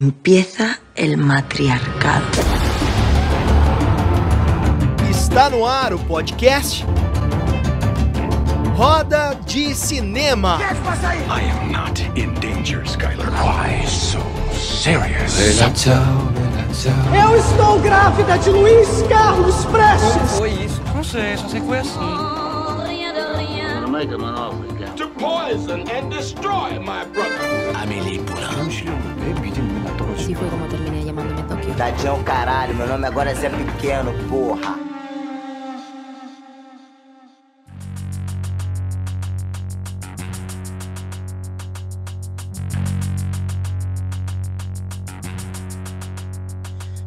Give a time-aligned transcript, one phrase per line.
[0.00, 2.24] Empieza el matriarcado.
[5.10, 6.84] Está no ar o podcast
[8.76, 10.60] Roda de Cinema.
[11.28, 13.28] I am not in danger, Skylar.
[13.42, 14.20] Why so
[14.52, 15.36] serious?
[17.12, 20.38] Eu estou grávida de Luiz Carlos Prestes.
[20.38, 20.80] Foi isso?
[20.94, 21.98] Não sei, só sei que foi assim.
[24.94, 27.58] To poison and destroy my brother.
[27.74, 28.67] Así
[31.78, 34.76] Tadinho é o caralho, meu nome agora é Zé Pequeno, porra.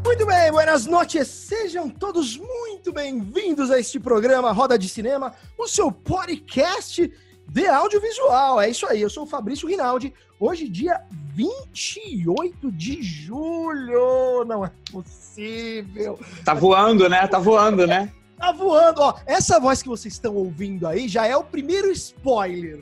[0.05, 1.27] Muito bem, buenas noches.
[1.27, 7.11] Sejam todos muito bem-vindos a este programa Roda de Cinema, o seu podcast
[7.51, 8.61] de audiovisual.
[8.61, 10.13] É isso aí, eu sou o Fabrício Rinaldi.
[10.39, 11.01] Hoje, dia
[11.35, 14.45] 28 de julho.
[14.45, 16.17] Não é possível.
[16.45, 17.27] Tá voando, né?
[17.27, 18.11] Tá voando, né?
[18.37, 19.01] Tá voando.
[19.01, 22.81] Ó, essa voz que vocês estão ouvindo aí já é o primeiro spoiler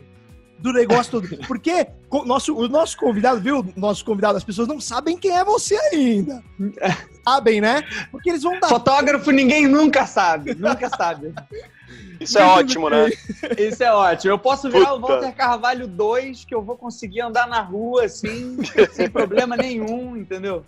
[0.61, 1.27] do negócio todo.
[1.47, 3.65] Porque co- nosso, o nosso convidado, viu?
[3.75, 6.43] Nosso convidado, as pessoas não sabem quem é você ainda.
[7.23, 7.83] Sabem, né?
[8.11, 8.69] Porque eles vão dar.
[8.69, 11.31] Fotógrafo ninguém nunca sabe, nunca sabe.
[12.19, 13.11] Isso é ótimo, né?
[13.57, 14.33] Isso é ótimo.
[14.33, 15.13] Eu posso virar o Puta.
[15.13, 18.57] Walter Carvalho 2, que eu vou conseguir andar na rua assim,
[18.93, 20.65] sem problema nenhum, entendeu?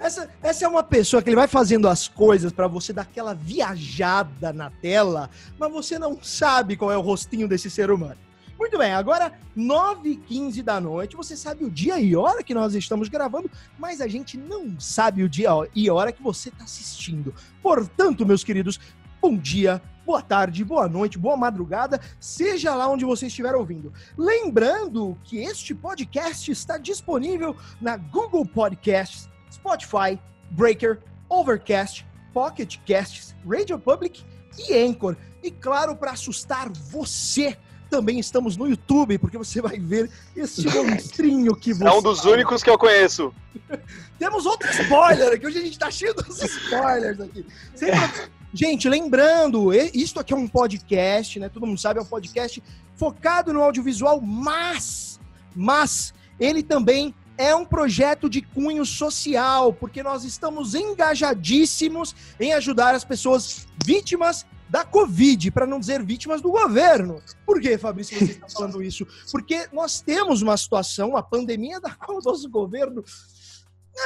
[0.00, 3.34] Essa, essa é uma pessoa que ele vai fazendo as coisas pra você dar aquela
[3.34, 8.16] viajada na tela, mas você não sabe qual é o rostinho desse ser humano.
[8.60, 13.08] Muito bem, agora 9h15 da noite, você sabe o dia e hora que nós estamos
[13.08, 17.34] gravando, mas a gente não sabe o dia e hora que você está assistindo.
[17.62, 18.78] Portanto, meus queridos,
[19.18, 23.94] bom dia, boa tarde, boa noite, boa madrugada, seja lá onde você estiver ouvindo.
[24.14, 31.00] Lembrando que este podcast está disponível na Google Podcasts, Spotify, Breaker,
[31.30, 34.22] Overcast, Pocket Casts, Radio Public
[34.58, 35.16] e Anchor.
[35.42, 37.56] E claro, para assustar você,
[37.90, 41.86] também estamos no YouTube, porque você vai ver esse monstrinho que você.
[41.86, 43.34] É um dos únicos que eu conheço.
[44.18, 45.46] Temos outro spoiler aqui.
[45.46, 47.44] Hoje a gente tá cheio dos spoilers aqui.
[47.74, 51.48] Sempre- Gente, lembrando, isto aqui é um podcast, né?
[51.48, 52.60] Todo mundo sabe, é um podcast
[52.96, 55.20] focado no audiovisual, mas,
[55.54, 62.94] mas ele também é um projeto de cunho social, porque nós estamos engajadíssimos em ajudar
[62.94, 67.20] as pessoas vítimas da Covid, para não dizer vítimas do governo.
[67.44, 69.04] Por que, Fabrício, você está falando isso?
[69.32, 73.04] Porque nós temos uma situação, uma pandemia da qual o nosso governo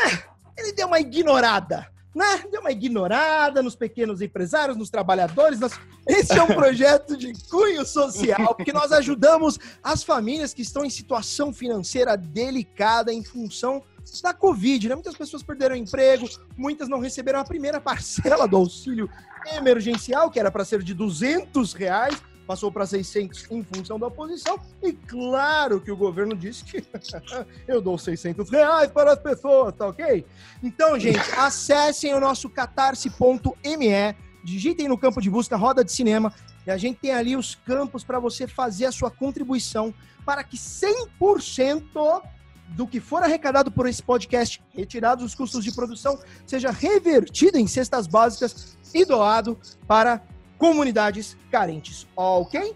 [0.06, 0.18] eh,
[0.56, 2.44] ele deu uma ignorada, né?
[2.50, 5.60] Deu uma ignorada nos pequenos empresários, nos trabalhadores.
[5.60, 10.84] nas- Esse é um projeto de cunho social, porque nós ajudamos as famílias que estão
[10.84, 13.82] em situação financeira delicada em função
[14.22, 14.94] da Covid, né?
[14.94, 19.08] Muitas pessoas perderam emprego, muitas não receberam a primeira parcela do auxílio
[19.56, 24.58] emergencial, que era para ser de 200 reais, passou para 600 em função da oposição,
[24.82, 26.84] e claro que o governo disse que
[27.66, 30.24] eu dou 600 reais para as pessoas, tá ok?
[30.62, 34.14] Então, gente, acessem o nosso catarse.me,
[34.44, 36.32] digitem no campo de busca Roda de Cinema,
[36.66, 39.92] e a gente tem ali os campos para você fazer a sua contribuição
[40.24, 42.22] para que 100%
[42.68, 47.66] do que for arrecadado por esse podcast, retirados os custos de produção, seja revertido em
[47.66, 50.22] cestas básicas e doado para
[50.58, 52.74] comunidades carentes, ok?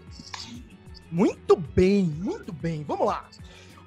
[1.11, 2.83] Muito bem, muito bem.
[2.87, 3.27] Vamos lá.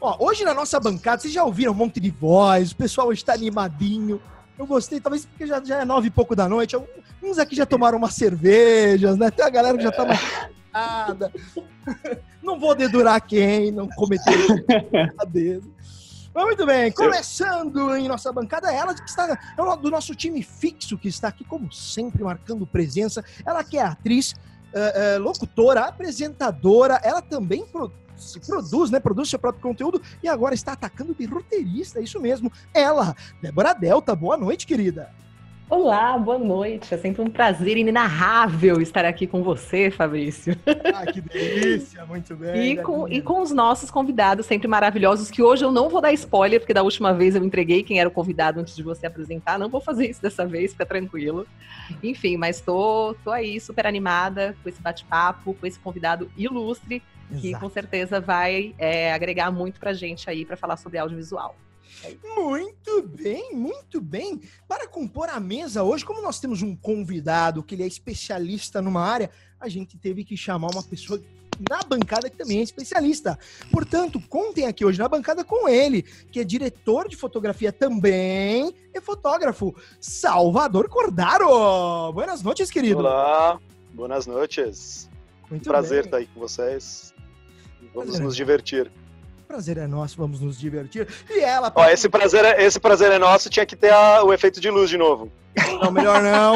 [0.01, 3.33] Ó, hoje na nossa bancada, vocês já ouviram um monte de voz, o pessoal está
[3.35, 4.21] animadinho.
[4.59, 6.77] Eu gostei, talvez porque já, já é nove e pouco da noite.
[7.23, 9.31] Uns aqui já tomaram umas cervejas, né?
[9.31, 10.21] Tem a galera que já tá mais
[12.43, 14.33] Não vou dedurar quem, não cometeu
[14.91, 15.61] brincadeira.
[16.35, 20.97] Mas muito bem, começando em nossa bancada, ela que está é do nosso time fixo,
[20.97, 23.23] que está aqui, como sempre, marcando presença.
[23.45, 24.35] Ela que é atriz,
[24.73, 28.99] eh, eh, locutora, apresentadora, ela também pro- se produz, né?
[28.99, 32.51] Produz seu próprio conteúdo e agora está atacando de roteirista, é isso mesmo.
[32.73, 35.11] Ela, Débora Delta, boa noite, querida.
[35.73, 36.93] Olá, boa noite.
[36.93, 40.55] É sempre um prazer inenarrável estar aqui com você, Fabrício.
[40.95, 42.73] Ah, que delícia, muito bem.
[42.73, 46.13] E com, e com os nossos convidados sempre maravilhosos, que hoje eu não vou dar
[46.13, 49.59] spoiler, porque da última vez eu entreguei quem era o convidado antes de você apresentar.
[49.59, 51.47] Não vou fazer isso dessa vez, fica tranquilo.
[52.03, 57.03] Enfim, mas tô, tô aí super animada com esse bate-papo, com esse convidado ilustre,
[57.41, 57.65] que Exato.
[57.65, 61.57] com certeza vai é, agregar muito pra gente aí para falar sobre audiovisual.
[62.37, 64.41] Muito bem, muito bem.
[64.67, 69.03] Para compor a mesa hoje, como nós temos um convidado que ele é especialista numa
[69.03, 69.31] área,
[69.61, 71.23] a gente teve que chamar uma pessoa
[71.71, 73.39] na bancada, que também é especialista.
[73.71, 79.01] Portanto, contem aqui hoje na bancada com ele, que é diretor de fotografia também e
[79.01, 82.13] fotógrafo, Salvador Cordaro.
[82.13, 83.01] Buenas noites, querido.
[83.01, 83.61] Olá,
[83.93, 85.09] boas noites.
[85.51, 86.07] Muito Prazer bem.
[86.07, 87.15] estar aí com vocês.
[87.95, 88.25] Vamos Prazer.
[88.25, 88.91] nos divertir.
[89.53, 91.07] Prazer é nosso, vamos nos divertir.
[91.29, 94.33] E ela, Ó, esse prazer, é, esse prazer é nosso, tinha que ter a- o
[94.33, 95.31] efeito de luz de novo.
[95.79, 96.55] Não, melhor não.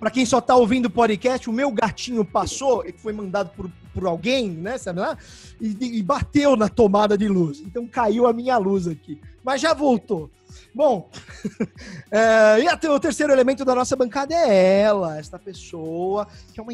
[0.00, 3.50] Pra quem, quem só tá ouvindo o podcast, o meu gatinho passou, ele foi mandado
[3.50, 5.18] por, por alguém, né, sabe lá?
[5.60, 7.60] E, e bateu na tomada de luz.
[7.60, 9.20] Então caiu a minha luz aqui.
[9.44, 10.30] Mas já voltou.
[10.74, 11.10] Bom,
[12.10, 16.62] é, e até o terceiro elemento da nossa bancada é ela, esta pessoa que é
[16.62, 16.72] uma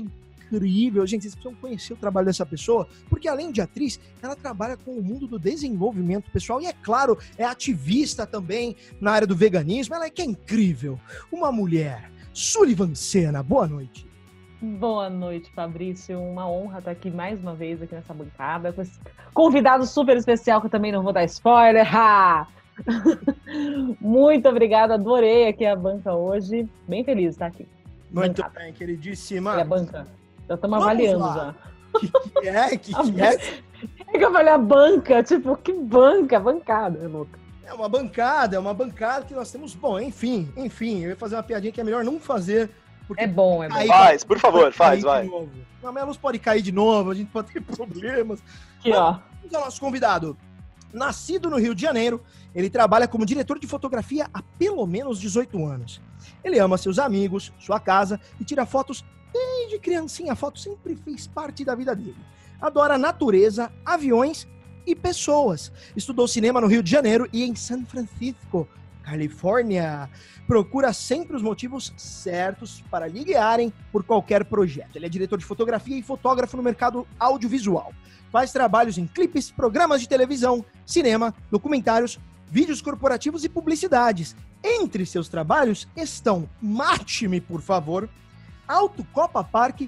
[0.48, 1.06] incrível.
[1.06, 4.92] Gente, vocês precisam conhecer o trabalho dessa pessoa, porque além de atriz, ela trabalha com
[4.92, 9.94] o mundo do desenvolvimento pessoal e, é claro, é ativista também na área do veganismo.
[9.94, 10.98] Ela é que é incrível.
[11.30, 12.10] Uma mulher.
[12.32, 14.06] Sullivan Sena, boa noite.
[14.60, 16.20] Boa noite, Fabrício.
[16.20, 18.98] Uma honra estar aqui mais uma vez aqui nessa bancada com esse
[19.32, 21.86] convidado super especial que eu também não vou dar spoiler.
[21.94, 22.48] Ha!
[24.00, 26.68] Muito obrigada, adorei aqui a banca hoje.
[26.88, 27.66] Bem feliz de estar aqui.
[28.10, 28.60] Muito Bancada.
[28.60, 29.52] bem, queridíssima.
[29.52, 30.17] Olha a banca.
[30.48, 31.54] Já estamos avaliando lá.
[31.92, 32.40] já.
[32.40, 33.34] Que é, que, que é?
[34.12, 37.38] É que eu falei a banca, tipo, que banca, bancada, é louca.
[37.64, 39.74] É uma bancada, é uma bancada que nós temos.
[39.74, 42.70] Bom, enfim, enfim, eu ia fazer uma piadinha que é melhor não fazer.
[43.06, 43.74] Porque É bom, é bom.
[43.74, 45.26] aí Faz, por favor, faz, vai.
[45.26, 45.50] novo.
[45.82, 48.42] Não, mas a luz pode cair de novo, a gente pode ter problemas.
[48.78, 49.18] Aqui, ó.
[49.40, 50.36] Vamos ao nosso convidado.
[50.92, 52.22] Nascido no Rio de Janeiro,
[52.54, 56.00] ele trabalha como diretor de fotografia há pelo menos 18 anos.
[56.42, 60.32] Ele ama seus amigos, sua casa e tira fotos desde criancinha.
[60.32, 62.16] A foto sempre fez parte da vida dele.
[62.60, 64.46] Adora natureza, aviões
[64.86, 65.72] e pessoas.
[65.96, 68.69] Estudou cinema no Rio de Janeiro e em San Francisco,
[69.02, 70.08] Califórnia.
[70.46, 74.96] Procura sempre os motivos certos para lhe guiarem por qualquer projeto.
[74.96, 77.92] Ele é diretor de fotografia e fotógrafo no mercado audiovisual
[78.30, 82.19] faz trabalhos em clipes, programas de televisão, cinema, documentários,
[82.50, 84.36] vídeos corporativos e publicidades.
[84.62, 88.08] Entre seus trabalhos estão Mate-me, por favor,
[88.68, 89.82] Alto Copa Park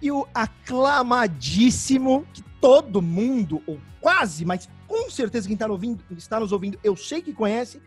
[0.00, 6.40] e o aclamadíssimo, que todo mundo, ou quase, mas com certeza quem tá ouvindo, está
[6.40, 7.80] nos ouvindo, eu sei que conhece,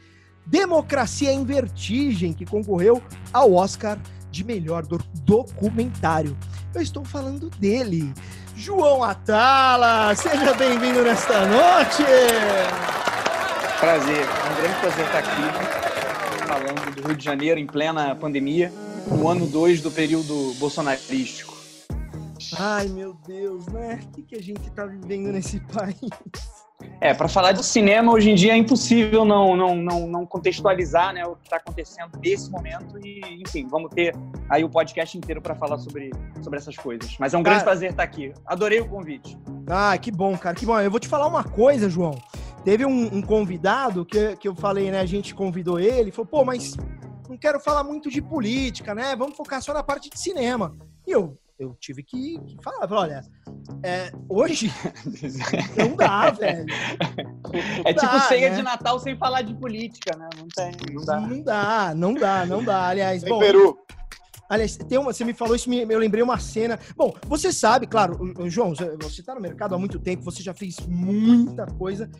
[0.46, 3.02] Democracia em Vertigem, que concorreu
[3.34, 3.98] ao Oscar
[4.30, 6.38] de melhor do- documentário.
[6.74, 8.14] Eu estou falando dele,
[8.56, 10.14] João Atala.
[10.16, 12.04] Seja bem-vindo nesta noite.
[13.80, 18.72] Prazer, é um grande prazer estar aqui falando do Rio de Janeiro em plena pandemia,
[19.10, 21.52] no ano 2 do período bolsonarístico.
[22.58, 24.00] Ai, meu Deus, né?
[24.04, 25.96] O que, que a gente tá vivendo nesse país?
[27.00, 31.14] É, para falar de cinema, hoje em dia é impossível não, não, não, não contextualizar
[31.14, 34.16] né, o que está acontecendo nesse momento e, enfim, vamos ter
[34.50, 36.10] aí o podcast inteiro para falar sobre,
[36.42, 37.16] sobre essas coisas.
[37.20, 38.34] Mas é um grande Cara- prazer estar aqui.
[38.46, 39.38] Adorei o convite.
[39.68, 40.80] Ah, que bom, cara, que bom.
[40.80, 42.20] Eu vou te falar uma coisa, João.
[42.66, 45.00] Teve um, um convidado que, que eu falei, né?
[45.00, 46.76] A gente convidou ele, falou, pô, mas
[47.32, 49.16] não quero falar muito de política, né?
[49.16, 50.76] Vamos focar só na parte de cinema.
[51.08, 53.22] E eu, eu tive que, que falar, falei, olha,
[53.84, 54.70] é, hoje
[55.78, 56.66] não dá, velho.
[57.86, 58.56] É tipo Dá, ceia né?
[58.58, 60.28] de Natal sem falar de política, né?
[60.38, 61.20] Não tem, não dá.
[61.22, 62.88] Não dá, não dá, não dá.
[62.90, 63.80] Aliás, Em bom, Peru.
[64.52, 66.78] Aliás, tem uma, você me falou isso, me- eu lembrei uma cena.
[66.98, 68.20] Bom, você sabe, claro,
[68.50, 72.12] João, você- está no mercado há muito tempo, você já fez muita coisa,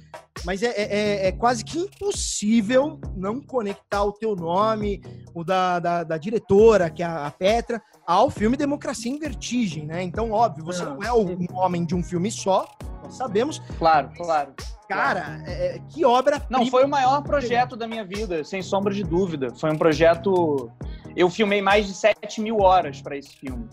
[0.46, 5.02] mas é, é- é- é quase que impossível não conectar o teu nome,
[5.36, 10.02] o da, da, da diretora, que é a Petra, ao filme Democracia em Vertigem, né?
[10.02, 12.66] Então, óbvio, você Não, não é um homem de um filme só,
[13.04, 13.62] nós sabemos.
[13.78, 14.54] Claro, claro.
[14.88, 16.42] Cara, é- é- que obra.
[16.50, 19.54] Não, foi o maior projeto da minha vida, sem sombra de dúvida.
[19.56, 20.70] Foi um projeto.
[21.16, 23.68] Eu filmei mais de 7 mil horas para esse filme.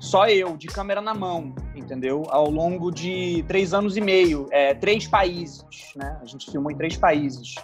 [0.00, 2.24] Só eu, de câmera na mão, entendeu?
[2.28, 4.46] Ao longo de três anos e meio.
[4.50, 5.64] É, três países,
[5.96, 6.18] né?
[6.20, 7.54] A gente filmou em três países.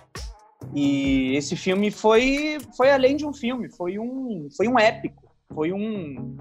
[0.74, 5.22] E esse filme foi, foi além de um filme, foi um, foi um épico,
[5.54, 6.36] foi um,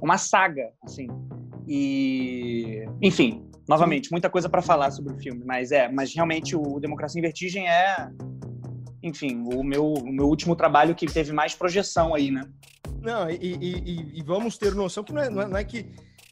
[0.00, 1.06] uma saga, assim.
[1.68, 6.78] E, enfim, novamente, muita coisa para falar sobre o filme, mas é, mas realmente o
[6.80, 8.08] Democracia em Vertigem é,
[9.04, 12.48] enfim, o meu, o meu último trabalho que teve mais projeção aí, né?
[13.02, 15.86] Não, e, e- e- vamos ter noção que não é, não é- não é que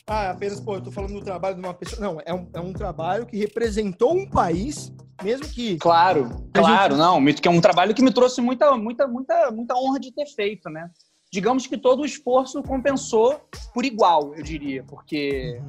[0.07, 2.01] ah, apenas, pô, eu tô falando do trabalho de uma pessoa.
[2.01, 5.77] Não, é um, é um trabalho que representou um país, mesmo que.
[5.79, 9.75] Claro, claro, não, me- que é um trabalho que me trouxe muita, muita, muita, muita
[9.77, 10.91] honra de ter feito, né?
[11.33, 13.41] Digamos que todo o esforço compensou
[13.73, 15.61] por igual, eu diria, porque,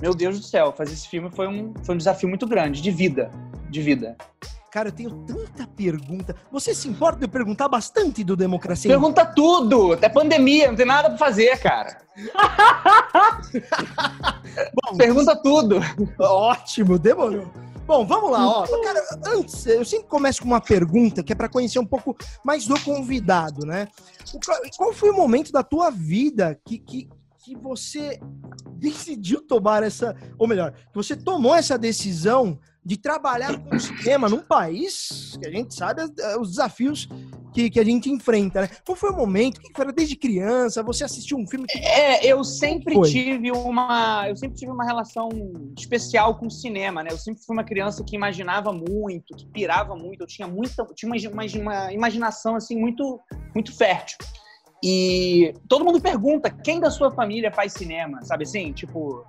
[0.00, 2.90] meu Deus do céu, fazer esse filme foi um, foi um desafio muito grande, de
[2.90, 3.30] vida,
[3.70, 4.16] de vida.
[4.70, 6.36] Cara, eu tenho tanta pergunta.
[6.52, 8.88] Você se importa de eu perguntar bastante do Democracia?
[8.88, 9.94] Pergunta tudo.
[9.94, 11.98] Até pandemia, não tem nada pra fazer, cara.
[14.74, 15.80] Bom, Pergunta tudo.
[16.20, 17.50] Ótimo, demorou.
[17.84, 18.64] Bom, vamos lá, ó.
[18.84, 22.64] Cara, antes, eu sempre começo com uma pergunta que é para conhecer um pouco mais
[22.64, 23.88] do convidado, né?
[24.76, 27.08] Qual foi o momento da tua vida que, que,
[27.44, 28.20] que você
[28.78, 34.28] decidiu tomar essa, ou melhor, que você tomou essa decisão de trabalhar com o cinema
[34.28, 37.08] num país que a gente sabe eh, os desafios
[37.52, 38.68] que, que a gente enfrenta, né?
[38.86, 39.60] Qual foi o momento?
[39.60, 40.82] Que foi desde criança?
[40.84, 43.08] Você assistiu um filme que É, eu sempre Foi.
[43.10, 45.28] tive uma, eu sempre tive uma relação
[45.76, 47.10] especial com o cinema, né?
[47.12, 50.20] Eu sempre fui uma criança que imaginava muito, que pirava muito.
[50.22, 53.18] Eu tinha muita, tinha uma, uma- uma imaginação assim muito,
[53.54, 54.16] muito fértil.
[54.82, 59.24] E todo mundo pergunta quem da sua família faz cinema, sabe assim, tipo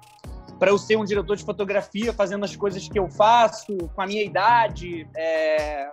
[0.61, 4.05] para eu ser um diretor de fotografia fazendo as coisas que eu faço com a
[4.05, 5.89] minha idade, é,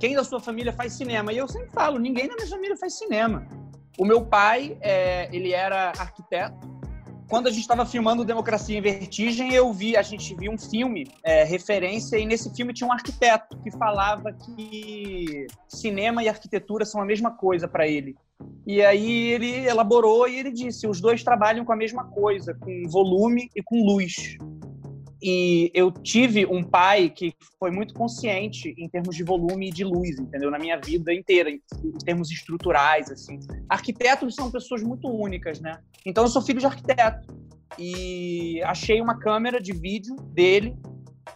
[0.00, 1.32] quem da sua família faz cinema?
[1.32, 3.46] E eu sempre falo, ninguém da minha família faz cinema.
[3.96, 6.75] O meu pai, é, ele era arquiteto.
[7.28, 11.08] Quando a gente estava filmando Democracia em Vertigem, eu vi, a gente viu um filme,
[11.24, 17.00] é, referência, e nesse filme tinha um arquiteto que falava que cinema e arquitetura são
[17.00, 18.14] a mesma coisa para ele.
[18.64, 22.82] E aí ele elaborou e ele disse: os dois trabalham com a mesma coisa, com
[22.88, 24.36] volume e com luz.
[25.22, 29.82] E eu tive um pai que foi muito consciente em termos de volume e de
[29.82, 30.50] luz, entendeu?
[30.50, 31.60] Na minha vida inteira, em,
[32.04, 33.38] termos estruturais, assim.
[33.68, 35.80] Arquitetos são pessoas muito únicas, né?
[36.04, 37.34] Então eu sou filho de arquiteto.
[37.78, 40.76] E achei uma câmera de vídeo dele,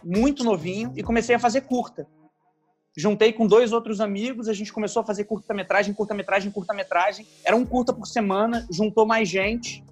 [0.03, 2.07] muito novinho, e comecei a fazer curta.
[2.95, 7.25] Juntei com dois outros amigos, a gente começou a fazer curta-metragem, curta-metragem, curta-metragem.
[7.43, 9.83] Era um curta por semana, juntou mais gente.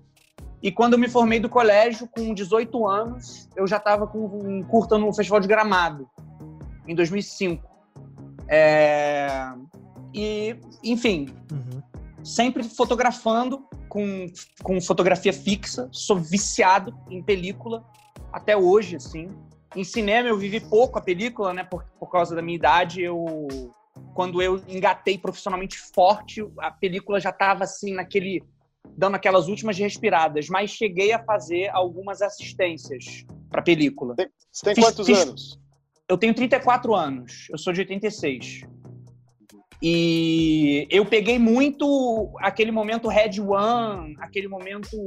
[0.61, 4.63] E quando eu me formei do colégio, com 18 anos, eu já estava com um
[4.63, 6.09] curta no Festival de Gramado,
[6.87, 7.65] em 2005.
[8.47, 9.51] É...
[10.13, 11.29] E, enfim,
[12.23, 14.25] sempre fotografando com,
[14.63, 15.87] com fotografia fixa.
[15.91, 17.85] Sou viciado em película
[18.33, 19.29] até hoje, assim.
[19.75, 21.63] Em cinema eu vivi pouco a película, né?
[21.63, 23.37] Por, por causa da minha idade, eu
[24.13, 28.43] quando eu engatei profissionalmente forte, a película já estava assim naquele
[28.98, 34.15] dando aquelas últimas respiradas, mas cheguei a fazer algumas assistências para película.
[34.51, 35.60] Você tem Fiz- quantos fiz- anos?
[36.08, 38.63] Eu tenho 34 anos, eu sou de 86.
[39.81, 44.98] E eu peguei muito aquele momento Red One, aquele momento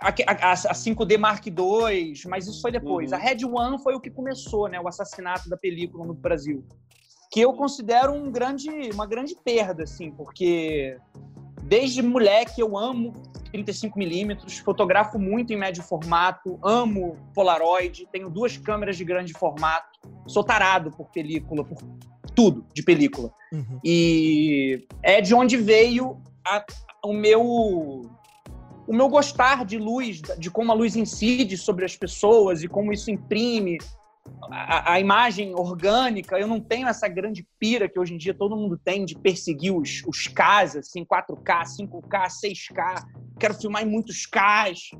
[0.00, 3.10] a, a- a 5D Mark II, mas isso foi depois.
[3.10, 3.18] Uhum.
[3.18, 6.64] A Red One foi o que começou, né, o assassinato da película no Brasil,
[7.30, 10.96] que eu considero um grande, uma grande perda, assim, porque
[11.70, 13.12] desde moleque eu amo
[13.52, 20.00] 35 milímetros, fotografo muito em médio formato, amo Polaroid, tenho duas câmeras de grande formato,
[20.26, 21.78] sou tarado por película, por
[22.34, 23.32] tudo de película.
[23.84, 26.64] E é de onde veio a-
[27.04, 28.02] o meu
[28.86, 32.92] o meu gostar de luz, de como a luz incide sobre as pessoas e como
[32.92, 33.78] isso imprime
[34.50, 36.38] a, a imagem orgânica.
[36.38, 39.74] Eu não tenho essa grande pira que hoje em dia todo mundo tem de perseguir
[39.74, 43.04] os, os Ks, assim, 4K, 5K, 6K.
[43.38, 44.90] Quero filmar em muitos Ks.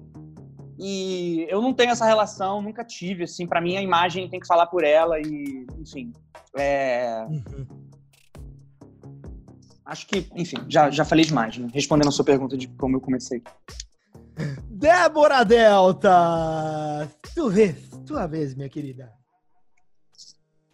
[0.78, 4.46] E eu não tenho essa relação, nunca tive, assim, para mim a imagem tem que
[4.46, 6.10] falar por ela e, enfim,
[6.56, 7.26] é...
[9.84, 11.68] Acho que, enfim, já, já falei demais, né?
[11.74, 13.42] Respondendo a sua pergunta de como eu comecei.
[14.70, 17.10] Débora Delta!
[17.34, 19.19] Tu vês, tua vez, minha querida.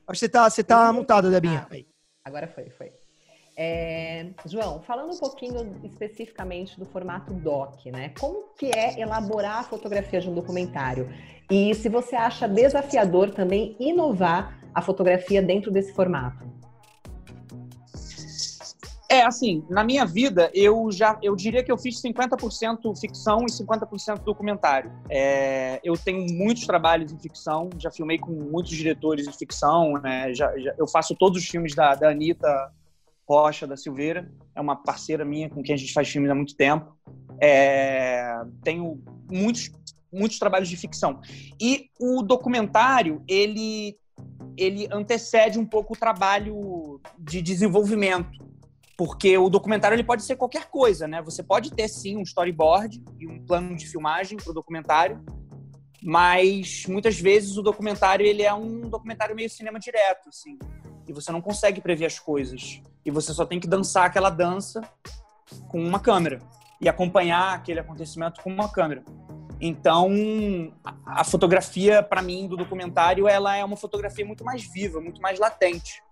[0.06, 1.66] Acho que você tá, você tá mutada, Debinha.
[1.70, 1.86] Aí.
[2.24, 2.92] Agora foi, foi.
[3.58, 8.12] É, João, falando um pouquinho especificamente do formato doc, né?
[8.20, 11.08] Como que é elaborar a fotografia de um documentário?
[11.50, 16.44] E se você acha desafiador também inovar a fotografia dentro desse formato?
[19.08, 23.52] É, assim, na minha vida, eu já eu diria que eu fiz 50% ficção e
[23.52, 24.90] 50% documentário.
[25.08, 30.34] É, eu tenho muitos trabalhos em ficção, já filmei com muitos diretores de ficção, né?
[30.34, 32.48] Já, já- eu faço todos os filmes da, da Anitta
[33.28, 36.56] Rocha da Silveira, é uma parceira minha com quem a gente faz filmes há muito
[36.56, 36.92] tempo.
[37.40, 39.70] É, tenho muitos,
[40.12, 41.20] muitos trabalhos de ficção.
[41.60, 43.96] E o documentário, ele,
[44.56, 48.45] ele antecede um pouco o trabalho de desenvolvimento
[48.96, 51.20] porque o documentário ele pode ser qualquer coisa, né?
[51.22, 55.22] Você pode ter sim um storyboard e um plano de filmagem para o documentário,
[56.02, 60.58] mas muitas vezes o documentário ele é um documentário meio cinema direto, assim,
[61.06, 64.80] e você não consegue prever as coisas e você só tem que dançar aquela dança
[65.68, 66.40] com uma câmera
[66.80, 69.04] e acompanhar aquele acontecimento com uma câmera.
[69.60, 70.10] Então,
[71.04, 75.38] a, fotografia, para mim, do documentário, ela é uma fotografia muito mais viva, muito mais
[75.38, 76.02] latente.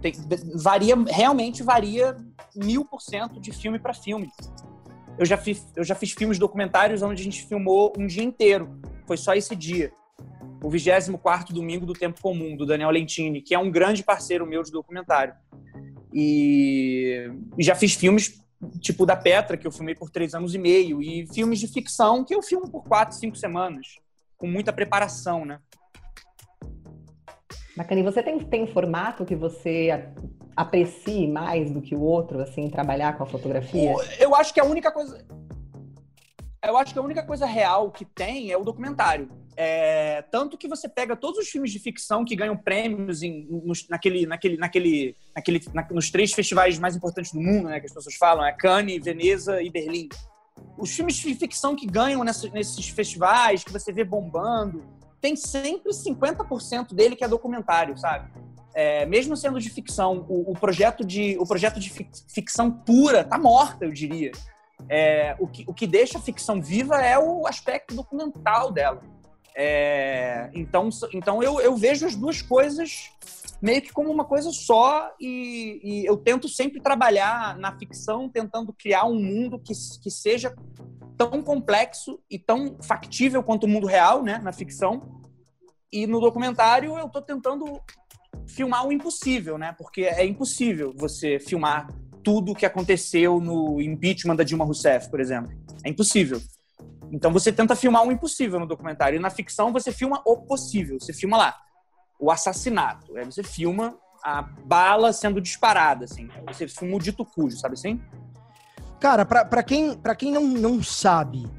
[0.00, 0.12] Tem,
[0.54, 2.16] varia, realmente varia
[2.54, 4.30] mil por cento de filme para filme.
[5.18, 8.80] Eu já, fiz, eu já fiz filmes documentários onde a gente filmou um dia inteiro.
[9.06, 9.92] Foi só esse dia.
[10.62, 14.62] O 24 Domingo do Tempo Comum, do Daniel Lentini, que é um grande parceiro meu
[14.62, 15.34] de documentário.
[16.12, 18.40] E, já fiz filmes
[18.80, 22.24] tipo da Petra, que eu filmei por três anos e meio, e filmes de ficção
[22.24, 23.86] que eu filmo por quatro, cinco semanas,
[24.36, 25.60] com muita preparação, né?
[27.80, 28.00] Bacana.
[28.00, 30.06] E você tem, tem um formato que você
[30.54, 33.94] aprecie mais do que o outro, assim, trabalhar com a fotografia?
[34.18, 35.24] Eu acho que a única coisa.
[36.62, 39.30] Eu acho que a única coisa real que tem é o documentário.
[39.56, 43.88] É, tanto que você pega todos os filmes de ficção que ganham prêmios em, nos,
[43.88, 47.94] naquele, naquele, naquele, naquele, na, nos três festivais mais importantes do mundo, né, que as
[47.94, 50.08] pessoas falam, é Cannes, Veneza e Berlim.
[50.76, 54.84] Os filmes de ficção que ganham nessa, nesses festivais, que você vê bombando,
[55.20, 58.30] tem sempre 50% dele que é documentário, sabe?
[58.74, 61.90] É, mesmo sendo de ficção, o, o, projeto de, o projeto de
[62.28, 64.30] ficção pura tá morta, eu diria.
[64.88, 69.02] É, o, que, o que deixa a ficção viva é o aspecto documental dela.
[69.54, 73.10] É, então, então eu, eu vejo as duas coisas
[73.60, 78.72] meio que como uma coisa só e, e, eu tento sempre trabalhar na ficção tentando
[78.72, 80.54] criar um mundo que, que seja
[81.16, 85.20] tão complexo e tão factível quanto o mundo real, né, na ficção.
[85.92, 87.80] E no documentário eu estou tentando
[88.46, 89.74] filmar o impossível, né?
[89.76, 91.88] Porque é impossível você filmar
[92.22, 95.52] tudo o que aconteceu no impeachment da Dilma Rousseff, por exemplo.
[95.84, 96.40] É impossível.
[97.12, 99.16] Então você tenta filmar o impossível no documentário.
[99.16, 100.98] E na ficção você filma o possível.
[101.00, 101.56] Você filma lá
[102.20, 103.16] o assassinato.
[103.16, 106.28] Aí você filma a bala sendo disparada, assim.
[106.46, 108.00] Você filma o dito cujo, sabe assim?
[109.00, 111.50] Cara, para quem, pra quem não, não sabe,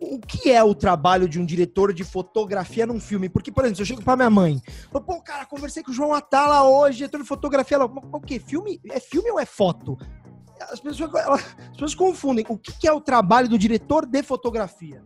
[0.00, 3.28] o que é o trabalho de um diretor de fotografia num filme?
[3.28, 6.12] Porque, por exemplo, se eu chego pra minha mãe, pô, cara, conversei com o João
[6.12, 8.40] Atala hoje, diretor de fotografia, ela, o quê?
[8.40, 8.80] Filme?
[8.90, 9.96] É filme ou é foto?
[10.60, 12.44] As pessoas, as pessoas confundem.
[12.48, 15.02] O que é o trabalho do diretor de fotografia?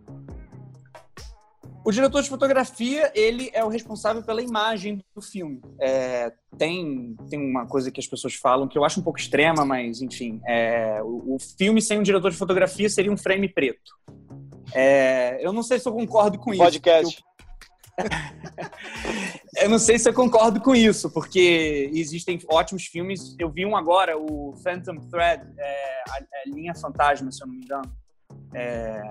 [1.85, 5.61] O diretor de fotografia, ele é o responsável pela imagem do filme.
[5.79, 9.67] É, tem, tem uma coisa que as pessoas falam que eu acho um pouco extrema,
[9.67, 10.41] mas enfim.
[10.47, 13.93] É, o, o, filme sem um diretor de fotografia seria um frame preto.
[14.73, 17.17] É, eu não sei se eu concordo com Podcast.
[17.17, 17.25] isso.
[19.59, 23.37] eu não sei se eu concordo com isso, porque existem ótimos filmes.
[23.39, 27.55] Eu vi um agora, o Phantom Thread, é, a, a Linha Fantasma, se eu não
[27.55, 27.93] me engano.
[28.55, 29.03] É,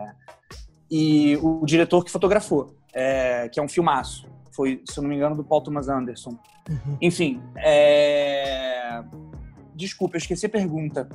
[0.95, 4.27] e o diretor que fotografou, é, que é um filmaço.
[4.51, 6.37] Foi, se eu não me engano, do Paul Thomas Anderson.
[6.69, 6.97] Uhum.
[7.01, 9.03] Enfim, é...
[9.73, 11.09] desculpa, eu esqueci a pergunta.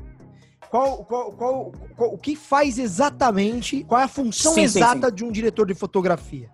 [0.68, 5.10] Qual, qual, qual, qual, o que faz exatamente, qual é a função sim, exata sim,
[5.10, 5.14] sim.
[5.14, 6.50] de um diretor de fotografia?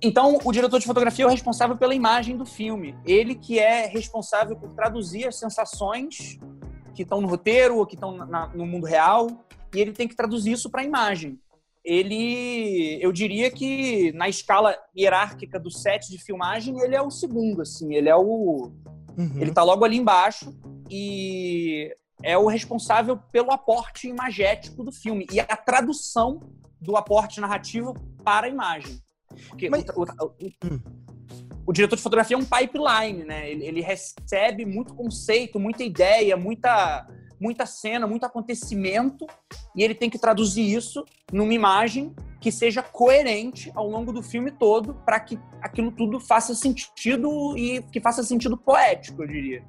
[0.00, 2.94] Então, o diretor de fotografia é o responsável pela imagem do filme.
[3.04, 6.38] Ele que é responsável por traduzir as sensações
[6.94, 8.16] que estão no roteiro ou que estão
[8.54, 9.26] no mundo real,
[9.74, 11.41] e ele tem que traduzir isso para a imagem
[11.84, 17.62] ele, eu diria que na escala hierárquica do set de filmagem, ele é o segundo,
[17.62, 18.72] assim, ele é o,
[19.18, 19.40] uhum.
[19.40, 20.56] ele tá logo ali embaixo
[20.88, 26.40] e é o responsável pelo aporte imagético do filme e a tradução
[26.80, 29.00] do aporte narrativo para a imagem.
[29.48, 29.84] Porque Mas...
[29.96, 30.80] o, o, o, hum.
[31.66, 33.50] o, diretor de fotografia é um pipeline, né?
[33.50, 37.06] Ele, ele recebe muito conceito, muita ideia, muita
[37.42, 39.26] muita cena, muito acontecimento,
[39.74, 44.52] e ele tem que traduzir isso numa imagem que seja coerente ao longo do filme
[44.52, 49.64] todo, para que aquilo tudo faça sentido e que faça sentido poético, eu diria.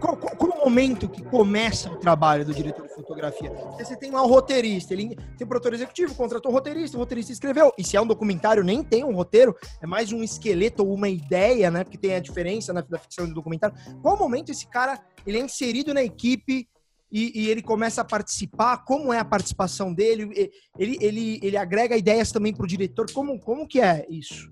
[0.00, 3.52] Qual, qual, qual, o momento que começa o trabalho do diretor de fotografia?
[3.78, 7.72] Você tem lá um roteirista, ele tem produtor executivo, contratou o roteirista, o roteirista escreveu.
[7.76, 11.08] E se é um documentário, nem tem um roteiro, é mais um esqueleto ou uma
[11.08, 11.84] ideia, né?
[11.84, 13.76] Porque tem a diferença na, da ficção e do documentário.
[14.00, 16.66] Qual o momento esse cara ele é inserido na equipe
[17.12, 18.78] e, e ele começa a participar?
[18.78, 20.50] Como é a participação dele?
[20.78, 23.12] Ele, ele, ele agrega ideias também para o diretor?
[23.12, 24.50] Como, como que é isso?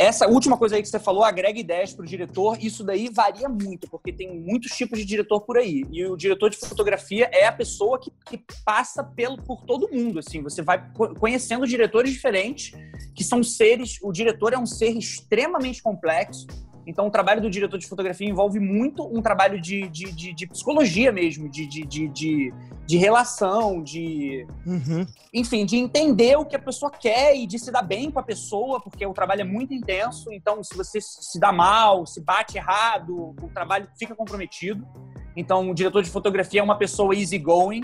[0.00, 3.48] Essa última coisa aí que você falou, agrega ideias para o diretor, isso daí varia
[3.48, 5.84] muito, porque tem muitos tipos de diretor por aí.
[5.90, 10.20] E o diretor de fotografia é a pessoa que, que passa pelo, por todo mundo,
[10.20, 10.40] assim.
[10.40, 12.78] Você vai conhecendo diretores diferentes,
[13.12, 13.98] que são seres...
[14.00, 16.46] O diretor é um ser extremamente complexo,
[16.88, 20.46] então, o trabalho do diretor de fotografia envolve muito um trabalho de, de, de, de
[20.46, 22.54] psicologia mesmo, de, de, de,
[22.86, 24.46] de, relação, de.
[24.66, 25.04] Uhum.
[25.34, 28.22] Enfim, de entender o que a pessoa quer e de se dar bem com a
[28.22, 30.32] pessoa, porque o trabalho é muito intenso.
[30.32, 34.88] Então, se você se dá mal, se bate errado, o trabalho fica comprometido.
[35.36, 37.82] Então, o diretor de fotografia é uma pessoa easygoing,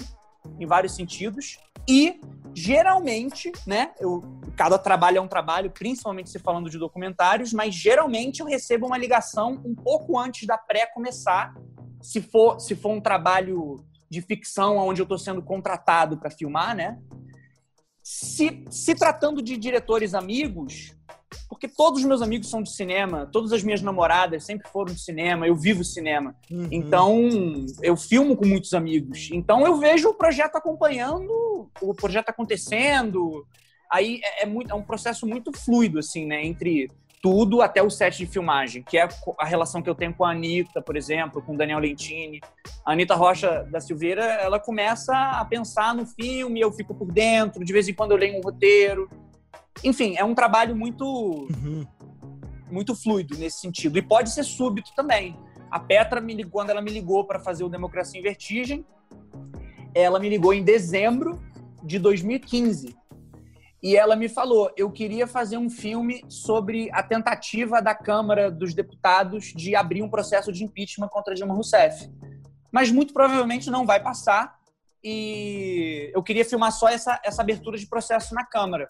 [0.59, 1.59] em vários sentidos.
[1.89, 2.21] E
[2.55, 3.93] geralmente, né?
[3.99, 4.23] Eu,
[4.57, 8.97] cada trabalho é um trabalho, principalmente se falando de documentários, mas geralmente eu recebo uma
[8.97, 11.55] ligação um pouco antes da pré começar.
[12.01, 16.77] Se for, se for um trabalho de ficção onde eu estou sendo contratado para filmar,
[16.77, 16.99] né?
[18.03, 20.94] Se, se tratando de diretores amigos,
[21.49, 25.01] porque todos os meus amigos são de cinema, todas as minhas namoradas sempre foram de
[25.01, 26.35] cinema, eu vivo cinema.
[26.51, 26.69] Uhum.
[26.71, 27.29] Então,
[27.83, 29.29] eu filmo com muitos amigos.
[29.33, 33.47] Então, eu vejo o projeto acompanhando, o projeto acontecendo.
[33.91, 36.45] Aí é, é, muito, é um processo muito fluido, assim, né?
[36.45, 36.89] Entre
[37.25, 40.33] tudo até o set de filmagem, que é a relação que eu tenho com a
[40.33, 42.39] Anitta, por exemplo, com o Daniel Lentini.
[42.85, 47.65] A Anitta Rocha da Silveira, ela começa a pensar no filme, eu fico por dentro,
[47.65, 49.09] de vez em quando eu leio um roteiro.
[49.83, 51.87] Enfim, é um trabalho muito, uhum.
[52.71, 53.99] muito fluido nesse sentido.
[53.99, 55.37] E pode ser súbito também.
[55.71, 58.87] A Petra, me ligou, quando ela me ligou para fazer o Democracia em Vertigem,
[59.95, 61.43] ela me ligou em dezembro
[61.83, 62.95] de 2015
[63.85, 68.73] e ela me falou: eu queria fazer um filme sobre a tentativa da Câmara dos
[68.73, 72.11] Deputados de abrir um processo de impeachment contra Dilma Rousseff.
[72.73, 74.57] Mas muito provavelmente não vai passar.
[75.03, 78.89] E eu queria filmar só essa, essa abertura de processo na Câmara.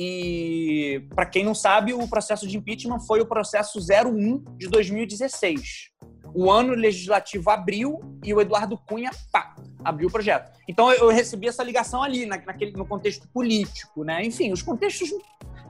[0.00, 5.90] E, para quem não sabe, o processo de impeachment foi o processo 01 de 2016.
[6.32, 10.56] O ano legislativo abriu e o Eduardo Cunha, pá, abriu o projeto.
[10.68, 14.24] Então eu recebi essa ligação ali, naquele, no contexto político, né?
[14.24, 15.10] Enfim, os contextos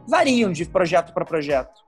[0.07, 1.81] variam de projeto para projeto.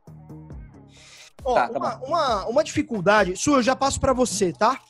[1.45, 4.81] Oh, tá, tá uma, uma, uma, dificuldade, Su, eu já passo para você, tá?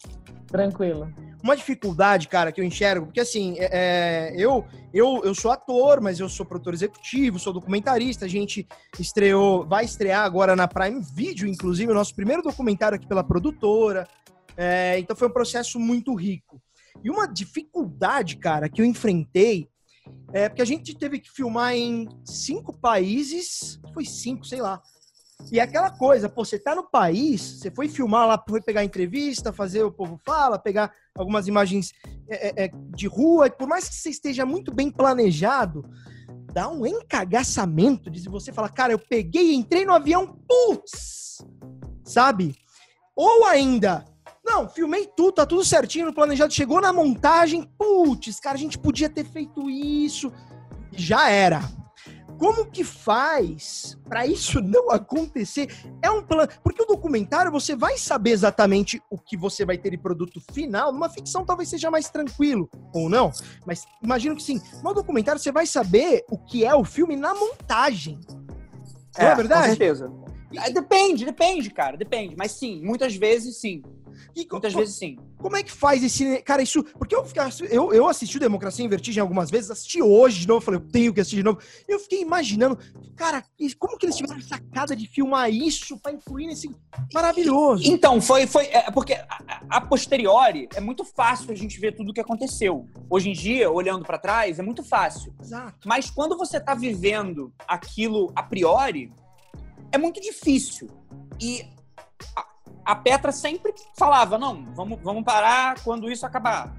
[0.47, 1.13] Tranquilo.
[1.43, 6.01] Uma dificuldade, cara, que eu enxergo, porque assim, é, é, eu, eu, eu sou ator,
[6.01, 8.67] mas eu sou produtor executivo, sou documentarista, a gente
[8.99, 14.07] estreou, vai estrear agora na Prime Video, inclusive, o nosso primeiro documentário aqui pela produtora.
[14.57, 16.61] É, então foi um processo muito rico.
[17.03, 19.69] E uma dificuldade, cara, que eu enfrentei
[20.33, 24.81] é porque a gente teve que filmar em cinco países, foi cinco, sei lá.
[25.51, 29.53] E aquela coisa, pô, você tá no país, você foi filmar lá, foi pegar entrevista,
[29.53, 31.93] fazer o povo fala, pegar algumas imagens
[32.29, 35.85] é, é, é, de rua, e por mais que você esteja muito bem planejado,
[36.53, 41.45] dá um encagaçamento de você falar, cara, eu peguei, entrei no avião, putz,
[42.05, 42.55] sabe?
[43.17, 44.05] Ou ainda,
[44.45, 46.53] não, filmei tudo, tá tudo certinho no planejado.
[46.53, 50.33] Chegou na montagem, putz, cara, a gente podia ter feito isso.
[50.93, 51.61] Já era.
[52.41, 55.69] Como que faz para isso não acontecer?
[56.01, 56.51] É um plano.
[56.65, 60.91] Porque o documentário você vai saber exatamente o que você vai ter de produto final.
[60.91, 63.31] Numa ficção talvez seja mais tranquilo, ou não.
[63.67, 64.59] Mas imagino que sim.
[64.83, 68.19] No documentário você vai saber o que é o filme na montagem.
[69.19, 69.61] É, não é verdade?
[69.61, 70.11] Com certeza.
[70.73, 72.35] Depende, depende, cara, depende.
[72.39, 73.83] Mas sim, muitas vezes sim.
[74.35, 75.19] E, Muitas vezes sim.
[75.39, 76.43] Como é que faz esse.
[76.43, 76.83] Cara, isso.
[76.83, 77.25] Porque eu,
[77.71, 80.85] eu, eu assisti o Democracia em Vertigem algumas vezes, assisti hoje de novo, falei, eu
[80.89, 81.61] tenho que assistir de novo.
[81.89, 82.79] Eu fiquei imaginando,
[83.17, 83.43] cara,
[83.79, 86.71] como que eles tiveram a sacada de filmar isso pra incluir nesse.
[87.13, 87.83] Maravilhoso.
[87.87, 88.47] Então, foi.
[88.47, 92.21] foi é, porque a, a, posteriori é muito fácil a gente ver tudo o que
[92.21, 92.87] aconteceu.
[93.09, 95.35] Hoje em dia, olhando para trás, é muito fácil.
[95.41, 95.89] Exato.
[95.89, 99.13] Mas quando você tá vivendo aquilo a priori,
[99.93, 100.89] é muito difícil.
[101.41, 101.65] E
[102.91, 106.75] a Petra sempre falava: não, vamos, vamos parar quando isso acabar.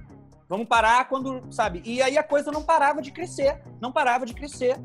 [0.49, 1.81] Vamos parar quando, sabe?
[1.85, 4.77] E aí a coisa não parava de crescer, não parava de crescer.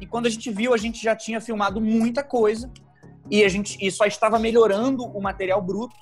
[0.00, 2.68] E quando a gente viu, a gente já tinha filmado muita coisa
[3.30, 5.94] e a gente e só estava melhorando o material bruto.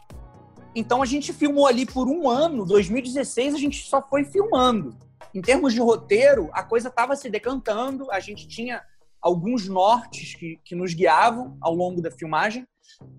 [0.75, 4.97] Então a gente filmou ali por um ano, 2016, a gente só foi filmando.
[5.35, 8.83] Em termos de roteiro, a coisa estava se decantando, a gente tinha
[9.21, 12.67] alguns nortes que, que nos guiavam ao longo da filmagem,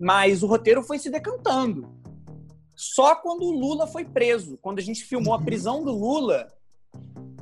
[0.00, 2.02] mas o roteiro foi se decantando.
[2.74, 5.44] Só quando o Lula foi preso, quando a gente filmou a uhum.
[5.44, 6.48] prisão do Lula,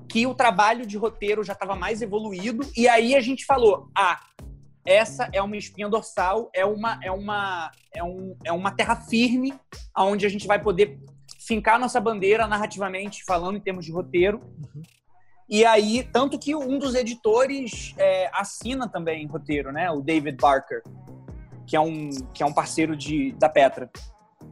[0.09, 4.21] que o trabalho de roteiro já estava mais evoluído, e aí a gente falou: ah,
[4.85, 9.55] essa é uma espinha dorsal, é uma, é uma, é um, é uma terra firme,
[9.95, 10.99] aonde a gente vai poder
[11.39, 14.41] fincar nossa bandeira narrativamente, falando em termos de roteiro.
[14.41, 14.83] Uhum.
[15.49, 19.91] E aí, tanto que um dos editores é, assina também roteiro, né?
[19.91, 20.83] O David Barker
[21.71, 23.89] que é um, que é um parceiro de, da Petra.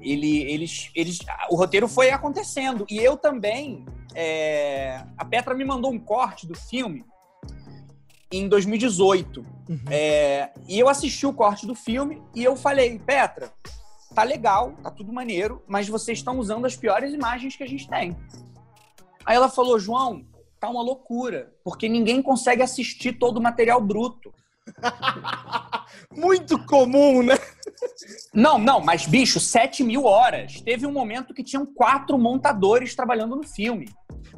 [0.00, 1.18] Ele, eles, eles,
[1.50, 2.86] o roteiro foi acontecendo.
[2.88, 3.84] E eu também.
[4.14, 7.04] É, a Petra me mandou um corte do filme
[8.30, 9.40] em 2018.
[9.40, 9.80] Uhum.
[9.90, 13.52] É, e eu assisti o corte do filme e eu falei, Petra,
[14.14, 17.88] tá legal, tá tudo maneiro, mas vocês estão usando as piores imagens que a gente
[17.88, 18.16] tem.
[19.26, 20.24] Aí ela falou, João,
[20.60, 24.32] tá uma loucura, porque ninguém consegue assistir todo o material bruto.
[26.14, 27.38] Muito comum, né?
[28.32, 30.60] Não, não, mas bicho, 7 mil horas.
[30.60, 33.88] Teve um momento que tinham quatro montadores trabalhando no filme.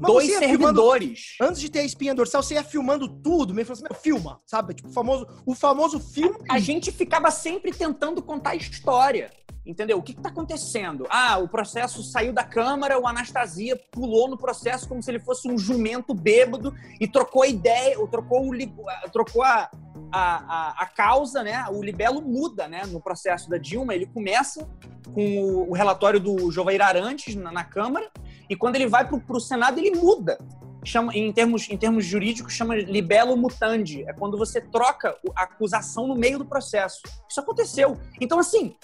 [0.00, 1.36] Mas Dois ia filmando- servidores.
[1.40, 4.74] Antes de ter a espinha dorsal, você ia filmando tudo, meio falando assim, filma, sabe?
[4.74, 6.38] Tipo, o famoso, o famoso filme.
[6.48, 9.30] A gente ficava sempre tentando contar a história.
[9.66, 9.98] Entendeu?
[9.98, 11.06] O que, que tá acontecendo?
[11.10, 15.46] Ah, o processo saiu da Câmara, o Anastasia pulou no processo como se ele fosse
[15.50, 18.72] um jumento bêbado e trocou a ideia, ou trocou, o, li-
[19.12, 19.70] trocou a,
[20.10, 21.62] a, a, a causa, né?
[21.70, 22.84] O libelo muda, né?
[22.86, 24.66] No processo da Dilma, ele começa
[25.14, 28.10] com o, o relatório do Jovair Arantes na, na Câmara
[28.50, 30.36] e quando ele vai pro, pro Senado, ele muda.
[30.84, 34.02] Chama, em, termos, em termos jurídicos, chama libelo mutandi.
[34.08, 37.00] É quando você troca o- a acusação no meio do processo.
[37.28, 37.96] Isso aconteceu.
[38.20, 38.74] Então, assim,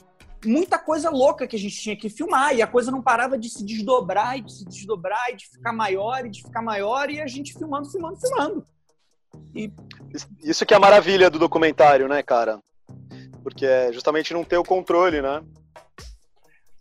[0.44, 3.48] muita coisa louca que a gente tinha que filmar e a coisa não parava de
[3.50, 7.20] se desdobrar e de se desdobrar e de ficar maior e de ficar maior e
[7.20, 8.64] a gente filmando, filmando, filmando.
[10.42, 12.60] Isso que é a maravilha do documentário, né, cara?
[13.42, 15.42] Porque é justamente não ter o controle, né?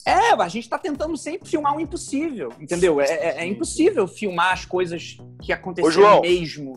[0.07, 3.01] É, a gente tá tentando sempre filmar o impossível, entendeu?
[3.01, 6.21] É, é- é impossível filmar as coisas que Ô, aconteceram João.
[6.21, 6.73] mesmo.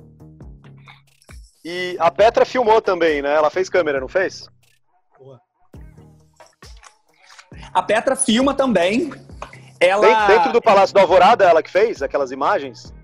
[1.64, 3.34] E a Petra filmou também, né?
[3.34, 4.48] Ela fez câmera, não fez?
[7.74, 9.10] A Petra filma também.
[9.80, 10.06] Ela...
[10.26, 12.94] Den- Dentro do Palácio do Alvorada, ela que fez aquelas imagens?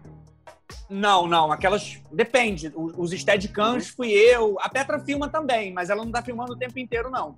[0.89, 1.99] Não, não, aquelas.
[2.11, 2.73] Depende.
[2.75, 4.57] Os Steadicams fui eu.
[4.61, 7.37] A Petra filma também, mas ela não tá filmando o tempo inteiro, não.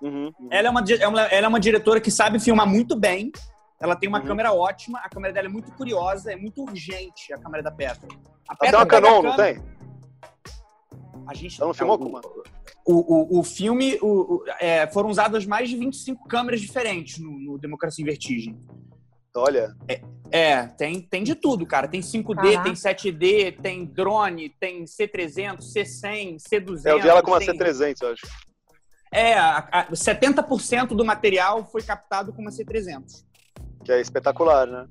[0.00, 0.32] Uhum.
[0.50, 3.30] Ela é uma, é uma- ela é uma diretora que sabe filmar muito bem.
[3.80, 4.26] Ela tem uma Uhum.
[4.26, 8.08] câmera ótima, a câmera dela é muito curiosa, é muito urgente a câmera da Petra.
[8.48, 9.62] A Ela tem uma Canon, não tem?
[11.26, 12.20] A gente Ela não filmou o, com uma?
[12.86, 17.30] o, o, o filme o, o- é, foram usadas mais de 25 câmeras diferentes no,
[17.38, 18.56] no Democracia em Vertigem.
[19.34, 19.74] Olha,
[20.30, 21.86] É, tem, tem de tudo, cara.
[21.88, 22.62] Tem 5D, Caraca.
[22.64, 26.86] tem 7D, tem drone, tem C300, C100, C200.
[26.86, 28.22] é, eu vi ela com uma tem- C300, eu acho.
[29.12, 33.24] É, a, a, 70% do material foi captado com uma C300.
[33.84, 34.88] Que é espetacular, né?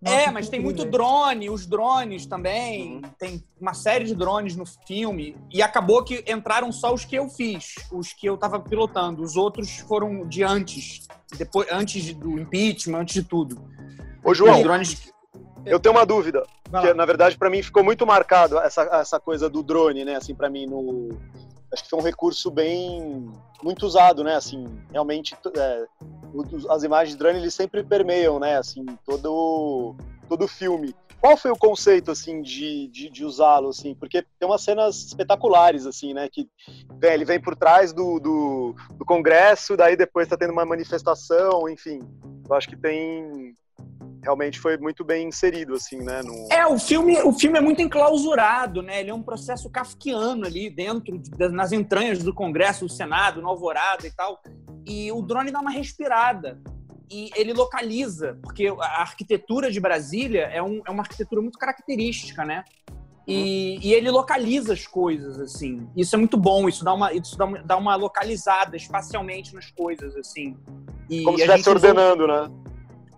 [0.00, 2.96] Nossa, é, mas tem muito drone, os drones também.
[2.96, 3.02] Uhum.
[3.18, 5.36] Tem uma série de drones no filme.
[5.52, 9.22] E acabou que entraram só os que eu fiz, os que eu tava pilotando.
[9.22, 13.60] Os outros foram de antes, depois, antes do impeachment, antes de tudo.
[14.22, 15.12] Ô, João, Os drones.
[15.66, 16.44] eu tenho uma dúvida.
[16.80, 20.16] Que, na verdade, pra mim ficou muito marcado essa, essa coisa do drone, né?
[20.16, 21.08] Assim, para mim, no.
[21.72, 23.30] Acho que foi um recurso bem.
[23.62, 24.34] muito usado, né?
[24.34, 25.36] Assim, realmente.
[25.56, 25.86] é,
[26.70, 28.56] as imagens de drone, eles sempre permeiam, né?
[28.56, 29.94] Assim, todo,
[30.28, 30.94] todo filme.
[31.20, 33.92] Qual foi o conceito, assim, de, de, de usá-lo, assim?
[33.94, 36.28] Porque tem umas cenas espetaculares, assim, né?
[36.30, 36.48] Que
[36.98, 41.68] vem- ele vem por trás do, do, do Congresso, daí depois tá tendo uma manifestação,
[41.68, 42.00] enfim.
[42.48, 43.52] Eu acho que tem.
[44.22, 46.22] Realmente foi muito bem inserido, assim, né?
[46.22, 46.48] No...
[46.52, 49.00] É, o filme, o filme é muito enclausurado, né?
[49.00, 53.48] Ele é um processo kafkiano ali dentro, de- nas entranhas do Congresso, do Senado, no
[53.48, 54.40] Alvorada e tal.
[54.86, 56.60] E o drone dá uma respirada.
[57.10, 62.44] E ele localiza, porque a arquitetura de Brasília é, um- é uma arquitetura muito característica,
[62.44, 62.64] né?
[63.26, 65.86] E, e ele localiza as coisas, assim.
[65.94, 69.70] Isso é muito bom, isso dá uma, isso dá uma, dá uma localizada espacialmente nas
[69.70, 70.56] coisas, assim.
[71.10, 72.50] E Como se estivesse usou- ordenando, né?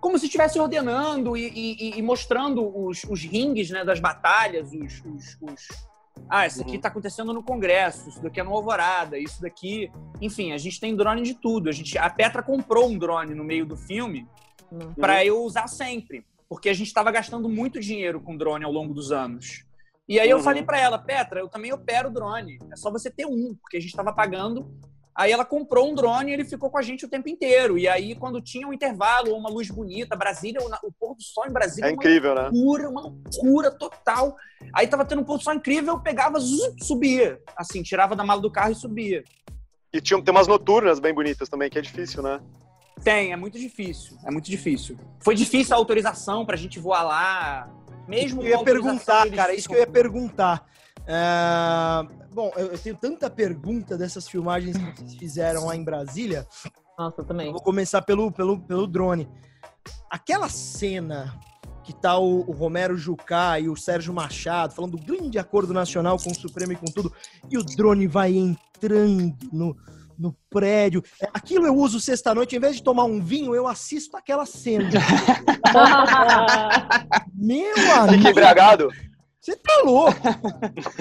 [0.00, 5.02] Como se estivesse ordenando e, e- e mostrando os, os ringues né, das batalhas, os,
[5.04, 5.90] os- os-
[6.28, 6.76] Ah, isso aqui Uhum.
[6.76, 9.90] está acontecendo no Congresso, isso daqui é no Alvorada, isso daqui.
[10.20, 11.68] Enfim, a gente tem drone de tudo.
[11.68, 14.26] A, gente, a Petra comprou um drone no meio do filme
[14.70, 14.92] Uhum.
[14.94, 18.92] para eu usar sempre, porque a gente estava gastando muito dinheiro com drone ao longo
[18.94, 19.64] dos anos.
[20.08, 20.42] E aí eu Uhum.
[20.42, 23.80] falei para ela, Petra, eu também opero drone, é só você ter um, porque a
[23.80, 24.70] gente estava pagando.
[25.14, 27.76] Aí ela comprou um drone e ele ficou com a gente o tempo inteiro.
[27.76, 31.46] E aí, quando tinha um intervalo ou uma luz bonita, Brasília, o, pôr do sol
[31.46, 32.48] em Brasília É uma incrível, né?
[32.52, 34.36] loucura, uma loucura total.
[34.74, 36.38] Aí tava tendo um pôr do sol incrível, eu pegava,
[36.80, 37.40] subia.
[37.56, 39.24] Assim, tirava da mala do carro e subia.
[39.92, 42.40] E tinha, tem umas noturnas bem bonitas também, que é difícil, né?
[43.02, 44.16] Tem, é muito difícil.
[44.24, 44.96] É muito difícil.
[45.20, 47.70] Foi difícil a autorização pra gente voar lá.
[48.06, 50.66] Mesmo Eu ia perguntar, cara, isso que eu ia perguntar.
[51.06, 56.46] É, Bom, eu eu tenho tanta pergunta dessas filmagens que vocês fizeram lá em Brasília.
[56.98, 57.52] Nossa, eu Eu também.
[57.52, 59.28] vou começar pelo, pelo, pelo drone.
[60.10, 61.38] Aquela cena
[61.82, 66.18] que tá o, o Romero Jucá e o Sérgio Machado falando do grande acordo nacional
[66.18, 67.12] com o Supremo e com tudo,
[67.50, 69.76] e o drone vai entrando no,
[70.18, 71.02] no prédio.
[71.20, 74.90] É, Aquilo eu uso sexta-noite, em vez de tomar um vinho, eu assisto aquela cena.
[77.34, 78.88] Meu Fica amigo, embriagado.
[79.40, 80.18] Você tá louco?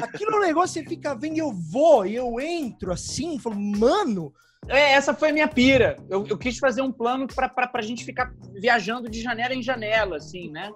[0.01, 4.33] Aquilo é um negócio, você fica vendo, eu vou, e eu entro assim, falo, mano,
[4.67, 5.97] É, essa foi a minha pira.
[6.09, 9.63] Eu, eu quis fazer um plano pra, pra, pra gente ficar viajando de janela em
[9.63, 10.71] janela, assim, né?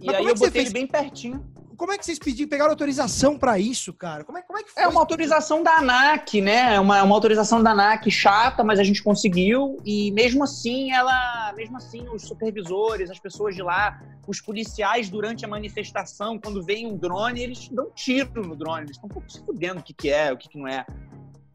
[0.00, 0.64] E Mas aí é eu botei fez?
[0.66, 1.44] ele bem pertinho.
[1.80, 4.22] Como é que vocês pediram, pegaram autorização pra isso, cara?
[4.22, 4.82] Como é, como é que foi?
[4.82, 6.74] É uma autorização da ANAC, né?
[6.74, 9.78] É uma, é uma autorização da ANAC chata, mas a gente conseguiu.
[9.82, 11.54] E mesmo assim, ela.
[11.56, 16.86] Mesmo assim, os supervisores, as pessoas de lá, os policiais durante a manifestação, quando vem
[16.86, 18.82] um drone, eles dão tiro no drone.
[18.82, 20.84] Eles estão um pouco se fudendo o que, que é, o que, que não é.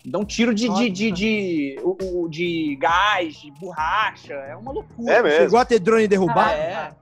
[0.03, 4.33] Dão tiro de, de, de, de, o- o- de gás, de borracha.
[4.33, 5.13] É uma loucura.
[5.13, 5.39] É mesmo.
[5.41, 6.49] Chegou a ter drone derrubado?
[6.49, 6.95] É.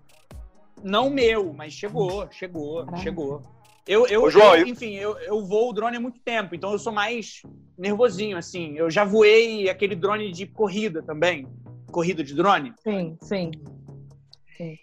[0.83, 3.41] Não meu, mas chegou, chegou, chegou.
[3.87, 6.71] Eu, eu, Ô, João, eu- enfim, eu, eu voo o drone há muito tempo, então
[6.71, 7.41] eu sou mais
[7.77, 8.77] nervosinho, assim.
[8.77, 11.47] Eu já voei aquele drone de corrida também.
[11.91, 12.73] Corrida de drone.
[12.83, 13.51] Sim, sim.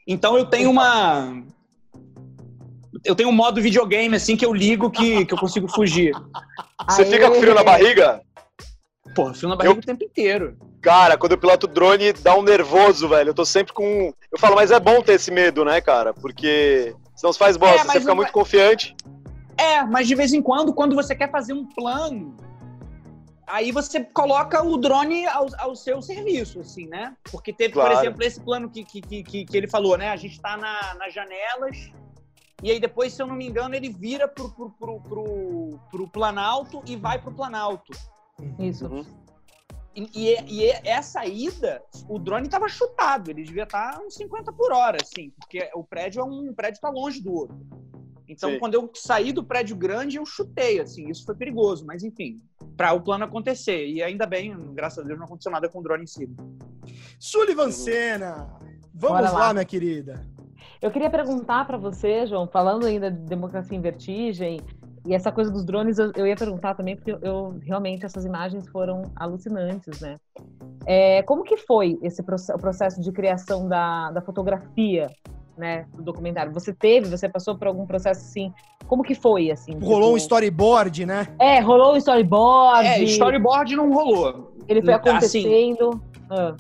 [0.07, 1.45] Então eu tenho uma.
[3.05, 6.15] Eu tenho um modo videogame, assim, que eu ligo que, que eu consigo fugir.
[6.89, 8.21] Você fica com frio na barriga?
[9.15, 10.59] Pô, frio na barriga o tempo inteiro.
[10.81, 13.31] Cara, quando eu piloto drone, dá um nervoso, velho.
[13.31, 14.13] Eu tô sempre com.
[14.33, 16.15] Eu falo, mas é bom ter esse medo, né, cara?
[16.15, 18.97] Porque senão você faz bosta, É, você fica muito confiante.
[19.59, 22.35] É, mas de vez em quando, quando você quer fazer um plano,
[23.47, 27.15] aí você coloca o drone ao, ao seu serviço, assim, né?
[27.31, 27.99] Porque teve, por Claro.
[27.99, 30.09] exemplo, esse plano que, que, que, que- que ele falou, né?
[30.09, 31.77] A gente tá na, nas janelas,
[32.63, 36.09] e aí depois, se eu não me engano, ele vira pro, pro, pro, pro, pro
[36.09, 37.93] Planalto e vai pro Planalto.
[38.59, 38.87] Isso.
[38.87, 39.05] Uhum.
[39.95, 44.73] E, e- e essa ida, o drone tava chutado, ele devia estar uns 50 por
[44.73, 47.59] hora, assim, porque o prédio é um o prédio tá longe do outro.
[48.29, 48.59] Então, Sim.
[48.61, 52.41] quando eu saí do prédio grande, eu chutei, assim, isso foi perigoso, mas enfim,
[52.77, 53.89] para o plano acontecer.
[53.89, 56.29] E ainda bem, graças a Deus, não aconteceu nada com o drone em si.
[57.19, 58.49] Sullivan Senna.
[58.95, 59.31] Vamos lá.
[59.33, 59.53] lá.
[59.53, 60.25] minha querida.
[60.81, 64.61] Eu queria perguntar para você, João, falando ainda de democracia em vertigem
[65.07, 68.25] e essa coisa dos drones, eu, eu ia perguntar também porque eu, eu- realmente essas
[68.25, 70.17] imagens foram alucinantes, né?
[70.87, 75.11] É, como que foi esse proce- o processo de criação da, da fotografia,
[75.57, 76.53] né, do documentário?
[76.53, 78.53] Você teve, você passou por algum processo assim?
[78.87, 79.73] Como que foi assim?
[79.79, 81.27] Rolou um tipo- storyboard, né?
[81.39, 82.87] É, rolou um storyboard.
[82.87, 84.53] É, storyboard não rolou.
[84.69, 86.03] Ele foi Assim, acontecendo.
[86.29, 86.55] Ah,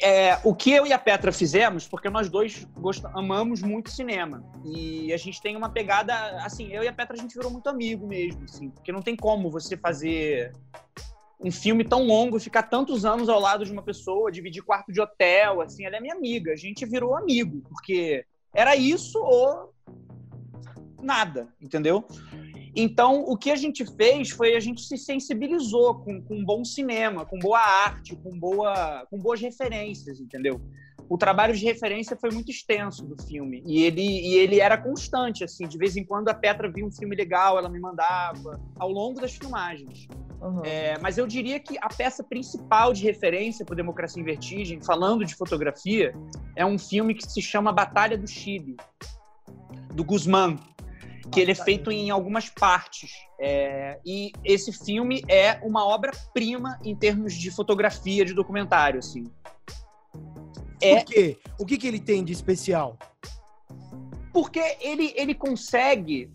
[0.00, 2.66] é, o que eu e a Petra fizemos, porque nós dois
[3.14, 4.42] amamos muito cinema.
[4.64, 7.68] E a gente tem uma pegada, assim, eu e a Petra a gente virou muito
[7.68, 10.52] amigo mesmo, assim, porque não tem como você fazer
[11.42, 15.00] um filme tão longo, ficar tantos anos ao lado de uma pessoa, dividir quarto de
[15.00, 19.72] hotel, assim, ela é minha amiga, a gente virou amigo, porque era isso ou
[21.02, 22.04] nada, entendeu?
[22.74, 27.24] Então, o que a gente fez foi a gente se sensibilizou com, com bom cinema,
[27.24, 30.60] com boa arte, com, boa, com boas referências, entendeu?
[31.08, 35.42] O trabalho de referência foi muito extenso do filme e ele, e ele era constante,
[35.42, 35.66] assim.
[35.66, 39.20] De vez em quando a Petra via um filme legal, ela me mandava, ao longo
[39.20, 40.06] das filmagens.
[40.40, 40.64] uhum.
[40.64, 45.24] É, mas eu diria que a peça principal de referência para Democracia em Vertigem, falando
[45.24, 46.14] de fotografia,
[46.54, 48.76] é um filme que se chama Batalha do Chile,
[49.92, 50.56] do Guzmán,
[51.32, 53.10] que ele é feito em algumas partes.
[53.38, 59.24] É, e esse filme é uma obra-prima em termos de fotografia, de documentário, assim.
[60.82, 61.38] É- Por quê?
[61.58, 62.98] O que, que ele tem de especial?
[64.32, 66.30] porque ele, ele consegue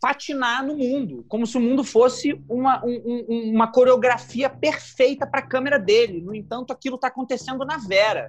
[0.00, 5.40] patinar no mundo, como se o mundo fosse uma, um- um- uma coreografia perfeita para
[5.40, 6.20] a câmera dele.
[6.20, 8.28] No entanto, aquilo está acontecendo na Vera.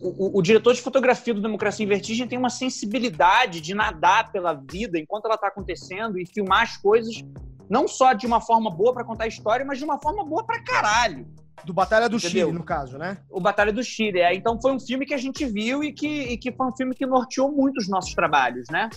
[0.00, 4.30] O, o- o diretor de fotografia do Democracia em Vertigem tem uma sensibilidade de nadar
[4.32, 7.22] pela vida enquanto ela está acontecendo e filmar as coisas
[7.68, 10.42] não só de uma forma boa para contar a história, mas de uma forma boa
[10.44, 11.26] para caralho
[11.64, 12.46] Do Batalha do Entendeu?
[12.48, 13.18] Chile, no caso, né?
[13.30, 14.20] o Batalha do Chile.
[14.20, 16.74] É, então foi um filme que a gente viu e que, e que foi um
[16.76, 18.88] filme que norteou muito os nossos trabalhos, né?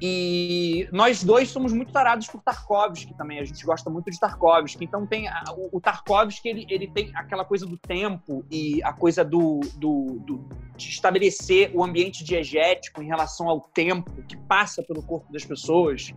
[0.00, 3.38] E nós dois somos muito tarados por Tarkovsky também.
[3.38, 4.84] A gente gosta muito de Tarkovsky.
[4.84, 8.92] Então tem a- o, o Tarkovsky ele, ele tem aquela coisa do tempo e a
[8.92, 14.82] coisa do, do, do- de estabelecer o ambiente diegético em relação ao tempo que passa
[14.82, 16.12] pelo corpo das pessoas.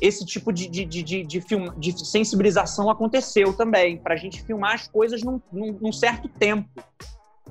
[0.00, 4.42] Esse tipo de, de, de, de, de, film- de sensibilização aconteceu também, para a gente
[4.42, 6.68] filmar as coisas num, num, num certo tempo.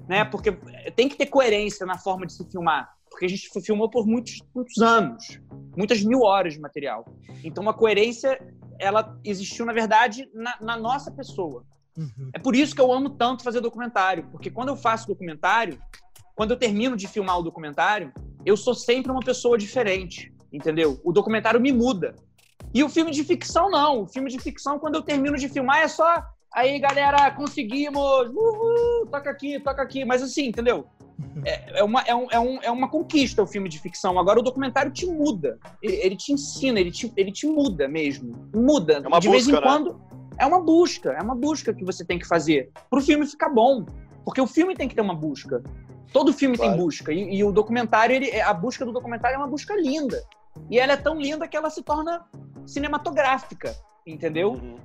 [0.07, 0.23] Né?
[0.23, 0.51] Porque
[0.95, 2.95] tem que ter coerência na forma de se filmar.
[3.17, 5.41] Porque a gente filmou por muitos, muitos anos,
[5.75, 7.03] muitas mil horas de material.
[7.43, 8.39] Então a coerência,
[8.77, 11.65] ela existiu, na verdade, na, na nossa pessoa.
[11.97, 12.29] Uhum.
[12.31, 15.79] É por isso que eu amo tanto fazer documentário, porque quando eu faço documentário,
[16.35, 18.13] quando eu termino de filmar o documentário,
[18.45, 21.01] eu sou sempre uma pessoa diferente, entendeu?
[21.03, 22.13] O documentário me muda.
[22.71, 24.03] E o filme de ficção não.
[24.03, 29.07] O filme de ficção, quando eu termino de filmar, é só aí, galera, conseguimos, uhul,
[29.09, 30.87] toca aqui, toca aqui, mas assim, entendeu?
[31.45, 34.19] É, é uma, é, um, é, um, é uma conquista o filme de ficção.
[34.19, 35.57] Agora o documentário te muda.
[35.81, 38.49] Ele, ele te ensina, ele te, ele te muda mesmo.
[38.53, 39.01] Muda.
[39.03, 39.71] É uma de vez em busca, né?
[39.71, 40.01] quando.
[40.39, 43.85] É uma busca, é uma busca que você tem que fazer pro filme ficar bom.
[44.23, 45.63] Porque o filme tem que ter uma busca.
[46.13, 46.73] Todo filme Claro.
[46.73, 47.11] tem busca.
[47.11, 50.23] E, e o documentário, ele, a busca do documentário é uma busca linda.
[50.69, 52.25] E ela é tão linda que ela se torna
[52.65, 53.75] cinematográfica,
[54.05, 54.53] entendeu?
[54.53, 54.75] Uhum.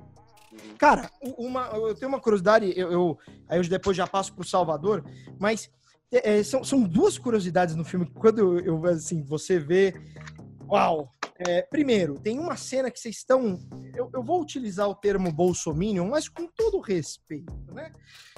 [0.77, 3.17] Cara, uma, eu tenho uma curiosidade, eu, eu-
[3.49, 5.03] aí eu depois já passo pro Salvador,
[5.39, 5.69] mas
[6.13, 9.93] é, é, são, são duas curiosidades no filme que quando eu, eu, assim, você vê.
[10.69, 11.09] Uau!
[11.45, 13.59] É, primeiro, tem uma cena que vocês estão.
[13.95, 17.91] Eu, eu vou utilizar o termo Bolsominion, mas com todo respeito, né?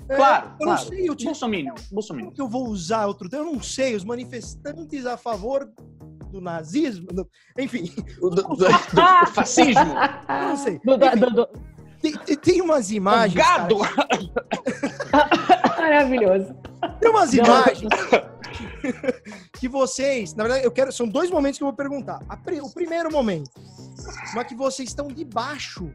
[0.09, 0.87] É, Claro, eu não claro.
[0.87, 1.25] sei utilizar.
[1.33, 2.25] Bolsominion, Bolsominion.
[2.27, 3.47] Como que eu vou usar outro termo?
[3.49, 3.95] Eu não sei.
[3.95, 5.69] Os manifestantes a favor
[6.31, 9.81] do nazismo, do- enfim, Do, do- do- do fascismo.
[9.81, 10.75] eu não sei.
[10.75, 11.49] Enfim, do- do-
[12.01, 13.35] tem, tem- tem umas imagens.
[13.35, 13.75] Gado!
[15.89, 16.55] Maravilhoso.
[16.99, 17.89] Tem umas Não, imagens
[19.59, 22.19] que vocês, na verdade, eu quero, são dois momentos que eu vou perguntar.
[22.43, 23.51] Pri- o primeiro momento,
[24.33, 25.91] uma que vocês estão debaixo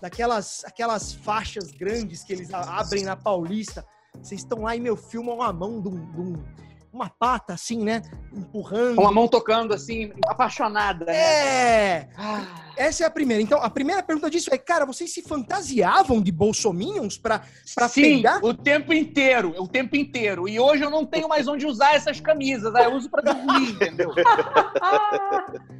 [0.00, 3.84] daquelas aquelas faixas grandes que eles abrem na Paulista.
[4.20, 6.44] Vocês estão lá e meu filmam a mão de, um- de um-
[6.92, 8.02] uma pata assim, né,
[8.34, 8.96] empurrando.
[8.96, 11.06] Com a mão tocando assim, apaixonada.
[11.06, 11.14] Né?
[11.16, 12.44] É, Ah,
[12.76, 13.42] essa é a primeira.
[13.42, 17.42] Então, a primeira pergunta disso é, cara, vocês se fantasiavam de bolsominions pra,
[17.74, 18.40] pra Sim, pegar?
[18.42, 20.48] o tempo inteiro, o tempo inteiro.
[20.48, 23.70] E hoje eu não tenho mais onde usar essas camisas, aí eu uso pra dormir,
[23.72, 24.12] entendeu?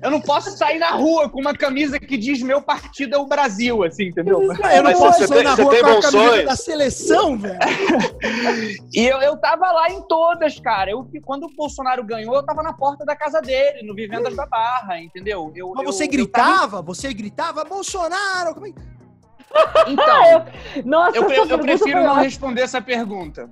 [0.01, 3.27] Eu não posso sair na rua com uma camisa que diz meu partido é o
[3.27, 4.39] Brasil, assim, entendeu?
[4.63, 6.45] Ah, eu não Mas posso você sair tem- na rua com a bons camiseta sonhos?
[6.47, 7.59] da seleção, velho.
[8.93, 10.91] E eu, eu tava lá em todas, cara.
[10.91, 14.45] Eu, quando o Bolsonaro ganhou, eu tava na porta da casa dele, no Vivendas da
[14.47, 15.51] Barra, entendeu?
[15.55, 16.82] Eu, Mas eu- você eu gritava?
[16.83, 18.55] Você gritava, Bolsonaro!
[18.55, 18.93] Como é que-
[19.91, 20.47] Então,
[20.85, 23.49] Nossa, eu, essa eu- eu pergunta prefiro não responder essa pergunta.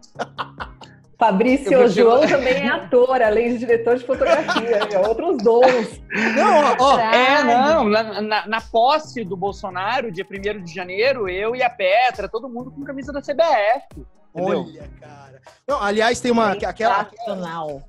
[1.18, 4.76] Fabrício Eu prefiro- João também é ator, além de diretor de fotografia.
[4.90, 6.00] É outros dons.
[6.34, 11.54] Não, ó, É, não, na, na- na posse do Bolsonaro, dia 1 de janeiro, eu
[11.54, 14.06] e a Petra, todo mundo com camisa da CBF.
[14.34, 14.60] Entendeu?
[14.60, 15.40] olha, cara.
[15.66, 17.10] Não, aliás, tem uma aquela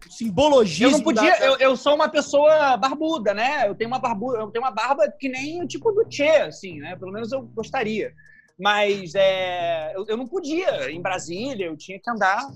[0.09, 0.87] simbologia.
[0.87, 3.67] Eu não podia, eu, eu sou uma pessoa barbuda, né?
[3.67, 6.79] Eu tenho uma barbuda, eu tenho uma barba que nem o tipo do Che, assim,
[6.79, 6.95] né?
[6.95, 8.13] Pelo menos eu gostaria.
[8.59, 10.91] Mas é, eu, eu não podia.
[10.91, 12.47] Em Brasília, eu tinha que andar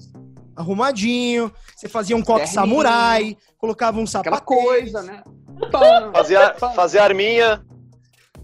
[0.55, 4.45] arrumadinho, você fazia um coque samurai, colocava um aquela sapato.
[4.45, 5.21] coisa, né?
[6.13, 7.65] Fazia, fazia arminha.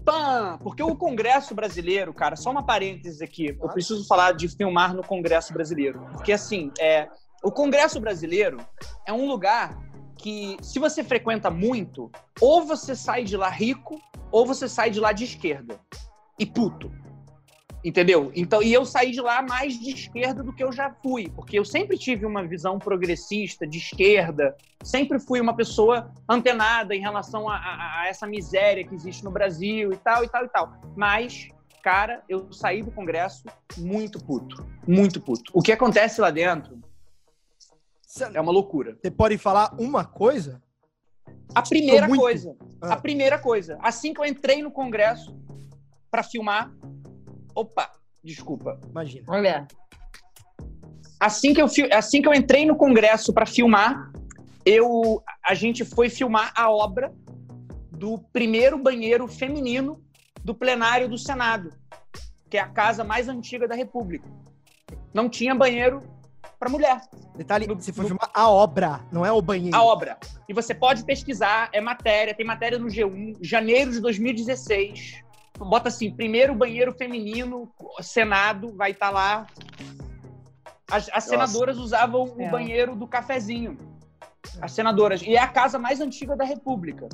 [0.04, 0.58] Pã.
[0.62, 3.56] Porque o Congresso brasileiro, cara, só uma parêntese aqui.
[3.60, 6.00] Eu preciso falar de filmar no Congresso brasileiro.
[6.12, 7.08] Porque, assim, é,
[7.42, 8.58] o Congresso brasileiro
[9.06, 9.76] é um lugar
[10.16, 14.00] que, se você frequenta muito, ou você sai de lá rico,
[14.30, 15.80] ou você sai de lá de esquerda.
[16.38, 16.90] E puto.
[17.84, 18.30] Entendeu?
[18.36, 21.58] Então, e eu saí de lá mais de esquerda do que eu já fui, porque
[21.58, 27.48] eu sempre tive uma visão progressista, de esquerda, sempre fui uma pessoa antenada em relação
[27.48, 30.72] a, a- a essa miséria que existe no Brasil e tal, e tal, e tal.
[30.96, 31.48] Mas,
[31.82, 33.42] cara, eu saí do Congresso
[33.78, 34.64] muito puto.
[34.86, 35.50] Muito puto.
[35.52, 36.78] O que acontece lá dentro
[38.32, 38.96] é uma loucura.
[39.02, 40.62] Você pode falar uma coisa?
[41.52, 42.20] A primeira muito.
[42.20, 42.56] coisa.
[42.80, 42.92] Ah.
[42.92, 43.76] A primeira coisa.
[43.82, 45.36] Assim que eu entrei no Congresso
[46.10, 46.70] para filmar.
[47.54, 47.90] Opa,
[48.22, 48.80] desculpa.
[48.88, 49.24] Imagina.
[49.28, 49.66] Olha,
[51.20, 54.10] Assim que eu, assim que eu entrei no Congresso para filmar,
[54.66, 57.14] eu, a gente foi filmar a obra
[57.92, 60.02] do primeiro banheiro feminino
[60.42, 61.70] do plenário do Senado,
[62.50, 64.28] que é a casa mais antiga da República.
[65.14, 66.02] Não tinha banheiro
[66.58, 67.00] para mulher.
[67.36, 69.76] Detalhe, No- você foi no- filmar a obra, não é o banheiro.
[69.76, 70.18] A obra.
[70.48, 75.22] E você pode pesquisar, é matéria, tem matéria no G1, janeiro de 2016.
[75.64, 79.46] Bota assim, primeiro banheiro feminino, Senado, vai estar lá.
[80.90, 82.46] As, as senadoras usavam É.
[82.46, 83.78] o banheiro do cafezinho.
[84.60, 85.22] As senadoras.
[85.22, 87.08] E é a casa mais antiga da República.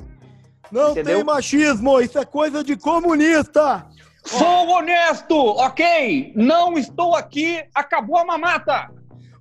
[0.71, 1.17] Não Entendeu?
[1.17, 3.87] tem machismo, isso é coisa de comunista.
[4.25, 6.33] Sou honesto, ok?
[6.35, 8.91] Não estou aqui, acabou a mamata.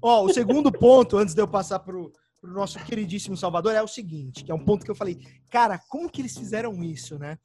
[0.01, 3.89] Ó, o segundo ponto, antes de eu passar pro, pro nosso queridíssimo Salvador, é o
[3.89, 5.19] seguinte, que é um ponto que eu falei,
[5.51, 7.37] cara, como que eles fizeram isso, né?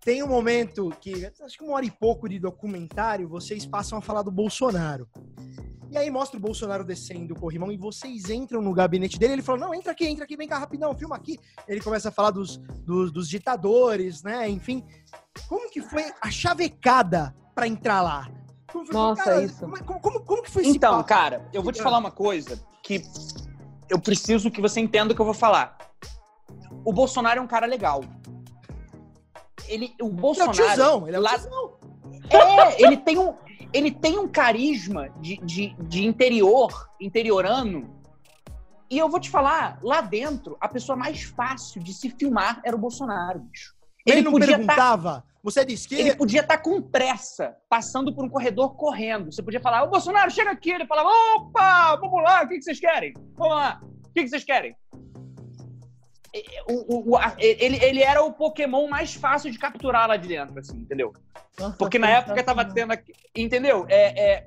[0.00, 4.00] Tem um momento que, acho que uma hora e pouco de documentário, vocês passam a
[4.00, 5.08] falar do Bolsonaro.
[5.90, 9.34] E aí mostra o Bolsonaro descendo o corrimão e vocês entram no gabinete dele.
[9.34, 11.38] Ele falou: Não, entra aqui, entra aqui, vem cá rapidão, filma aqui.
[11.66, 14.48] Ele começa a falar dos, dos, dos ditadores, né?
[14.48, 14.84] Enfim.
[15.48, 18.28] Como que foi a chavecada pra entrar lá?
[18.70, 19.60] Como foi- Nossa, isso.
[19.60, 21.08] Como, como, como- como que foi esse Então, papo?
[21.08, 23.02] cara, eu vou te falar uma coisa que
[23.88, 25.76] eu preciso que você entenda o que eu vou falar.
[26.84, 28.02] O Bolsonaro é um cara legal.
[29.66, 30.52] Ele, o Ele é o Bolsonaro.
[30.52, 31.78] tiozão, ele é o tiozão.
[32.30, 33.34] É, ele tem um,
[33.72, 37.96] ele tem um carisma de, de, de interior, interiorano.
[38.90, 42.74] E eu vou te falar, lá dentro, a pessoa mais fácil de se filmar era
[42.74, 43.74] o Bolsonaro, bicho.
[44.06, 46.16] Ele, Ele não tá- perguntava, Você é de Ele esquerda?
[46.16, 49.30] podia estar com pressa, passando por um corredor correndo.
[49.30, 50.70] Você podia falar, ô Bolsonaro, chega aqui.
[50.70, 53.12] Ele falava, opa, vamos lá, o que, que vocês querem?
[53.36, 54.74] Vamos lá, o que, que vocês querem?
[56.34, 60.16] E- o- o- o- a- ele, ele era o Pokémon mais fácil de capturar lá
[60.16, 61.12] de dentro, assim, entendeu?
[61.78, 63.12] Porque na época tava tendo aqui.
[63.34, 63.84] Entendeu?
[63.88, 64.46] É, é,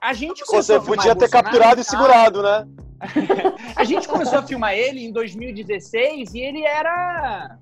[0.00, 1.90] a gente Você, começou você a filmar podia ter Bolsonaro, capturado e tá?
[1.90, 2.66] segurado, né?
[3.76, 7.58] A gente começou a filmar ele em 2016 e ele era.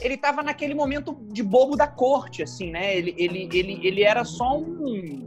[0.00, 2.96] Ele tava naquele momento de bobo da corte, assim, né?
[2.96, 5.26] Ele, ele, ele, ele era só um.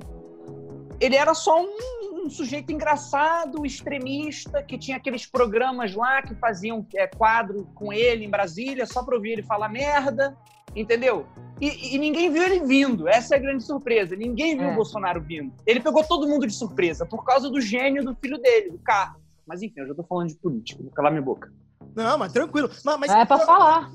[1.00, 6.86] Ele era só um, um sujeito engraçado, extremista, que tinha aqueles programas lá que faziam
[6.96, 10.38] é, quadro com ele em Brasília, só pra ouvir ele falar merda,
[10.76, 11.26] entendeu?
[11.60, 13.08] E, e ninguém viu ele vindo.
[13.08, 14.16] Essa é a grande surpresa.
[14.16, 14.72] Ninguém viu É.
[14.72, 15.54] o Bolsonaro vindo.
[15.66, 19.22] Ele pegou todo mundo de surpresa por causa do gênio do filho dele, do Carlos.
[19.46, 21.52] Mas enfim, eu já tô falando de política, vou calar minha boca.
[21.96, 22.70] Não, mas tranquilo.
[22.86, 23.90] Mas, mas- É pra falar.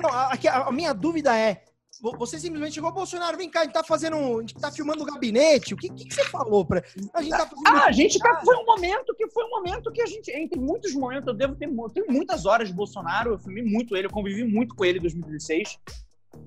[0.00, 1.62] Não, a, a- a minha dúvida é:
[2.00, 4.16] você simplesmente chegou, Bolsonaro, vem cá, a gente tá fazendo.
[4.16, 5.74] A gente tá filmando o gabinete.
[5.74, 6.82] O que, que, que você falou pra.
[7.14, 7.66] A gente tá fazendo.
[7.66, 10.58] Ah, a gente tá, foi um momento que foi um momento que a gente, entre
[10.58, 14.10] muitos momentos, eu devo ter, tenho muitas horas de Bolsonaro, eu filmei muito ele, eu
[14.10, 15.78] convivi muito com ele em 2016.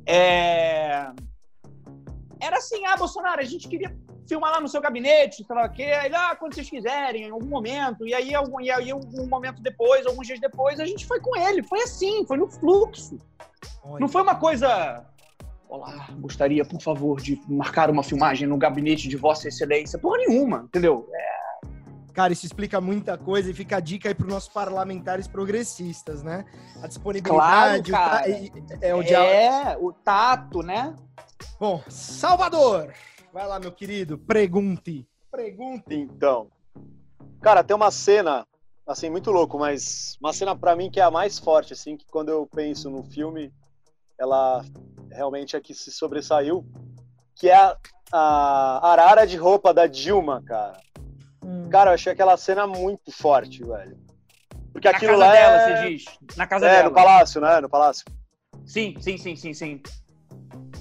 [0.06, 1.12] É...
[2.41, 3.93] Era assim, ah, Bolsonaro, a gente queria
[4.28, 7.32] filmar lá no seu gabinete, sei lá o quê, aí lá, quando vocês quiserem, em
[7.32, 11.06] algum momento, e aí, algum, e aí um momento depois, alguns dias depois, a gente
[11.06, 13.18] foi com ele, foi assim, foi no fluxo.
[13.84, 14.00] Olha.
[14.00, 15.06] Não foi uma coisa.
[15.70, 20.00] Olá, gostaria, por favor, de marcar uma filmagem no gabinete de Vossa Excelência.
[20.00, 21.08] Porra nenhuma, entendeu?
[22.12, 26.44] Cara, isso explica muita coisa e fica a dica aí para nossos parlamentares progressistas, né?
[26.82, 29.32] A disponibilidade, Claro, o é o diálogo.
[29.32, 30.96] É, o tato, né?
[31.60, 32.92] Bom, Salvador!
[33.32, 35.08] Vai lá, meu querido, pergunte.
[35.32, 35.94] Pergunte.
[35.94, 36.48] Então.
[37.44, 38.44] Cara, tem uma cena,
[38.88, 42.08] assim, muito louco, mas uma cena pra mim que é a mais forte, assim, que
[42.08, 43.54] quando eu penso no filme,
[44.20, 44.66] ela
[45.12, 46.66] realmente é que se sobressaiu,
[47.36, 47.76] que é a,
[48.12, 50.80] a arara de roupa da Dilma, cara.
[51.43, 51.70] Hum.
[51.70, 53.97] Cara, eu achei aquela cena muito forte, velho.
[54.72, 55.82] Porque Na aquilo casa lá dela, é...
[55.84, 56.05] você diz.
[56.38, 56.89] Na casa é, dela.
[56.89, 57.62] no palácio, né?
[57.62, 58.05] No palácio.
[58.66, 59.82] Sim, sim, sim, sim, sim.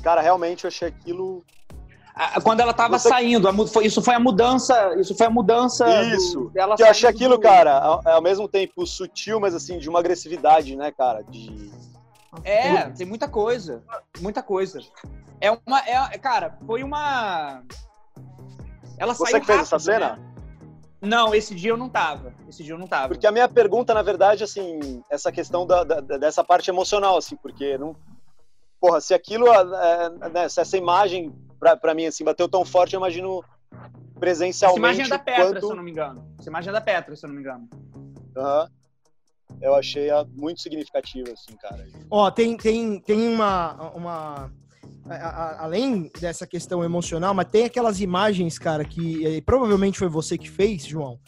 [0.03, 1.45] Cara, realmente eu achei aquilo
[2.43, 3.53] Quando ela tava Você- saindo, a
[3.83, 4.95] isso foi a mudança.
[4.99, 5.85] Isso foi a mudança.
[5.85, 6.51] do- Isso.
[6.51, 9.89] dela Que eu achei aquilo, do- cara, ao, ao mesmo tempo sutil, mas assim, de
[9.89, 11.23] uma agressividade, né, cara?
[11.23, 11.71] De.
[12.45, 13.83] É, tem muita coisa.
[14.21, 14.81] Muita coisa.
[15.41, 15.81] É uma.
[15.87, 17.63] É, cara, foi uma.
[18.99, 20.17] Ela Você saiu que fez essa rápido, cena?
[20.17, 20.25] né?
[21.01, 22.35] Não, esse dia eu não tava.
[22.49, 23.09] Esse dia eu não tava.
[23.15, 27.37] Porque a minha pergunta, na verdade, assim, essa questão da, da- dessa parte emocional, assim,
[27.37, 27.95] porque não.
[28.81, 32.95] Porra, se aquilo, é, né, se essa imagem, pra, pra mim, assim, bateu tão forte,
[32.95, 34.79] eu imagino Essa presencialmente.
[34.79, 36.35] imagem é da Petra, quanto- se eu não me engano.
[36.39, 37.69] Essa imagem é da Petra, se eu não me engano.
[38.37, 38.69] Aham.
[39.61, 41.87] Eu achei muito significativa, assim, cara.
[42.11, 43.91] Ó, tem, tem, tem uma.
[43.95, 44.53] uma
[45.11, 50.09] a- a- além dessa questão emocional, mas tem aquelas imagens, cara, que eh, provavelmente foi
[50.09, 51.19] você que fez, João.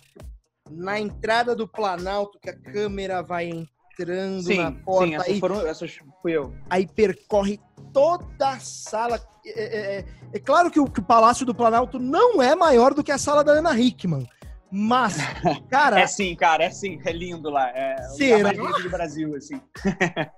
[0.71, 5.41] Na entrada do Planalto, que a câmera vai entrando na Sim, porta, sim, essas aí,
[5.41, 5.67] foram.
[5.67, 6.55] Essas fui eu.
[6.69, 7.59] aí percorre
[7.93, 9.19] toda a sala.
[9.47, 10.05] É, é- é-
[10.35, 13.19] é claro que o, que o Palácio do Planalto não é maior do que a
[13.19, 14.29] sala da Ana Hickman.
[14.71, 15.17] Mas,
[15.71, 17.69] cara, É sim, cara, é sim, é lindo lá.
[17.71, 18.37] É o Será?
[18.37, 19.61] lugar mais lindo do Brasil, assim.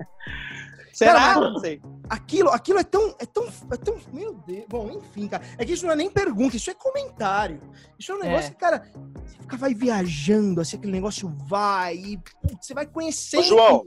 [0.92, 1.12] Será?
[1.34, 1.80] Cara, Não sei.
[2.08, 5.72] aquilo, aquilo é tão, é tão, é tão, meu Deus, bom, enfim, cara, é que
[5.72, 7.62] isso não é nem pergunta, isso é comentário,
[7.98, 8.24] isso é um É.
[8.28, 8.86] negócio que, cara,
[9.24, 13.40] você fica, vai viajando, assim, aquele negócio vai, e, putz, você vai conhecendo.
[13.40, 13.86] Ô, João,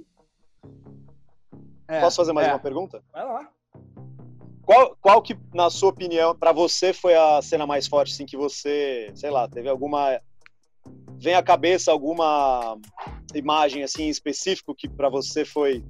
[1.88, 2.54] É, posso fazer mais é.
[2.54, 3.04] uma pergunta?
[3.14, 3.50] Vai lá.
[4.64, 8.36] Qual, qual que, na sua opinião, pra você foi a cena mais forte, assim, que
[8.36, 10.20] você, sei lá, teve alguma.
[11.20, 12.78] Vem à cabeça alguma
[13.34, 15.84] imagem, assim, específico que pra você foi.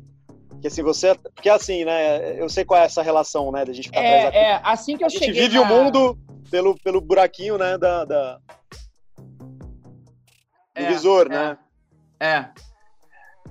[0.61, 1.15] Que assim, você.
[1.15, 2.39] Porque assim, né?
[2.41, 3.65] Eu sei qual é essa relação, né?
[3.65, 5.65] Da gente ficar atrás da É, é, assim que eu A gente vive na- o
[5.65, 6.17] mundo
[6.49, 7.77] pelo, pelo buraquinho, né?
[7.77, 8.39] Da, da-
[9.17, 11.29] do É, visor, é.
[11.29, 11.57] né?
[12.19, 12.49] É.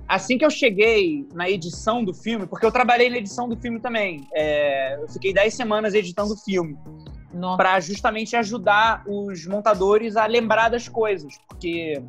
[0.07, 3.79] Assim que eu cheguei na edição do filme, porque eu trabalhei na edição do filme
[3.79, 4.27] também.
[4.33, 6.77] é, eu fiquei 10 semanas editando o filme.
[7.57, 12.01] Para justamente ajudar os montadores a lembrar das coisas, porque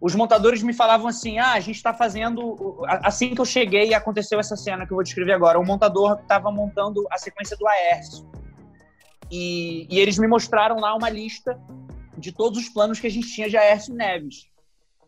[0.00, 2.82] os montadores me falavam assim: ah, a gente está fazendo.
[2.86, 5.58] Assim que eu cheguei, aconteceu essa cena que eu vou descrever agora.
[5.58, 8.28] O montador estava montando a sequência do Aércio.
[9.30, 11.60] E, e eles me mostraram lá uma lista
[12.16, 14.48] de todos os planos que a gente tinha de Aércio Neves.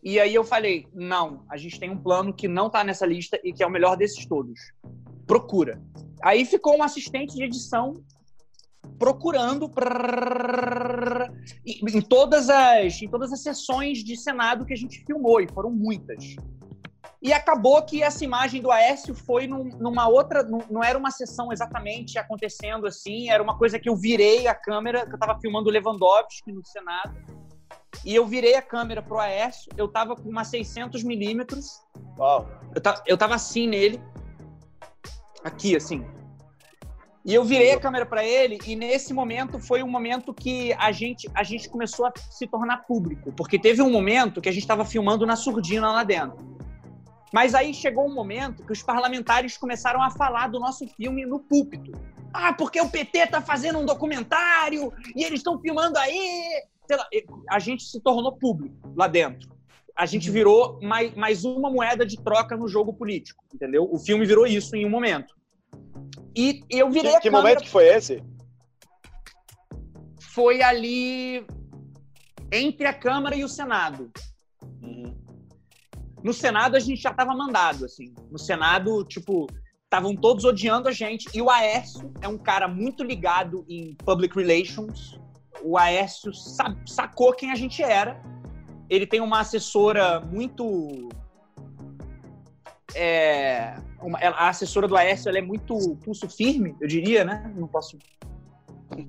[0.03, 3.39] E aí eu falei: não, a gente tem um plano que não está nessa lista
[3.43, 4.59] e que é o melhor desses todos.
[5.25, 5.81] Procura.
[6.21, 7.95] Aí ficou um assistente de edição
[8.99, 11.31] procurando prrr,
[11.65, 15.71] em todas as em todas as sessões de Senado que a gente filmou e foram
[15.71, 16.35] muitas.
[17.21, 20.43] E acabou que essa imagem do Aécio foi num, numa outra.
[20.43, 24.53] Num, não era uma sessão exatamente acontecendo assim, era uma coisa que eu virei a
[24.53, 27.15] câmera, que eu tava filmando o Lewandowski no Senado.
[28.03, 31.81] E eu virei a câmera pro Aécio, eu tava com uma 600 milímetros.
[32.75, 34.01] Eu, ta, eu tava assim nele.
[35.45, 36.05] Aqui, assim.
[37.25, 40.91] E eu virei a câmera para ele e nesse momento foi um momento que a
[40.91, 44.63] gente a gente começou a se tornar público, porque teve um momento que a gente
[44.63, 46.53] estava filmando na surdina lá dentro.
[47.31, 51.39] Mas aí chegou um momento que os parlamentares começaram a falar do nosso filme no
[51.39, 51.91] púlpito.
[52.33, 56.61] Ah, porque o PT tá fazendo um documentário e eles estão filmando aí.
[57.49, 59.49] A gente se tornou público lá dentro.
[59.95, 60.33] A gente Uhum.
[60.33, 63.87] virou mais, mais uma moeda de troca no jogo político, entendeu?
[63.89, 65.33] O filme virou isso em um momento.
[66.35, 68.23] E eu virei Que, a que câmera- momento que foi esse?
[70.19, 71.45] Foi ali
[72.51, 74.11] entre a Câmara e o Senado.
[74.81, 75.15] Uhum.
[76.23, 78.13] No Senado a gente já estava mandado, assim.
[78.31, 79.47] No Senado, tipo,
[79.83, 81.27] estavam todos odiando a gente.
[81.35, 85.19] E o Aécio é um cara muito ligado em public relations.
[85.61, 88.19] O Aécio sa- sacou quem a gente era.
[88.89, 91.09] Ele tem uma assessora muito.
[92.95, 97.51] É, uma- a assessora do Aécio ela é muito pulso firme, eu diria, né?
[97.55, 97.97] Não posso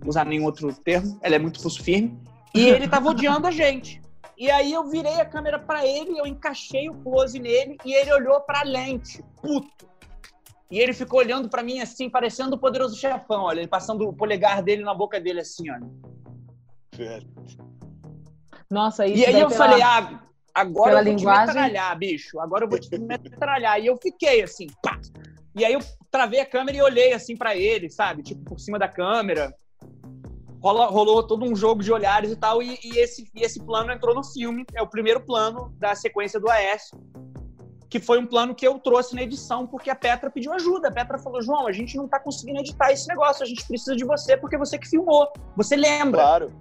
[0.07, 1.19] usar nenhum outro termo.
[1.23, 2.19] Ela é muito pulso firme.
[2.55, 4.01] E ele tava odiando a gente.
[4.37, 8.13] E aí eu virei a câmera pra ele, eu encaixei o close nele e ele
[8.13, 9.89] olhou pra lente, puto.
[10.71, 14.13] E ele ficou olhando pra mim assim, parecendo o poderoso chefão, olha, ele passando o
[14.13, 15.87] polegar dele na boca dele assim, olha.
[18.71, 20.21] Nossa, isso E aí eu pela- falei, ah,
[20.55, 22.41] agora pela eu vou linguagem- te metralhar, bicho.
[22.41, 23.81] Agora eu vou te metralhar.
[23.81, 24.99] E eu fiquei assim, pá.
[25.57, 25.81] E aí eu
[26.11, 28.23] travei a câmera e olhei assim pra ele, sabe?
[28.23, 29.55] Tipo, por cima da câmera.
[30.63, 32.63] Rola- rolou todo um jogo de olhares e tal.
[32.63, 34.65] E, e esse, e esse plano entrou no filme.
[34.75, 36.99] É o primeiro plano da sequência do Aécio.
[37.91, 40.89] Que foi um plano que eu trouxe na edição, porque a Petra pediu ajuda.
[40.89, 43.45] A Petra falou: João, a gente não tá conseguindo editar esse negócio.
[43.45, 45.29] A gente precisa de você, porque você que filmou.
[45.57, 46.23] Você lembra.
[46.23, 46.53] Claro,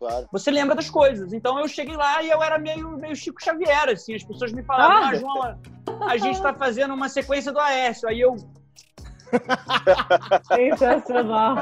[0.00, 0.26] claro.
[0.32, 1.32] Você lembra das coisas.
[1.32, 4.14] Então eu cheguei lá e eu era meio, meio Chico Xavier, assim.
[4.14, 5.10] As pessoas me falavam, Ah!
[5.10, 5.60] ah, João,
[6.08, 8.08] a gente tá fazendo uma sequência do Aécio.
[8.08, 8.34] Aí eu.
[10.54, 11.56] Sensacional.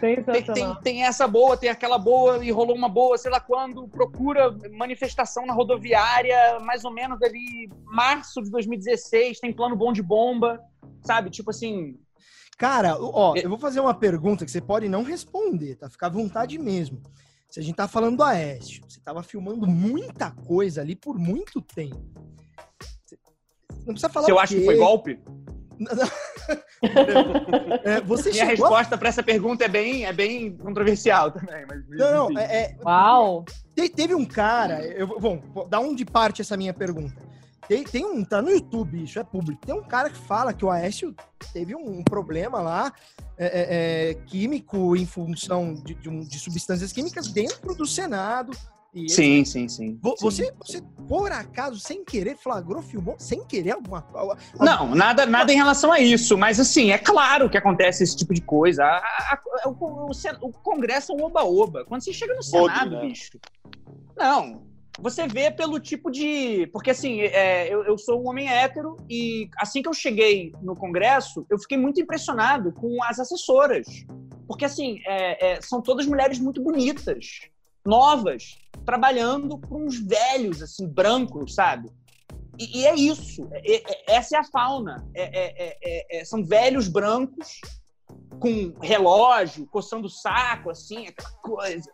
[0.00, 0.76] Tem, tem, Sensacional.
[0.76, 5.46] tem essa boa, tem aquela boa, e rolou uma boa, sei lá quando, procura manifestação
[5.46, 10.60] na rodoviária, mais ou menos ali, março de 2016, tem plano bom de bomba,
[11.02, 11.30] sabe?
[11.30, 11.98] Tipo assim.
[12.56, 15.90] Cara, ó, eu vou fazer uma pergunta que você pode não responder, tá?
[15.90, 17.02] Fica à vontade mesmo.
[17.50, 21.60] Se a gente tá falando do Aécio, você tava filmando muita coisa ali por muito
[21.60, 22.00] tempo.
[23.04, 23.18] Você-
[23.80, 25.20] Não precisa falar Se eu o acho que foi golpe?
[27.84, 31.66] É, você Minha chegou resposta pra essa pergunta é bem, é bem controversial também.
[31.68, 33.44] Mas, Não, não, é, é- Uau!
[33.74, 37.25] te- teve um cara, eu vou- bom, dar um de parte essa minha pergunta.
[37.68, 39.64] Tem, tem um, tá no YouTube, isso é público.
[39.66, 41.14] Tem um cara que fala que o Aécio
[41.52, 42.92] teve um, problema lá,
[43.36, 48.52] é, é, é, químico, em função de, de um- de substâncias químicas dentro do Senado.
[48.94, 49.98] E ele- Sim, sim, sim.
[50.00, 50.24] Vo- sim.
[50.24, 54.38] Você, você, por acaso, sem querer, flagrou, filmou, sem querer alguma coisa?
[54.60, 58.32] Não, nada, nada em relação a isso, mas assim, é claro que acontece esse tipo
[58.32, 58.84] de coisa.
[58.84, 59.72] A- a- a- o,
[60.10, 60.10] o
[60.48, 61.84] o Congresso é um oba-oba.
[61.84, 63.00] Quando você chega no Senado, né?
[63.02, 63.38] bicho.
[64.16, 64.65] Não.
[64.98, 66.66] Você vê pelo tipo de.
[66.72, 70.74] Porque assim, é, eu, eu sou um homem hétero e assim que eu cheguei no
[70.74, 73.86] Congresso, eu fiquei muito impressionado com as assessoras.
[74.46, 77.40] Porque assim, é, é, são todas mulheres muito bonitas,
[77.84, 81.90] novas, trabalhando com uns velhos, assim, brancos, sabe?
[82.58, 83.48] E, e é isso.
[83.52, 85.06] É- é- essa é a fauna.
[85.14, 87.60] É- são velhos brancos
[88.40, 91.90] com relógio, coçando o saco, assim, aquela coisa.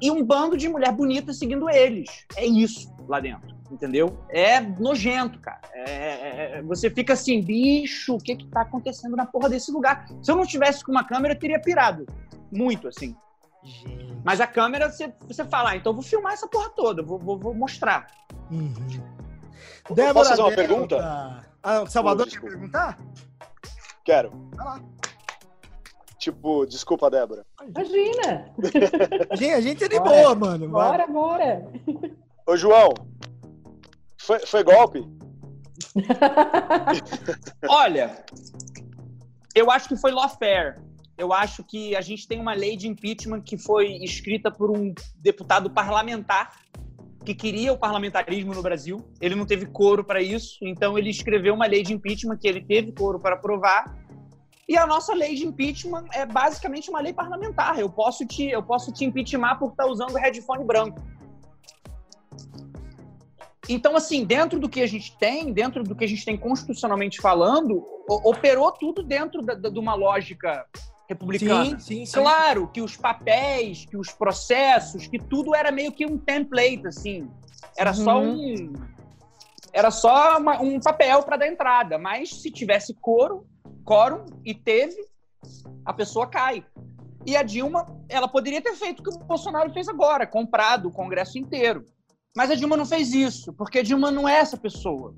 [0.00, 2.08] E um bando de mulher bonita seguindo eles.
[2.36, 4.18] É isso lá dentro, entendeu?
[4.28, 5.60] É nojento, cara.
[5.72, 9.70] É- é- é- você fica assim, bicho, o que que tá acontecendo na porra desse
[9.70, 10.06] lugar?
[10.22, 12.06] Se eu não tivesse com uma câmera, eu teria pirado.
[12.50, 13.16] Muito, assim.
[13.64, 14.20] Gente.
[14.24, 17.18] Mas a câmera, você, você fala, ah, então eu vou filmar essa porra toda, vou,
[17.18, 18.06] vou, vou mostrar.
[18.50, 18.74] Uhum.
[20.12, 20.68] Posso fazer uma Delta.
[20.68, 21.44] pergunta?
[21.62, 22.98] Ah, o Salvador Oh, quer perguntar?
[24.04, 24.32] Quero.
[24.54, 24.80] Vai lá.
[26.22, 27.44] Tipo, desculpa, Débora.
[27.66, 28.54] Imagina!
[29.28, 30.08] A gente, é de Bora.
[30.08, 30.68] boa, mano.
[30.68, 31.66] Bora, bora!
[32.46, 32.94] Ô, João,
[34.20, 35.04] foi, foi golpe?
[37.68, 38.24] Olha,
[39.52, 40.76] eu acho que foi lawfare.
[41.18, 44.94] Eu acho que a gente tem uma lei de impeachment que foi escrita por um
[45.16, 46.56] deputado parlamentar
[47.24, 49.04] que queria o parlamentarismo no Brasil.
[49.20, 52.64] Ele não teve coro para isso, então ele escreveu uma lei de impeachment que ele
[52.64, 54.01] teve coro para aprovar.
[54.72, 57.78] E a nossa lei de impeachment é basicamente uma lei parlamentar.
[57.78, 60.98] Eu posso te, eu posso te impeachment por estar usando headphone branco.
[63.68, 67.20] Então, assim, dentro do que a gente tem, dentro do que a gente tem constitucionalmente
[67.20, 70.64] falando, operou tudo dentro da- da- de uma lógica
[71.06, 71.64] republicana.
[71.66, 72.12] Sim, sim, sim.
[72.22, 77.30] Claro que os papéis, que os processos, que tudo era meio que um template, assim.
[77.76, 78.72] Era só um.
[79.70, 81.98] Era só uma- um papel para dar entrada.
[81.98, 83.46] Mas se tivesse coro,
[83.84, 84.96] quórum e teve,
[85.84, 86.64] a pessoa cai.
[87.24, 90.92] E a Dilma, ela poderia ter feito o que o Bolsonaro fez agora, comprado o
[90.92, 91.84] Congresso inteiro.
[92.36, 95.14] Mas a Dilma não fez isso, porque a Dilma não é essa pessoa.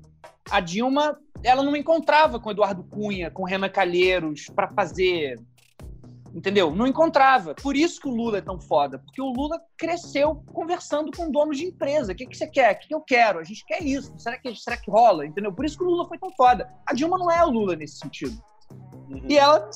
[0.51, 5.39] A Dilma, ela não encontrava com Eduardo Cunha, com Renan Calheiros para fazer
[6.35, 6.75] Entendeu?
[6.75, 7.55] Não encontrava.
[7.55, 8.99] Por isso que o Lula é tão foda.
[8.99, 12.11] Porque o Lula cresceu conversando com donos de empresa.
[12.11, 12.75] O que, que você quer?
[12.75, 13.39] O que, que eu quero?
[13.39, 14.13] A gente quer isso.
[14.17, 15.25] Será que, será que rola?
[15.25, 15.53] Entendeu?
[15.53, 16.69] Por isso que o Lula foi tão foda.
[16.85, 18.37] A Dilma não é o Lula nesse sentido.
[19.27, 19.69] E ela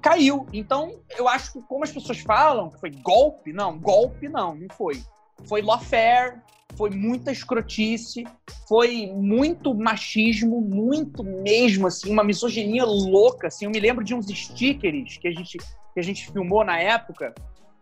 [0.00, 0.46] caiu.
[0.52, 5.02] Então, eu acho que como as pessoas falam foi golpe, não, golpe não, não foi.
[5.44, 6.40] Foi lawfare,
[6.76, 8.24] foi muita escrotice,
[8.68, 13.66] foi muito machismo, muito mesmo, assim, uma misoginia louca, assim.
[13.66, 17.34] Eu me lembro de uns stickers que a gente, que a gente filmou na época,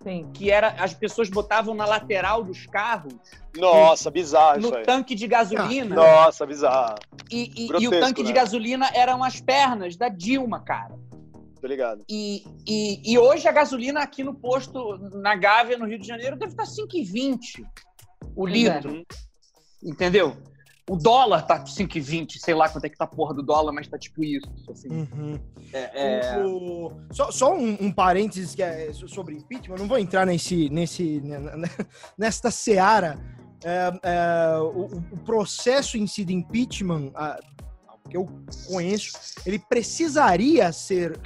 [0.03, 0.31] Sim.
[0.33, 3.13] que era as pessoas botavam na lateral dos carros,
[3.57, 4.85] Nossa, bizarro isso no aí.
[4.85, 6.97] tanque de gasolina, Nossa, bizarro.
[7.31, 8.35] e, e- e o grotesco, tanque de né?
[8.35, 10.99] gasolina eram as pernas da Dilma, cara.
[11.61, 12.03] Tô ligado.
[12.09, 16.35] E, e, e hoje a gasolina aqui no posto, na Gávea, no Rio de Janeiro,
[16.39, 17.63] deve estar 5,20
[18.35, 19.03] o Pois litro.
[19.83, 20.35] Entendeu?
[20.91, 23.87] O dólar tá 5,20, sei lá quanto é que tá a porra do dólar, mas
[23.87, 24.51] tá tipo isso.
[24.69, 24.89] Assim.
[24.89, 25.39] Uhum.
[25.73, 29.99] É, é- O- Só, só um, um parênteses que é so- sobre impeachment, não vou
[30.01, 31.69] entrar nesse, nesse, né, né,
[32.19, 33.17] nesta seara.
[33.63, 37.39] É, é, o, o processo em si de impeachment, a-
[38.09, 38.27] que eu
[38.67, 39.13] conheço,
[39.47, 41.21] ele precisaria ser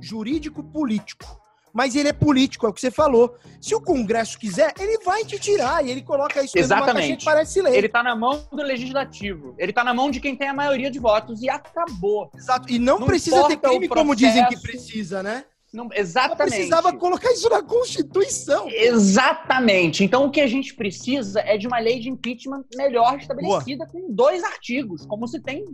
[0.00, 1.37] jurídico-político.
[1.72, 3.34] Mas ele é político, é o que você falou.
[3.60, 7.18] Se o Congresso quiser, ele vai te tirar e ele coloca isso Exatamente.
[7.18, 7.76] que parece lei.
[7.76, 9.54] Ele tá na mão do legislativo.
[9.58, 11.42] Ele tá na mão de quem tem a maioria de votos.
[11.42, 12.30] E acabou.
[12.34, 12.72] Exato.
[12.72, 15.44] E não, Não precisa ter crime como dizem que precisa, né?
[15.72, 16.54] Não, Não exatamente.
[16.54, 18.68] precisava colocar isso na Constituição.
[18.68, 20.02] Exatamente.
[20.02, 24.12] Então o que a gente precisa é de uma lei de impeachment melhor estabelecida, com
[24.12, 25.64] dois artigos, como se tem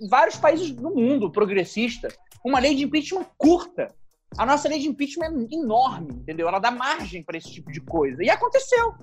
[0.00, 2.08] em vários países do mundo progressista.
[2.44, 3.94] Uma lei de impeachment curta.
[4.36, 6.48] A nossa lei de impeachment é enorme, entendeu?
[6.48, 8.22] Ela dá margem para esse tipo de coisa.
[8.22, 8.94] E aconteceu.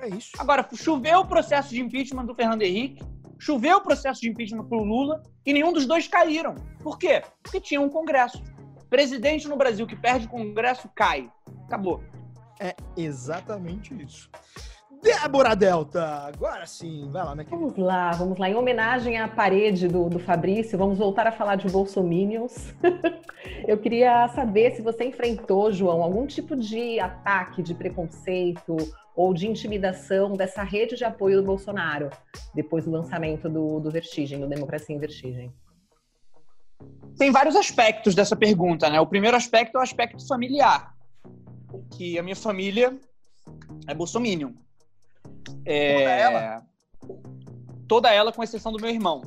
[0.00, 0.30] É isso.
[0.38, 3.04] Agora, choveu o processo de impeachment do Fernando Henrique,
[3.38, 6.54] choveu o processo de impeachment pro Lula, e nenhum dos dois caíram.
[6.82, 7.22] Por quê?
[7.42, 8.42] Porque tinha um Congresso.
[8.88, 11.30] Presidente no Brasil que perde o Congresso cai.
[11.64, 12.02] Acabou.
[12.60, 14.30] É exatamente isso.
[15.02, 17.66] Débora Delta, agora sim, vai lá, minha querida.
[17.66, 18.48] Vamos lá, vamos lá.
[18.48, 22.74] Em homenagem à parede do, do Fabrício, vamos voltar a falar de bolsominions.
[23.66, 28.76] Eu queria saber se você enfrentou, João, algum tipo de ataque, de preconceito
[29.14, 32.10] ou de intimidação dessa rede de apoio do Bolsonaro
[32.54, 35.52] depois do lançamento do, do Vertigem, do Democracia em Vertigem.
[37.18, 39.00] Tem vários aspectos dessa pergunta, né?
[39.00, 40.94] O primeiro aspecto é o aspecto familiar.
[41.96, 42.94] Que a minha família
[43.86, 44.52] é bolsominion.
[45.64, 45.98] É...
[45.98, 46.66] Toda ela?
[47.88, 49.22] Toda ela, com exceção do meu irmão,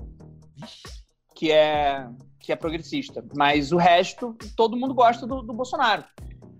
[1.35, 2.07] que é,
[2.39, 3.23] que é progressista.
[3.35, 6.03] Mas o resto, todo mundo gosta do, do Bolsonaro.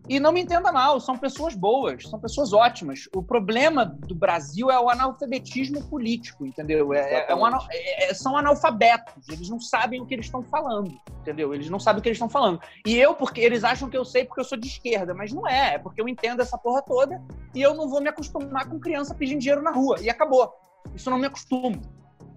[0.10, 3.08] E não me entenda mal, são pessoas boas, são pessoas ótimas.
[3.16, 6.92] O problema do Brasil é o analfabetismo político, entendeu?
[6.92, 10.42] É, é um ana- é- é- são analfabetos, eles não sabem o que eles estão
[10.42, 11.54] falando, entendeu?
[11.54, 12.60] Eles não sabem o que eles estão falando.
[12.88, 15.48] E eu, porque eles acham que eu sei porque eu sou de esquerda, mas não
[15.48, 17.22] é, é porque eu entendo essa porra toda
[17.54, 19.98] e eu não vou me acostumar com criança pedindo dinheiro na rua.
[20.02, 20.52] E acabou.
[20.96, 21.80] Isso eu não me acostumo,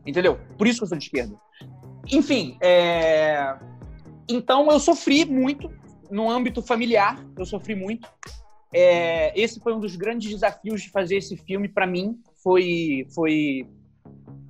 [0.05, 0.39] entendeu?
[0.59, 1.35] Por isso que eu sou de esquerda.
[2.11, 3.57] Enfim, é...
[4.29, 5.71] então eu sofri muito
[6.13, 8.09] no âmbito familiar, eu sofri muito.
[8.73, 12.21] É, esse foi um dos grandes desafios de fazer esse filme para mim.
[12.43, 13.67] Foi, foi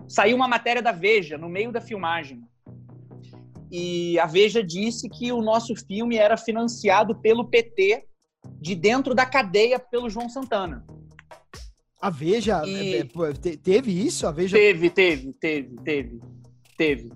[0.09, 2.43] saiu uma matéria da Veja no meio da filmagem
[3.71, 8.05] e a Veja disse que o nosso filme era financiado pelo PT
[8.61, 10.85] de dentro da cadeia pelo João Santana.
[11.99, 14.27] A Veja E- é, é, teve isso?
[14.27, 14.57] A Veja.
[14.57, 16.21] Teve, teve, teve, teve,
[16.77, 17.13] teve.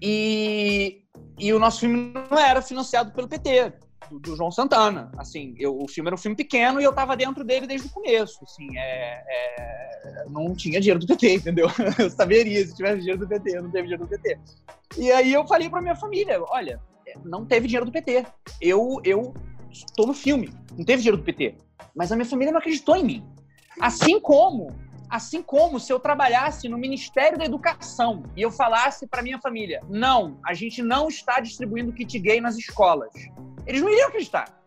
[0.00, 1.02] E,
[1.38, 3.72] e o nosso filme não era financiado pelo PT,
[4.10, 5.10] do, do João Santana.
[5.16, 7.90] Assim, eu, o filme era um filme pequeno e eu estava dentro dele desde o
[7.90, 8.42] começo.
[8.42, 11.68] Assim, é, é, não tinha dinheiro do PT, entendeu?
[11.98, 14.38] Eu saberia se tivesse dinheiro do PT, não teve dinheiro do PT.
[14.98, 16.80] E aí eu falei para minha família, olha,
[17.24, 18.24] não teve dinheiro do PT.
[18.60, 19.34] Eu, eu
[19.70, 21.56] estou no filme, não teve dinheiro do PT.
[21.94, 23.24] Mas a minha família não acreditou em mim.
[23.80, 24.68] Assim como,
[25.08, 29.80] assim como se eu trabalhasse no Ministério da Educação e eu falasse para minha família,
[29.88, 33.12] não, a gente não está distribuindo kit gay nas escolas.
[33.66, 34.60] Eles não iriam acreditar.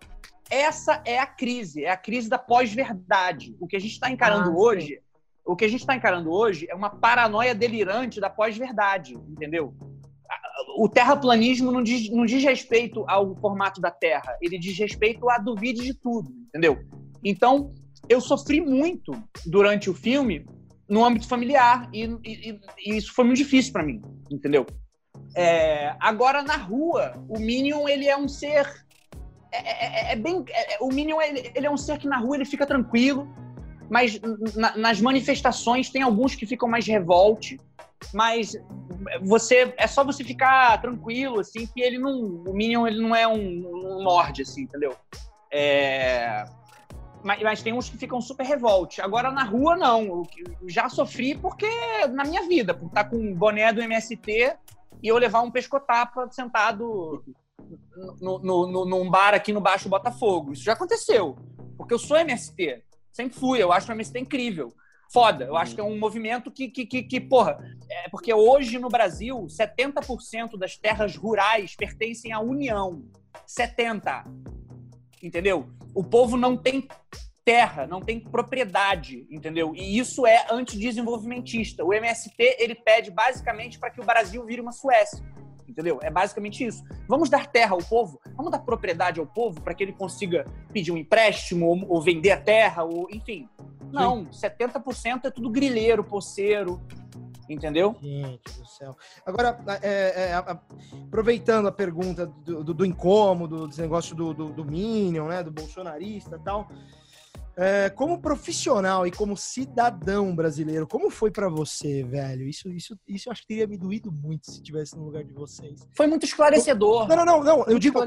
[0.49, 3.55] Essa é a crise, é a crise da pós-verdade.
[3.59, 4.57] O que a gente está encarando Ah, sim.
[4.57, 5.01] hoje
[5.45, 9.73] O que a gente está encarando hoje é uma paranoia delirante da pós-verdade, entendeu?
[10.77, 15.39] O terraplanismo não diz, não diz respeito ao formato da Terra, ele diz respeito à
[15.39, 16.77] duvide de tudo, entendeu?
[17.23, 17.73] Então,
[18.07, 19.11] eu sofri muito
[19.45, 20.45] durante o filme
[20.89, 24.65] no âmbito familiar e, e, e isso foi muito difícil para mim, entendeu?
[25.35, 28.67] É, agora na rua, o Minion ele é um ser
[29.51, 32.37] é, é, é bem é, o Minion ele, ele, é um ser que na rua
[32.37, 33.27] ele fica tranquilo,
[33.89, 34.19] mas
[34.55, 37.59] na, nas manifestações tem alguns que ficam mais revolte,
[38.13, 38.55] mas
[39.21, 43.27] você é só você ficar tranquilo assim que ele não o Minion ele não é
[43.27, 44.95] um, um Lorde assim, entendeu?
[45.51, 46.45] É,
[47.23, 49.01] mas, mas, tem uns que ficam super revolte.
[49.01, 50.03] Agora na rua, não.
[50.05, 50.27] Eu,
[50.67, 51.67] já sofri porque,
[52.13, 54.55] na minha vida, por estar com um boné do MST
[55.01, 57.23] e eu levar um pescotapa sentado
[58.19, 60.53] no, no, no, num bar aqui no Baixo Botafogo.
[60.53, 61.37] Isso já aconteceu.
[61.77, 62.83] Porque eu sou MST.
[63.11, 63.61] Sempre fui.
[63.61, 64.73] Eu acho o MST incrível.
[65.11, 65.45] Foda.
[65.45, 67.57] Eu acho que é um movimento que, que, que, que porra,
[67.89, 73.03] é porque hoje no Brasil, 70% das terras rurais pertencem à União.
[73.47, 74.25] 70%.
[75.21, 75.69] Entendeu?
[75.93, 76.87] O povo não tem
[77.43, 79.73] terra, não tem propriedade, entendeu?
[79.75, 81.83] E isso é antidesenvolvimentista.
[81.83, 85.23] O MST, ele pede basicamente para que o Brasil vire uma Suécia
[85.69, 85.99] entendeu?
[86.01, 86.83] É basicamente isso.
[87.07, 90.91] Vamos dar terra ao povo, vamos dar propriedade ao povo para que ele consiga pedir
[90.91, 93.47] um empréstimo ou, ou vender a terra, ou enfim.
[93.91, 94.47] Não, Sim.
[94.47, 96.81] 70% é tudo grilheiro, poceiro,
[97.49, 97.95] entendeu?
[98.01, 98.95] Gente do céu.
[99.25, 104.65] Agora, é, é, aproveitando a pergunta do, do, do incômodo, desse negócio do, do, do
[104.65, 106.69] Minion, né, do bolsonarista e tal,
[107.57, 112.47] é, como profissional e como cidadão brasileiro, como foi para você, velho?
[112.47, 115.33] Isso, isso, isso eu acho que teria me doído muito se tivesse no lugar de
[115.33, 115.85] vocês.
[115.91, 117.07] Foi muito esclarecedor.
[117.09, 117.65] Não, não, não, não.
[117.65, 117.99] Eu digo,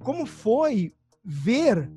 [0.00, 0.92] como foi
[1.24, 1.88] ver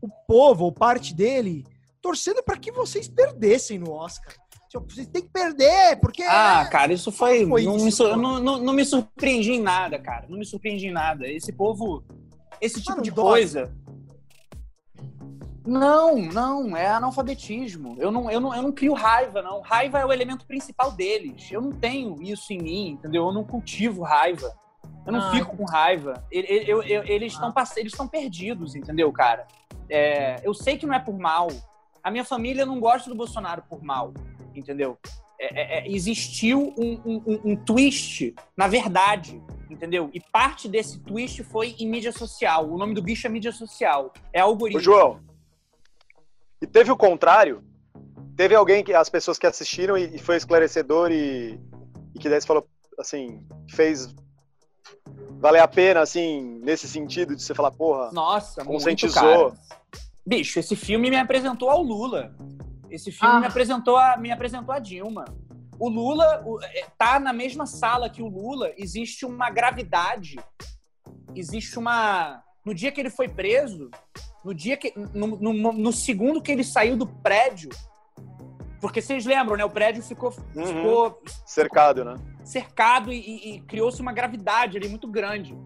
[0.00, 1.66] o povo, ou parte dele,
[2.00, 4.34] torcendo para que vocês perdessem no Oscar?
[4.72, 6.22] Tipo, vocês têm que perder, porque.
[6.22, 7.46] Ah, cara, isso foi.
[7.46, 10.24] foi não, isso, me, não, não, não, me surpreendi em nada, cara.
[10.30, 11.28] Não me surpreendi em nada.
[11.28, 12.02] Esse povo.
[12.58, 13.70] Esse tipo Mano, de coisa.
[15.66, 17.96] Não, não, é analfabetismo.
[17.98, 19.60] Eu não, eu, não, eu não crio raiva, não.
[19.60, 21.52] Raiva é o elemento principal deles.
[21.52, 23.26] Eu não tenho isso em mim, entendeu?
[23.26, 24.56] Eu não cultivo raiva.
[25.04, 26.24] Eu não ah, fico com raiva.
[26.32, 27.64] Eu, eu, eu, eles estão ah.
[27.76, 29.46] eles estão perdidos, entendeu, cara?
[29.90, 31.48] É, eu sei que não é por mal.
[32.02, 34.12] A minha família não gosta do Bolsonaro por mal,
[34.54, 34.98] entendeu?
[35.38, 40.10] É, é, é existiu um, um, um, twist na verdade, entendeu?
[40.12, 42.70] E parte desse twist foi em mídia social.
[42.70, 44.12] O nome do bicho é mídia social.
[44.32, 44.78] É algoritmo.
[44.78, 45.20] Ô, João,
[46.60, 47.62] e teve o contrário.
[48.36, 51.58] Teve alguém que as pessoas que assistiram e, e foi esclarecedor e,
[52.14, 52.66] e que daí você falou
[52.98, 54.14] assim, fez
[55.40, 59.52] valer a pena, assim, nesse sentido de você falar, porra, Nossa, conscientizou.
[60.24, 62.32] Bicho, esse filme me apresentou ao Lula.
[62.92, 63.40] Esse filme ah.
[63.40, 65.24] me apresentou a, me apresentou a Dilma.
[65.78, 70.38] O Lula o, é, tá na mesma sala que o Lula, existe uma gravidade,
[71.34, 72.42] existe uma.
[72.64, 73.90] No dia que ele foi preso,
[74.44, 74.92] no dia que.
[75.14, 77.70] No, no, no, segundo que ele saiu do prédio.
[78.78, 79.64] Porque vocês lembram, né?
[79.64, 80.34] O prédio ficou.
[80.54, 80.66] Uhum.
[80.66, 82.16] ficou cercado, né?
[82.44, 85.56] Cercado e, e criou-se uma gravidade ali muito grande.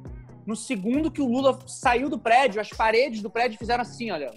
[0.47, 4.31] No segundo que o Lula saiu do prédio, as paredes do prédio fizeram assim, olha.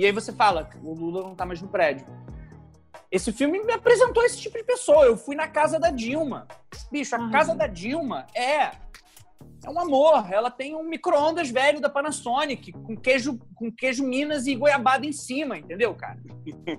[0.00, 2.06] E aí você fala, o Lula não tá mais no prédio.
[3.10, 5.04] Esse filme me apresentou esse tipo de pessoa.
[5.04, 6.48] Eu fui na casa da Dilma.
[6.90, 7.30] Bicho, a uhum.
[7.30, 8.70] casa da Dilma é
[9.62, 10.32] é um amor.
[10.32, 15.12] Ela tem um micro-ondas velho da Panasonic, com queijo, com queijo Minas e goiabada em
[15.12, 16.18] cima, entendeu, cara?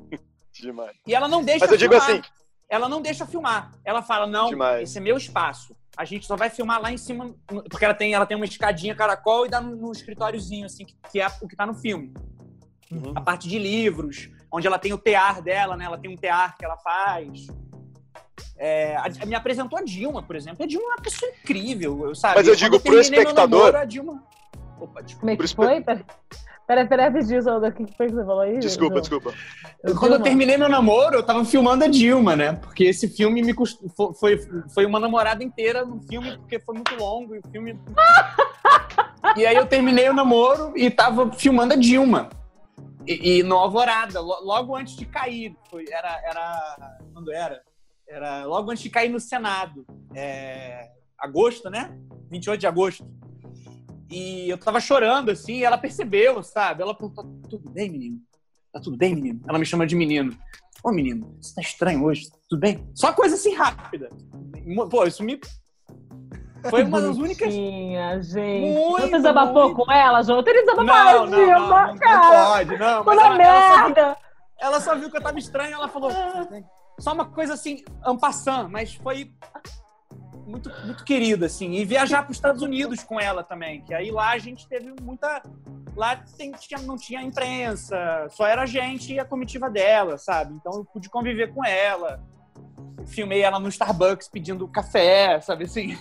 [0.51, 0.97] Demais.
[1.05, 2.07] E ela não deixa Mas eu filmar.
[2.07, 2.33] digo assim.
[2.67, 3.71] Ela não deixa filmar.
[3.85, 4.89] Ela fala: não, Demais.
[4.89, 5.77] esse é meu espaço.
[5.95, 7.35] A gente só vai filmar lá em cima,
[7.69, 10.95] porque ela tem, ela tem uma escadinha caracol e dá no, no escritóriozinho, assim, que,
[11.11, 12.11] que é o que tá no filme.
[12.91, 13.13] Uhum.
[13.15, 15.85] A parte de livros, onde ela tem o tear dela, né?
[15.85, 17.47] Ela tem um tear que ela faz.
[18.57, 20.63] É, a, me apresentou a Dilma, por exemplo.
[20.63, 22.35] A Dilma é uma pessoa incrível, sabe?
[22.35, 23.59] Mas eu digo pro espectador.
[23.59, 24.23] Namoro, a Dilma...
[24.79, 25.19] Opa, desculpa.
[25.19, 25.83] Como é que foi?
[26.67, 28.59] Peraí, peraí, o que foi que você falou aí?
[28.59, 29.19] Desculpa, João?
[29.19, 29.33] desculpa.
[29.99, 32.53] Quando eu terminei meu namoro, eu tava filmando a Dilma, né?
[32.53, 33.77] Porque esse filme me cust...
[34.17, 34.39] foi,
[34.73, 37.77] foi uma namorada inteira no filme, porque foi muito longo e o filme.
[39.35, 42.29] e aí eu terminei o namoro e tava filmando a Dilma.
[43.07, 45.55] E, e no Alvorada, logo antes de cair.
[45.69, 46.97] Foi, era, era.
[47.13, 47.61] Quando era?
[48.07, 49.85] Era logo antes de cair no Senado.
[50.13, 51.97] É, agosto, né?
[52.29, 53.05] 28 de agosto.
[54.09, 56.81] E eu tava chorando, assim, e ela percebeu, sabe?
[56.81, 58.19] Ela perguntou: tá tudo bem, menino?
[58.71, 59.41] Tá tudo bem, menino?
[59.47, 60.37] Ela me chama de menino.
[60.83, 62.29] Ô, menino, você tá estranho hoje?
[62.49, 62.89] Tudo bem?
[62.93, 64.09] Só coisa assim rápida.
[64.89, 65.39] Pô, isso me.
[66.69, 67.53] Foi uma das únicas.
[67.53, 68.73] Minha gente.
[68.73, 69.85] Muito, você desabafou muito...
[69.85, 70.39] com ela, João?
[70.39, 73.03] Eu teria desabafado não, não, não, não, não, pode, não.
[73.03, 74.01] Mas ela, merda!
[74.01, 74.17] Ela
[74.61, 76.11] ela só viu que eu tava estranho, ela falou.
[76.99, 79.33] Só uma coisa assim, ampassant, mas foi
[80.45, 81.71] muito, muito querida, assim.
[81.71, 84.93] E viajar para os Estados Unidos com ela também, que aí lá a gente teve
[85.01, 85.41] muita.
[85.95, 90.53] Lá tinha, não tinha imprensa, só era a gente e a comitiva dela, sabe?
[90.53, 92.23] Então eu pude conviver com ela.
[93.07, 95.97] Filmei ela no Starbucks pedindo café, sabe assim?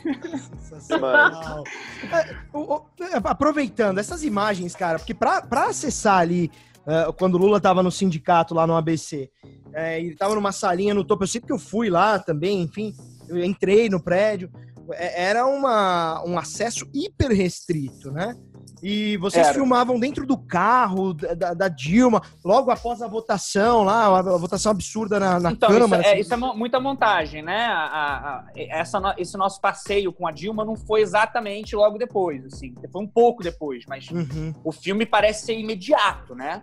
[0.60, 1.64] Sensacional.
[2.12, 6.50] É, aproveitando essas imagens, cara, porque pra, pra acessar ali,
[6.86, 9.30] é, quando o Lula tava no sindicato lá no ABC,
[9.72, 12.94] é, ele tava numa salinha no topo, eu sei que eu fui lá também, enfim,
[13.28, 14.50] eu entrei no prédio,
[14.92, 18.34] é, era uma, um acesso hiper restrito, né?
[18.82, 19.54] E vocês Era.
[19.54, 25.20] filmavam dentro do carro da, da- Dilma, logo após a votação lá, a, votação absurda
[25.20, 26.00] na, na Então, Câmara.
[26.02, 26.20] isso, é, assim.
[26.22, 27.66] isso é mo- muita montagem, né?
[27.66, 32.74] A- a- essa, esse nosso passeio com a Dilma não foi exatamente logo depois, assim.
[32.90, 34.54] Foi um pouco depois, mas Uhum.
[34.64, 36.62] o filme parece ser imediato, né?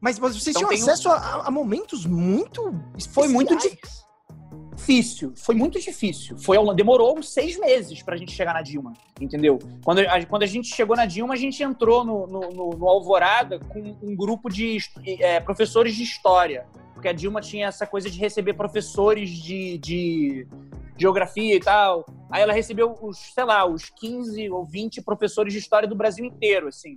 [0.00, 2.74] Mas vocês Então tinham tem um- acesso a, a momentos muito.
[3.12, 4.01] Foi muito especiais.
[4.74, 5.32] Difícil.
[5.36, 6.36] Foi muito difícil.
[6.38, 9.58] Foi, demorou uns seis meses pra gente chegar na Dilma, entendeu?
[9.84, 12.88] Quando a, quando a gente chegou na Dilma, a gente entrou no, no, no- no
[12.88, 14.78] Alvorada com um grupo de
[15.20, 16.66] é, professores de história.
[16.94, 20.46] Porque a Dilma tinha essa coisa de receber professores de, de
[20.96, 22.04] geografia e tal.
[22.30, 26.24] Aí ela recebeu os, sei lá, os 15 ou 20 professores de história do Brasil
[26.24, 26.94] inteiro, assim.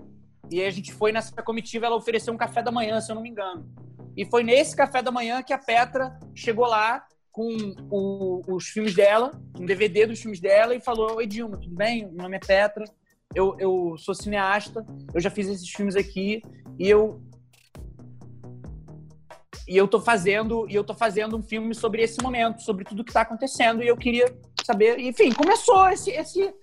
[0.51, 3.21] E a gente foi nessa comitiva, ela ofereceu um café da manhã, se eu não
[3.23, 3.65] me engano.
[4.15, 7.03] E foi nesse café da manhã que a Petra chegou lá
[7.35, 11.75] com o- os filmes dela, um DVD dos filmes dela, e falou: Oi, Dilma, tudo
[11.75, 12.05] bem?
[12.05, 12.85] Meu nome é Petra,
[13.35, 16.41] eu, eu sou cineasta, eu já fiz esses filmes aqui,
[16.79, 17.21] e eu.
[19.67, 23.03] E eu tô fazendo, e eu tô fazendo um filme sobre esse momento, sobre tudo
[23.03, 24.33] que tá acontecendo, e eu queria
[24.63, 24.97] saber.
[24.99, 26.11] Enfim, começou esse.
[26.11, 26.53] esse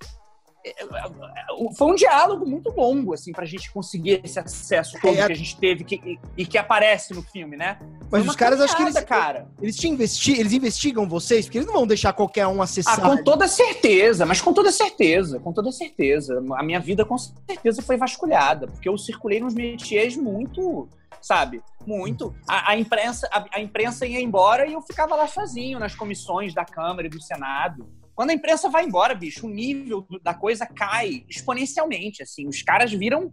[1.76, 5.36] foi um diálogo muito longo, assim, pra gente conseguir esse acesso todo É, que a
[5.36, 7.78] gente teve que- e, que aparece no filme, né?
[8.10, 9.48] Mas os caras acho que eles, cara.
[9.60, 13.00] eles te investi eles investigam vocês, porque eles não vão deixar qualquer um Ah, acessar.
[13.00, 16.42] com toda certeza, mas com toda certeza, com toda certeza.
[16.56, 20.88] A minha vida com certeza foi vasculhada, porque eu circulei nos métiers muito,
[21.20, 21.62] sabe?
[21.86, 22.34] Muito.
[22.48, 26.54] A, a imprensa, a, a imprensa ia embora e eu ficava lá sozinho nas comissões
[26.54, 27.86] da Câmara e do Senado.
[28.14, 32.46] Quando a imprensa vai embora, bicho, o nível da coisa cai exponencialmente, assim.
[32.46, 33.32] Os caras viram...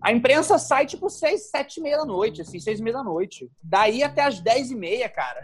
[0.00, 3.02] A imprensa sai, tipo, seis, sete e meia da noite, assim, seis e meia da
[3.02, 3.50] noite.
[3.60, 5.42] Daí até as dez e meia, cara.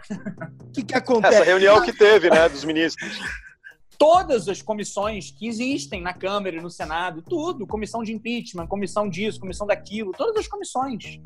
[0.61, 1.43] O que, que Essa acontece?
[1.43, 3.19] reunião que teve, né, dos ministros.
[3.97, 9.09] todas as comissões que existem na Câmara e no Senado, tudo, comissão de impeachment, comissão
[9.09, 11.19] disso, comissão daquilo, todas as comissões.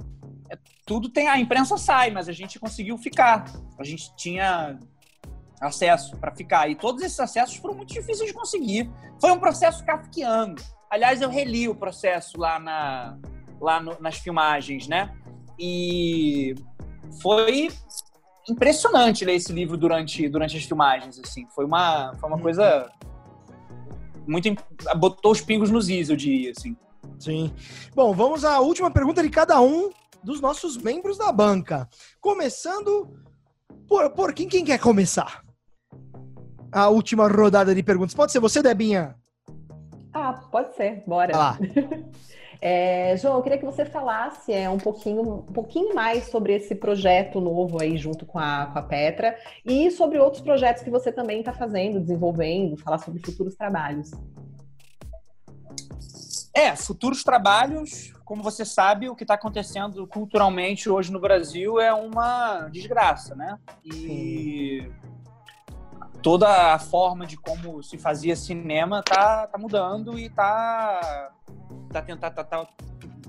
[0.50, 3.46] É, tudo tem a imprensa sai, mas a gente conseguiu ficar.
[3.78, 4.80] A gente tinha
[5.64, 8.90] acesso para ficar e todos esses acessos foram muito difíceis de conseguir.
[9.20, 10.56] Foi um processo kafkiano.
[10.90, 13.18] Aliás, eu reli o processo lá na
[13.60, 15.16] lá no- nas filmagens, né?
[15.58, 16.54] E
[17.22, 17.70] foi
[18.50, 21.48] impressionante ler esse livro durante, durante as filmagens, assim.
[21.56, 22.92] Foi uma, foi uma coisa
[24.28, 24.50] muito...
[24.98, 26.76] Botou os pingos nos is, eu diria, assim.
[27.20, 27.54] Sim.
[27.96, 29.92] Bom, vamos à última pergunta de cada um
[30.22, 31.88] dos nossos membros da banca.
[32.20, 33.18] Começando
[33.88, 35.43] por, por quem, quem quer começar?
[36.74, 38.16] A última rodada de perguntas.
[38.16, 39.16] Pode ser você, Debinha?
[40.12, 41.38] Ah, pode ser, bora.
[41.38, 41.58] Lá.
[42.66, 46.74] É, João, eu queria que você falasse é, um, pouquinho, um pouquinho mais sobre esse
[46.74, 51.12] projeto novo aí junto com a, com a Petra e sobre outros projetos que você
[51.12, 54.12] também está fazendo, desenvolvendo, falar sobre futuros trabalhos.
[56.54, 61.94] É, futuros trabalhos, como você sabe, o que está acontecendo culturalmente hoje no Brasil é
[61.94, 63.60] uma desgraça, né?
[63.84, 64.90] E
[66.24, 71.32] toda a forma de como se fazia cinema tá, tá mudando e tá,
[71.92, 72.34] tá tentando.
[72.34, 72.68] Tá, tá-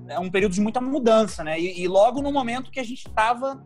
[0.06, 1.58] é um período de muita mudança, né?
[1.58, 3.62] E, e logo no momento que a gente estava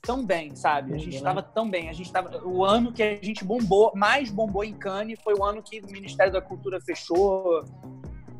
[0.00, 0.94] tão bem, sabe?
[0.94, 1.88] A gente estava tão bem.
[1.88, 5.42] A gente tava, o ano que a gente bombou, mais bombou em Cannes, foi o
[5.42, 7.64] ano que o Ministério da Cultura fechou.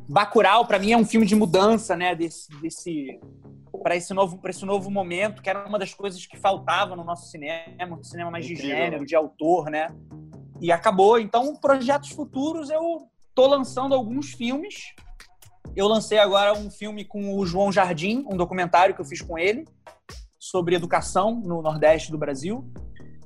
[0.07, 2.15] Bacurau, para mim, é um filme de mudança, né?
[2.15, 3.19] Desse, desse
[3.77, 7.03] para esse novo para esse novo momento, que era uma das coisas que faltava no
[7.03, 8.75] nosso cinema, um cinema mais de Incrível.
[8.75, 9.87] gênero, de autor, né?
[10.61, 11.19] E acabou.
[11.19, 14.93] Então, projetos futuros, eu tô lançando alguns filmes.
[15.75, 19.37] Eu lancei agora um filme com o João Jardim, um documentário que eu fiz com
[19.37, 19.65] ele
[20.39, 22.71] sobre educação no Nordeste do Brasil.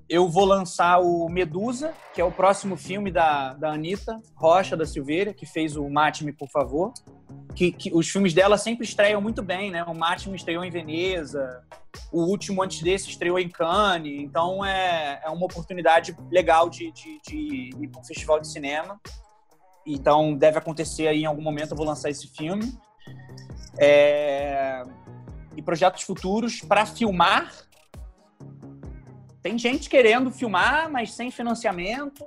[0.09, 4.83] Eu vou lançar o Medusa, que é o próximo filme da, da Anitta Rocha da
[4.83, 6.91] Silveira, que fez o Mate-me, por favor.
[7.55, 9.83] Que, que os filmes dela sempre estreiam muito bem, né?
[9.83, 11.63] O Mate-me estreou em Veneza,
[12.11, 14.19] o último antes desse estreou em Cannes.
[14.19, 18.99] Então é, é uma oportunidade legal de, de, de ir para um festival de cinema.
[19.85, 22.73] Então deve acontecer aí em algum momento, eu vou lançar esse filme.
[23.77, 24.83] É,
[25.55, 27.68] E projetos futuros para filmar.
[29.41, 32.25] Tem gente querendo filmar, mas sem financiamento.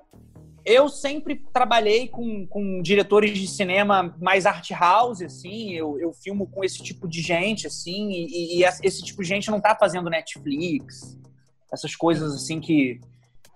[0.65, 5.73] Eu sempre trabalhei com, com diretores de cinema mais art house, assim.
[5.73, 8.11] Eu, eu filmo com esse tipo de gente, assim.
[8.13, 11.19] E, e esse tipo de gente não tá fazendo Netflix.
[11.73, 13.01] Essas coisas, assim, que,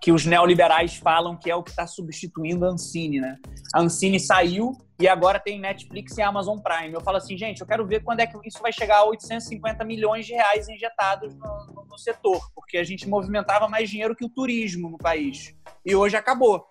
[0.01, 3.37] que os neoliberais falam que é o que está substituindo a Ancine, né?
[3.75, 6.95] A Ancine saiu e agora tem Netflix e Amazon Prime.
[6.95, 9.85] Eu falo assim, gente, eu quero ver quando é que isso vai chegar a 850
[9.85, 14.25] milhões de reais injetados no, no, no setor, porque a gente movimentava mais dinheiro que
[14.25, 15.55] o turismo no país.
[15.85, 16.65] E hoje acabou.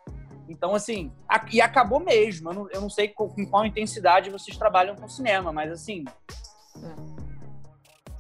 [0.48, 1.12] Então, assim,
[1.52, 2.50] e acabou mesmo.
[2.50, 6.06] Eu não, eu não sei com, com, qual intensidade vocês trabalham com cinema, mas assim.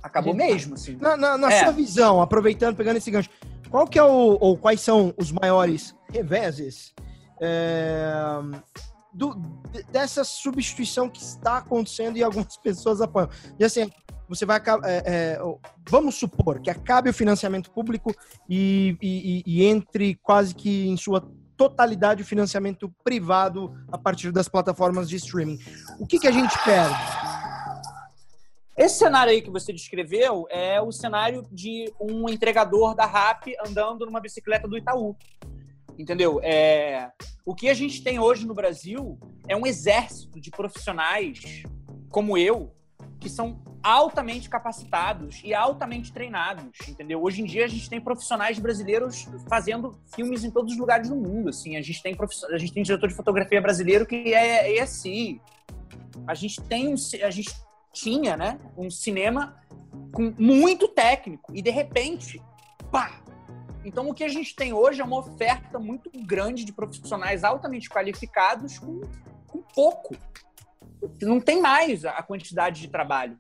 [0.01, 0.97] Acabou mesmo, assim.
[0.97, 1.64] Na, na, na é.
[1.64, 3.30] sua visão, aproveitando, pegando esse gancho,
[3.76, 4.38] qual que é o.
[4.39, 6.93] ou quais são os maiores reveses
[7.41, 8.15] é,
[9.13, 9.36] do,
[9.91, 13.30] dessa substituição que está acontecendo e algumas pessoas apoiam?
[13.59, 13.91] E assim,
[14.30, 15.39] você vai é, é,
[15.89, 18.15] vamos supor que acabe o financiamento público
[18.49, 24.47] e, e, e, entre quase que em sua totalidade o financiamento privado a partir das
[24.47, 25.59] plataformas de streaming.
[25.99, 27.35] O que, que a gente perde?
[28.78, 34.05] Esse cenário aí que você descreveu é o cenário de um entregador da RAP andando
[34.05, 35.15] numa bicicleta do Itaú.
[35.97, 36.41] Entendeu?
[36.43, 37.09] É...
[37.45, 39.17] O que a gente tem hoje no Brasil
[39.47, 41.63] é um exército de profissionais
[42.09, 42.76] como eu,
[43.19, 47.21] que são altamente capacitados e altamente treinados, entendeu?
[47.21, 51.15] Hoje em dia a gente tem profissionais brasileiros fazendo filmes em todos os lugares do
[51.15, 51.78] mundo, assim.
[51.78, 52.15] A gente tem
[52.51, 55.39] a gente tem diretor de fotografia brasileiro que é ESI.
[56.28, 57.51] A gente tem a gente
[57.96, 59.56] tinha, né, um cinema
[60.12, 62.41] com muito técnico e de repente,
[62.91, 63.22] pá.
[63.86, 67.89] Então o que a gente tem hoje é uma oferta muito grande de profissionais altamente
[67.89, 69.02] qualificados com,
[69.48, 70.16] com pouco.
[71.22, 73.39] Não tem mais a quantidade de trabalho.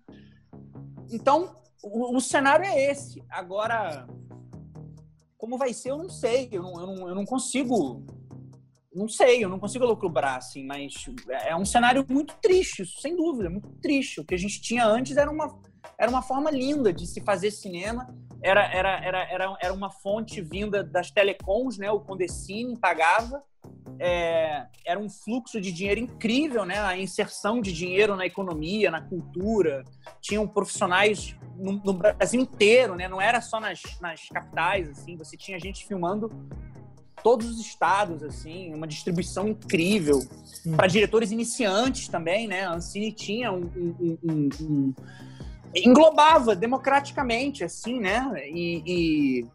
[1.11, 3.23] Então, o, o, cenário é esse.
[3.29, 4.07] Agora,
[5.37, 6.49] como vai ser, eu não sei.
[6.51, 8.05] Eu não, eu não, eu não consigo.
[8.95, 10.93] Não sei, eu não consigo lucubrar, assim, mas
[11.29, 14.21] é um cenário muito triste, sem dúvida, muito triste.
[14.21, 15.59] O que a gente tinha antes era uma,
[15.99, 18.07] era uma forma linda de se fazer cinema,
[18.41, 21.91] era, era, era, era, era uma fonte vinda das telecoms, né?
[21.91, 23.43] O Condecine pagava,
[23.99, 26.79] é, era um fluxo de dinheiro incrível, né?
[26.79, 29.83] A inserção de dinheiro na economia, na cultura.
[30.21, 33.09] Tinham profissionais no, no Brasil inteiro, né?
[33.09, 35.17] Não era só nas, nas capitais, assim.
[35.17, 36.29] Você tinha gente filmando
[37.25, 40.19] todos os estados, assim, uma distribuição incrível.
[40.63, 40.75] Hum.
[40.75, 42.67] Para diretores iniciantes também, né?
[42.67, 44.93] A Ancine tinha um, um, um, um
[45.73, 48.31] englobava democraticamente, assim, né?
[48.45, 49.47] E, e,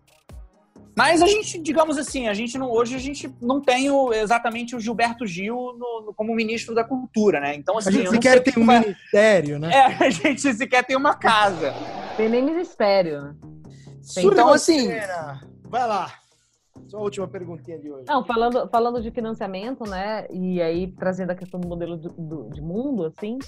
[0.96, 4.74] mas a gente, digamos assim, a gente não, hoje a gente não tem o, exatamente
[4.74, 7.54] o Gilberto Gil no, no, como ministro da Cultura, né?
[7.54, 8.80] Então, assim, a gente sequer tem um vai...
[8.80, 9.70] ministério, né?
[9.72, 11.72] É, a gente sequer tem uma casa.
[12.16, 13.36] Tem nem ministério.
[14.18, 14.88] Então, assim.
[15.68, 16.19] Vai lá.
[16.90, 18.04] Só a última perguntinha de hoje.
[18.08, 20.26] Não, falando, falando de financiamento, né?
[20.28, 23.38] E aí trazendo a questão do modelo do, do, de mundo, assim,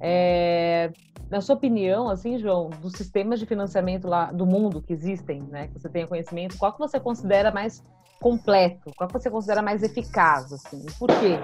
[0.00, 0.90] é,
[1.30, 5.68] na sua opinião, assim, João, dos sistemas de financiamento lá do mundo que existem, né,
[5.68, 7.84] que você tenha conhecimento, qual que você considera mais
[8.22, 8.90] completo?
[8.96, 10.84] Qual que você considera mais eficaz, assim?
[10.98, 11.38] Por quê?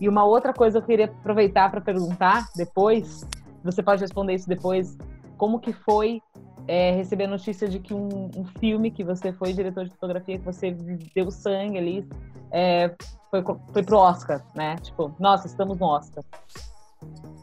[0.00, 3.26] E uma outra coisa eu queria aproveitar para perguntar depois,
[3.64, 4.96] você pode responder isso depois,
[5.36, 6.22] como que foi
[6.68, 10.38] é, receber a notícia de que um, um, filme que você foi diretor de fotografia,
[10.38, 10.70] que você
[11.14, 12.08] deu sangue ali,
[12.52, 12.94] é,
[13.30, 13.42] foi,
[13.72, 14.76] foi pro Oscar, né?
[14.76, 16.22] Tipo, nossa, estamos no Oscar.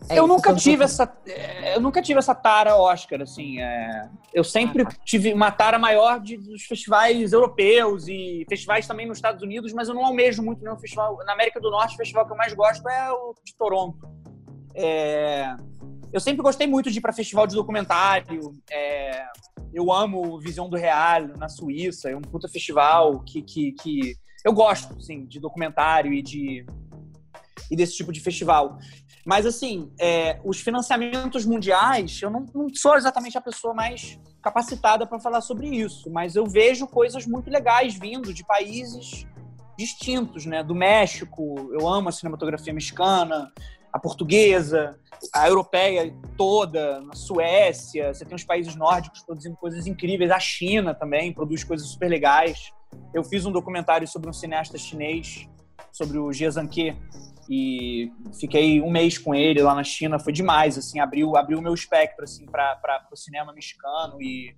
[0.10, 1.12] É eu nunca tive essa
[1.74, 4.96] eu nunca tive essa tara Oscar assim é, eu sempre ah, tá.
[5.06, 9.88] tive uma tara maior de, dos festivais europeus e festivais também nos Estados Unidos mas
[9.88, 12.54] eu não almejo muito nenhum festival na América do Norte o festival que eu mais
[12.54, 14.06] gosto é o de Toronto
[14.76, 15.56] é,
[16.16, 19.26] eu sempre gostei muito de ir para festival de documentário é,
[19.74, 24.54] eu amo Visão do Real na Suíça é um puta festival que, que, que eu
[24.54, 26.66] gosto sim de documentário e de
[27.70, 28.78] e desse tipo de festival.
[29.26, 35.08] Mas, assim, é, os financiamentos mundiais, eu não, não, sou exatamente a pessoa mais capacitada
[35.08, 39.26] para falar sobre isso, mas eu vejo coisas muito legais vindo de países
[39.78, 40.64] distintos, né?
[40.64, 43.52] Do México, eu amo a cinematografia mexicana,
[43.96, 45.00] a portuguesa,
[45.34, 50.94] a europeia toda, a Suécia, você tem os países nórdicos produzindo coisas incríveis, a China
[50.94, 52.74] também produz coisas super legais.
[53.14, 55.48] Eu fiz um documentário sobre um cineasta chinês,
[55.94, 56.94] sobre o Jia Zhangke,
[57.50, 61.62] e fiquei um mês com ele lá na China, foi demais, assim, abriu, abriu o
[61.62, 64.58] meu espectro, assim, para o cinema mexicano e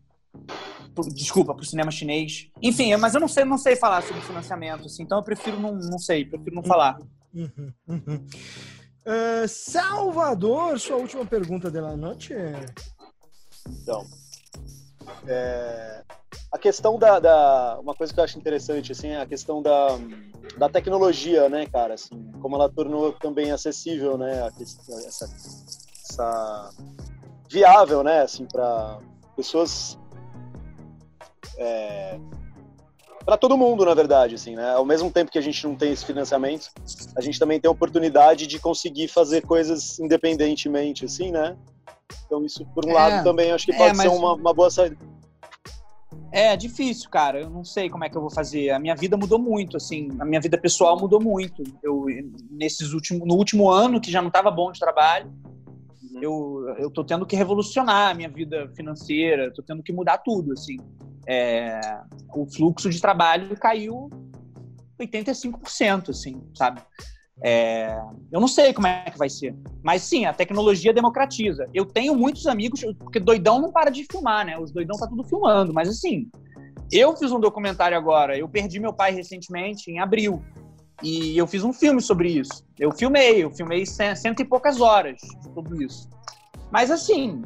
[0.95, 2.49] pro, desculpa, para o cinema chinês.
[2.59, 5.75] Enfim, mas eu não sei, não sei falar sobre financiamento, assim, então eu prefiro não,
[5.75, 6.97] não sei, prefiro não falar.
[7.31, 8.25] Uhum, uhum.
[9.07, 12.33] Uh, Salvador, sua última pergunta da noite?
[13.65, 14.05] Então,
[15.25, 16.03] é,
[16.51, 19.97] a questão da, da, Uma coisa que eu acho interessante, assim, é a questão da,
[20.57, 21.93] da tecnologia, né, cara?
[21.93, 24.45] Assim, como ela tornou também acessível, né?
[25.05, 25.29] Essa,
[26.09, 26.69] essa
[27.49, 28.23] viável, né?
[28.23, 28.99] Assim, para
[29.37, 29.97] pessoas.
[31.57, 32.19] É,
[33.27, 34.69] para todo mundo, na verdade, assim, né?
[34.71, 36.69] Ao mesmo tempo que a gente não tem esse financiamento,
[37.13, 41.57] a gente também tem a oportunidade de conseguir fazer coisas independentemente, assim, né?
[42.25, 44.09] Então isso, por um é, lado, também acho que pode é, mas...
[44.09, 44.95] ser uma, uma boa saída.
[46.31, 47.41] É difícil, cara.
[47.41, 48.69] Eu não sei como é que eu vou fazer.
[48.69, 50.07] A minha vida mudou muito, assim.
[50.21, 51.61] A minha vida pessoal mudou muito.
[51.83, 52.05] Eu
[52.49, 55.29] nesses últimos, no último ano que já não estava bom de trabalho,
[56.13, 56.21] uhum.
[56.21, 59.51] eu eu tô tendo que revolucionar a minha vida financeira.
[59.53, 60.77] Tô tendo que mudar tudo, assim
[61.27, 61.99] é,
[62.33, 64.09] o fluxo de trabalho caiu
[64.99, 66.81] 85%, assim, sabe?
[67.43, 67.95] É,
[68.31, 69.55] eu não sei como é que vai ser.
[69.83, 71.69] Mas sim, a tecnologia democratiza.
[71.73, 74.57] Eu tenho muitos amigos, porque doidão não para de filmar, né?
[74.57, 76.29] Os doidão tá tudo filmando, mas assim,
[76.91, 80.41] eu fiz um documentário agora, eu perdi meu pai recentemente, em abril.
[81.03, 82.65] E eu fiz um filme sobre isso.
[82.79, 86.09] Eu filmei, eu filmei cento e poucas horas de tudo isso.
[86.71, 87.43] Mas assim,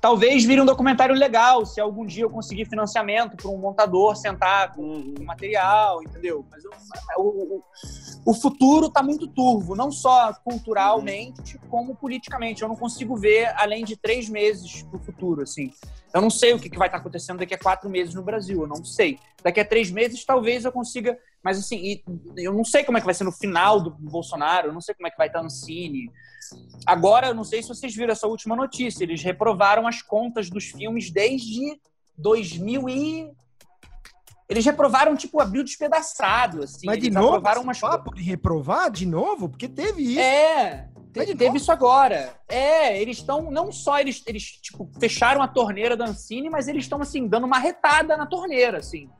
[0.00, 4.72] talvez vire um documentário legal se algum dia eu conseguir financiamento para um montador sentar
[4.72, 5.14] com uhum.
[5.20, 6.44] material, entendeu?
[6.50, 6.70] Mas eu,
[7.16, 7.22] o,
[7.56, 7.62] o,
[8.26, 11.68] o, futuro está muito turvo, não só culturalmente, uhum.
[11.68, 12.62] como politicamente.
[12.62, 15.70] Eu não consigo ver além de três meses para o futuro, assim.
[16.14, 18.62] Eu não sei o que, vai estar tá acontecendo daqui a quatro meses no Brasil,
[18.62, 19.18] eu não sei.
[19.42, 22.02] Daqui a três meses talvez eu consiga mas assim,
[22.36, 24.94] eu não sei como é que vai ser no final do Bolsonaro, eu não sei
[24.94, 26.10] como é que vai estar no Cine.
[26.86, 30.66] Agora, eu não sei se vocês viram essa última notícia, eles reprovaram as contas dos
[30.66, 31.80] filmes desde
[32.16, 33.30] 2000 e
[34.48, 36.86] eles reprovaram, tipo, abril despedaçado, assim.
[36.86, 37.80] Mas de eles novo, aprovaram umas...
[37.80, 39.48] papo de reprovar de novo?
[39.48, 40.20] Porque teve isso.
[40.20, 42.34] É, teve, teve isso agora.
[42.48, 46.84] É, eles estão, não só eles, eles, tipo, fecharam a torneira da Ancine, mas eles
[46.84, 49.10] estão, assim, dando uma retada na torneira, assim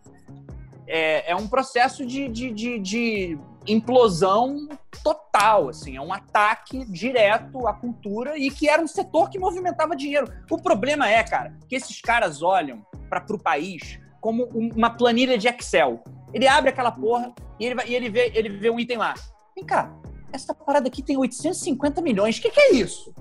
[0.88, 3.38] é, é um processo de, de, de, de,
[3.68, 4.68] implosão
[5.02, 9.94] total, assim, é um ataque direto à cultura e que era um setor que movimentava
[9.94, 10.32] dinheiro.
[10.50, 15.48] O problema é, cara, que esses caras olham para o país como uma planilha de
[15.48, 16.02] Excel.
[16.32, 19.14] Ele abre aquela porra e ele, vai, e ele, vê, ele vê um item lá.
[19.54, 19.92] Vem cá,
[20.32, 23.14] essa parada aqui tem 850 milhões, o que, que é isso?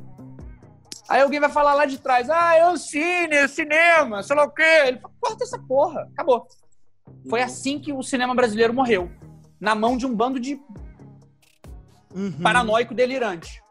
[1.09, 4.43] Aí alguém vai falar lá de trás, ah, é o cine, é cinema, sei lá
[4.43, 4.83] o quê.
[4.87, 6.45] Ele fala, corta essa porra, acabou.
[7.29, 9.09] Foi assim que o cinema brasileiro morreu.
[9.59, 10.59] Na mão de um bando de
[12.15, 12.31] uhum.
[12.41, 13.61] paranoico delirante.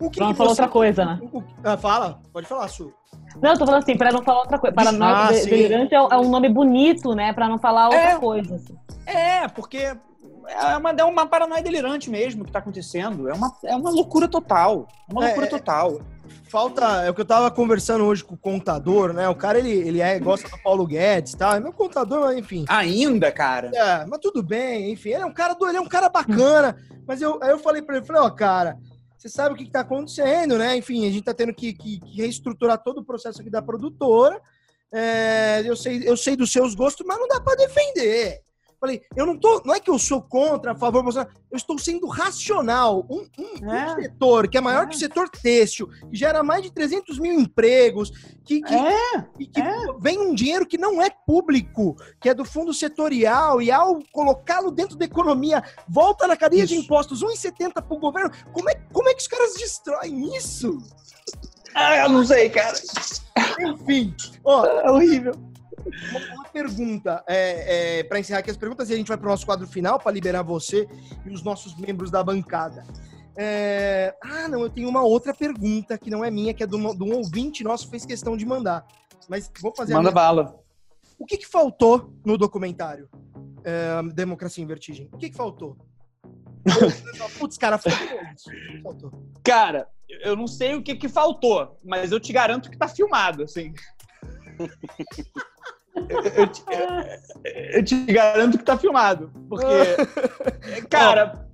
[0.00, 1.18] O que, não que falar outra coisa, né?
[1.32, 2.92] O, ah, fala, pode falar, Su.
[3.40, 4.74] Não, eu tô falando assim, pra não falar outra coisa.
[4.74, 7.32] Paranoico ah, delirante é, é, um nome bonito, né?
[7.32, 8.54] Pra não falar outra é, coisa.
[8.56, 8.76] Assim.
[9.06, 9.78] É, porque
[10.48, 13.28] é uma, é uma paranoia delirante mesmo que tá acontecendo.
[13.28, 14.86] É uma, é uma loucura total.
[15.08, 16.00] É uma loucura é, total
[16.48, 17.04] falta.
[17.04, 19.28] É o que eu tava conversando hoje com o contador, né?
[19.28, 21.48] O cara, ele, ele é, gosta do Paulo Guedes e tá?
[21.48, 21.56] tal.
[21.56, 22.64] É meu contador, enfim.
[22.68, 23.70] Ainda, cara?
[23.74, 25.10] É, mas tudo bem, enfim.
[25.10, 26.76] Ele é um cara, do, ele é um cara bacana.
[27.06, 28.76] mas eu, aí eu falei pra ele, falei, ó, oh, cara,
[29.16, 30.76] você sabe o que, que tá acontecendo, né?
[30.76, 34.40] Enfim, a gente tá tendo que, que, que reestruturar todo o processo aqui da produtora.
[34.92, 38.40] É, eu, sei, eu sei dos seus gostos, mas não dá para defender.
[38.80, 39.62] Falei, eu não tô.
[39.64, 41.30] Não é que eu sou contra, a favor, Bolsonaro.
[41.50, 43.06] Eu estou sendo racional.
[43.08, 43.92] Um, um, é.
[43.92, 44.86] um setor que é maior é.
[44.86, 48.10] que o setor têxtil, que gera mais de 300 mil empregos,
[48.44, 49.22] que, que, é.
[49.52, 49.76] que é.
[49.98, 54.70] vem um dinheiro que não é público, que é do fundo setorial, e ao colocá-lo
[54.70, 56.74] dentro da economia, volta na cadeia isso.
[56.74, 58.30] de impostos 1,70 para o governo.
[58.52, 60.78] Como é, como é que os caras destroem isso?
[61.74, 62.76] Ah, eu não sei, cara.
[63.60, 65.34] Enfim, ó, é horrível.
[66.10, 69.30] Uma, pergunta é, é para encerrar aqui as perguntas e a gente vai para o
[69.30, 70.88] nosso quadro final para liberar você
[71.24, 72.84] e os nossos membros da bancada.
[73.36, 74.14] É...
[74.22, 77.14] Ah, não, eu tenho uma outra pergunta que não é minha, que é de um,
[77.14, 78.86] ouvinte nosso fez questão de mandar.
[79.28, 80.58] Mas vou fazer Manda bala.
[81.18, 83.08] O que, que faltou no documentário
[83.64, 85.08] é, Democracia em Vertigem?
[85.12, 85.76] O que, que faltou?
[87.38, 89.12] Putz, cara, faltou.
[89.44, 89.88] Cara,
[90.22, 93.72] eu não sei o que, que faltou, mas eu te garanto que tá filmado, assim
[96.36, 96.62] eu, te,
[97.74, 99.30] eu, te, garanto que tá filmado.
[99.48, 99.66] Porque,
[100.90, 101.46] cara,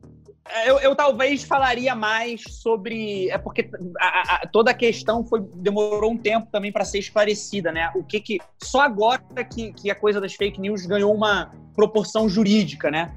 [0.67, 3.31] eu, eu, talvez falaria mais sobre.
[3.31, 7.73] É porque a, a, toda a questão foi, demorou um tempo também para ser esclarecida,
[7.73, 7.91] né?
[7.95, 8.39] O que que.
[8.63, 13.15] Só agora que, que a coisa das fake news ganhou uma proporção jurídica, né?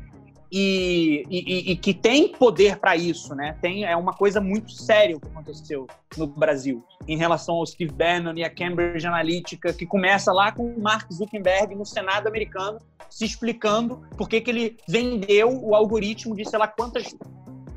[0.58, 3.58] E, e, e, que tem poder para isso, né?
[3.62, 5.88] Tem, é uma coisa muito séria o que aconteceu
[6.18, 10.66] no Brasil em relação ao Steve Bannon e a Cambridge Analytica, que começa lá com
[10.66, 12.80] o Mark Zuckerberg no Senado americano
[13.10, 17.16] se explicando por que, que ele vendeu o algoritmo de sei lá quantas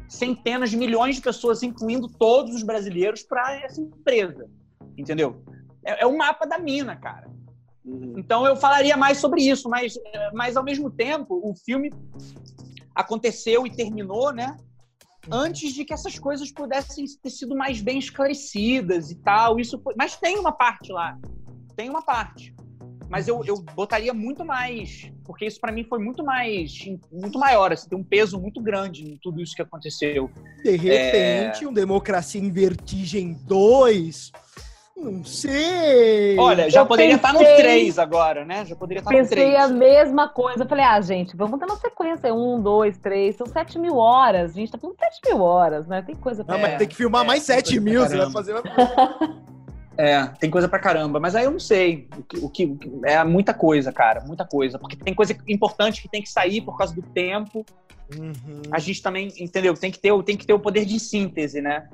[0.09, 4.49] centenas de milhões de pessoas, incluindo todos os brasileiros, para essa empresa,
[4.97, 5.43] entendeu?
[5.89, 7.29] é, é o mapa da mina, cara.
[8.17, 9.99] Então eu falaria mais sobre isso, mas,
[10.35, 11.91] mas ao mesmo tempo o filme
[12.99, 14.57] aconteceu e terminou, né?
[15.31, 19.61] Antes de que essas coisas pudessem ter sido mais bem esclarecidas e tal.
[19.61, 19.95] Isso foi...
[19.97, 21.17] Mas tem uma parte lá.
[21.77, 22.53] Tem uma parte.
[23.09, 26.73] Mas eu, eu botaria muito mais, porque isso para mim foi muito mais,
[27.11, 30.31] muito maior, assim, tem um peso muito grande em tudo isso que aconteceu.
[30.63, 31.69] De repente, é...
[31.69, 34.31] um Democracia em Vertigem 2
[34.99, 36.39] não sei.
[36.39, 38.65] Olha, já eu poderia pensei, estar no 3 agora, né?
[38.65, 39.47] Já poderia estar pensei no 3.
[39.47, 40.65] Pensei a mesma coisa.
[40.65, 42.35] Eu falei, ah, gente, vamos ter uma sequência.
[42.35, 43.37] Um, dois, três.
[43.37, 44.53] São 7 mil horas.
[44.53, 46.03] A gente tá falando 7 mil horas, né?
[46.03, 46.55] Tem coisa pra.
[46.55, 48.03] Não, mas tem que filmar é, mais 7 mil.
[48.03, 48.55] Você vai fazer.
[50.01, 52.77] É, tem coisa pra caramba, mas aí eu não sei o que, o que, o
[52.77, 56.61] que, é muita coisa, cara, muita coisa, porque tem coisa importante que tem que sair
[56.61, 57.67] por causa do tempo.
[58.17, 58.63] Uhum.
[58.71, 59.75] A gente também, entendeu?
[59.75, 61.89] Tem que ter, tem que ter o poder de síntese, né?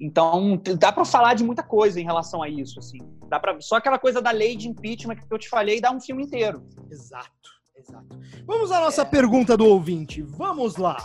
[0.00, 2.98] Então, dá para falar de muita coisa em relação a isso, assim.
[3.28, 6.00] Dá para só aquela coisa da lei de impeachment que eu te falei dá um
[6.00, 6.62] filme inteiro.
[6.90, 8.18] Exato, exato.
[8.46, 9.04] Vamos à nossa é...
[9.04, 10.22] pergunta do ouvinte.
[10.22, 10.96] Vamos lá.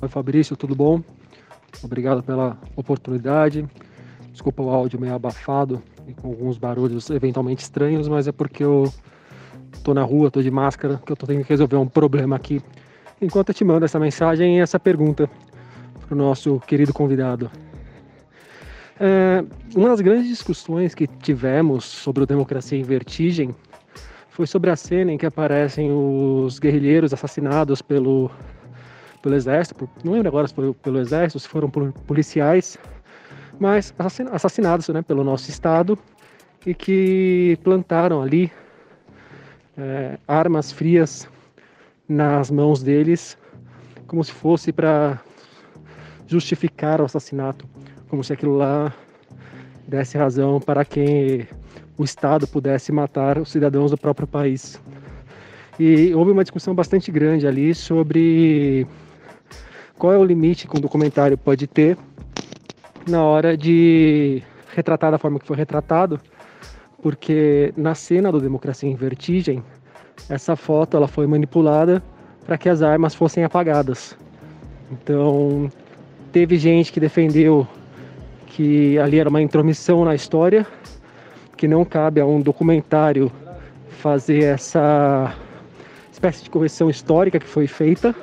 [0.00, 1.02] Oi, Fabrício, tudo bom?
[1.82, 3.68] Obrigado pela oportunidade.
[4.30, 8.92] Desculpa o áudio meio abafado e com alguns barulhos eventualmente estranhos, mas é porque eu
[9.82, 12.62] tô na rua, tô de máscara, que eu tô tendo que resolver um problema aqui.
[13.20, 15.28] Enquanto eu te mando essa mensagem e essa pergunta
[16.08, 17.50] para o nosso querido convidado.
[18.98, 19.44] É,
[19.76, 23.54] uma das grandes discussões que tivemos sobre o Democracia em Vertigem
[24.30, 28.30] foi sobre a cena em que aparecem os guerrilheiros assassinados pelo,
[29.22, 32.78] pelo exército, não lembro agora se foi pelo exército, se foram policiais,
[33.60, 33.94] mas
[34.32, 35.98] assassinados né, pelo nosso Estado
[36.64, 38.50] e que plantaram ali
[39.76, 41.28] é, armas frias
[42.08, 43.36] nas mãos deles,
[44.06, 45.20] como se fosse para
[46.28, 47.66] justificar o assassinato,
[48.08, 48.94] como se aquilo lá
[49.88, 51.48] desse razão para que
[51.96, 54.80] o Estado pudesse matar os cidadãos do próprio país.
[55.80, 58.86] E houve uma discussão bastante grande ali sobre
[59.96, 61.96] qual é o limite que um documentário pode ter
[63.08, 64.42] na hora de
[64.74, 66.20] retratar da forma que foi retratado,
[67.02, 69.62] porque na cena do Democracia em Vertigem,
[70.28, 72.02] essa foto ela foi manipulada
[72.44, 74.16] para que as armas fossem apagadas.
[74.90, 75.70] Então,
[76.38, 77.66] Teve gente que defendeu
[78.46, 80.64] que ali era uma intromissão na história,
[81.56, 83.28] que não cabe a um documentário
[83.88, 85.34] fazer essa
[86.12, 88.14] espécie de correção histórica que foi feita,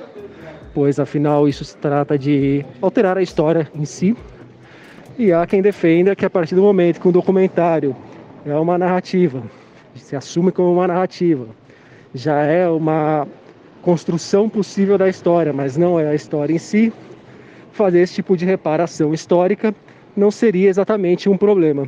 [0.74, 4.16] pois afinal isso se trata de alterar a história em si.
[5.18, 7.94] E há quem defenda que a partir do momento que um documentário
[8.46, 9.44] é uma narrativa,
[9.94, 11.48] se assume como uma narrativa,
[12.14, 13.28] já é uma
[13.82, 16.94] construção possível da história, mas não é a história em si,
[17.76, 19.76] fazer esse tipo de reparação histórica
[20.16, 21.88] não seria exatamente um problema.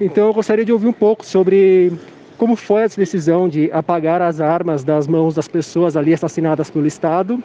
[0.00, 1.92] Então eu gostaria de ouvir um pouco sobre
[2.38, 6.86] como foi essa decisão de apagar as armas das mãos das pessoas ali assassinadas pelo
[6.86, 7.42] Estado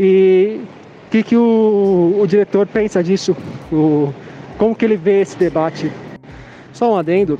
[0.00, 0.60] e
[1.06, 3.36] o que, que o, o, diretor pensa disso,
[3.72, 4.12] o,
[4.58, 5.92] como que ele vê esse debate.
[6.72, 7.38] Só um adendo,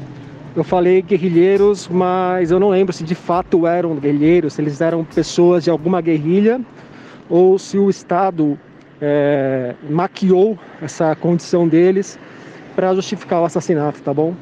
[0.55, 5.05] eu falei guerrilheiros, mas eu não lembro se de fato eram guerrilheiros, se eles eram
[5.05, 6.61] pessoas de alguma guerrilha
[7.29, 8.57] ou se o Estado
[9.01, 12.19] é, maquiou essa condição deles
[12.75, 14.35] para justificar o assassinato, tá bom?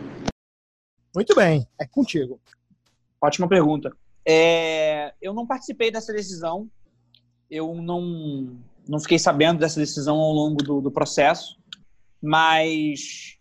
[1.14, 2.40] Muito bem, é contigo.
[3.20, 3.97] Ótima pergunta.
[4.26, 6.68] É, eu não participei dessa decisão,
[7.51, 8.56] eu não,
[8.89, 11.59] não fiquei sabendo dessa decisão ao longo do, do processo,
[12.20, 13.34] mas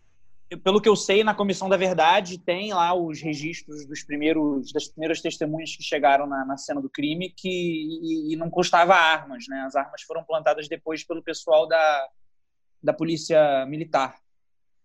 [0.57, 4.87] pelo que eu sei, na Comissão da Verdade tem lá os registros dos primeiros, das
[4.87, 9.45] primeiras testemunhas que chegaram na, na cena do crime que, e, e, não constava armas,
[9.47, 9.63] né?
[9.65, 12.09] As armas foram plantadas depois pelo pessoal da,
[12.81, 14.17] da Polícia Militar.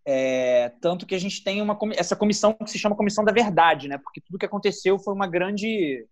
[0.05, 3.89] É, tanto que a gente tem uma, essa comissão que se chama Comissão da Verdade,
[3.89, 3.99] né?
[3.99, 6.07] Porque tudo que aconteceu foi uma grande...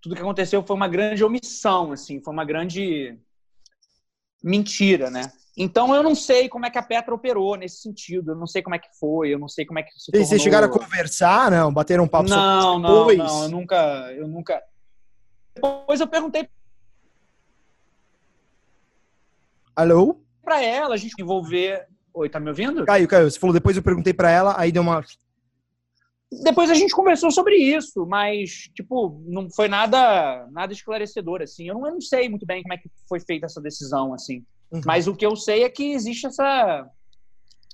[0.00, 3.18] Tudo que aconteceu foi uma grande omissão, assim, foi uma grande
[4.42, 5.32] mentira, né?
[5.56, 8.62] Então eu não sei como é que a Petra operou nesse sentido, eu não sei
[8.62, 10.26] como é que foi, eu não sei como é que se tornou...
[10.26, 11.72] Vocês chegaram a conversar, não?
[11.72, 13.18] Bateram um papo não, sobre não, depois?
[13.18, 14.62] Não, eu nunca, eu nunca...
[15.54, 16.46] Depois eu perguntei...
[19.74, 20.20] Alô?
[20.42, 21.86] Pra ela, a gente envolver...
[22.12, 22.84] Oi, tá me ouvindo?
[22.84, 23.30] Caiu, caiu.
[23.30, 25.02] Você falou depois eu perguntei pra ela, aí deu uma...
[26.42, 31.68] Depois a gente conversou sobre isso, mas, tipo, não foi nada nada esclarecedor, assim.
[31.68, 34.44] Eu não, eu não sei muito bem como é que foi feita essa decisão, assim.
[34.70, 34.80] Uhum.
[34.84, 36.88] Mas o que eu sei é que existe essa,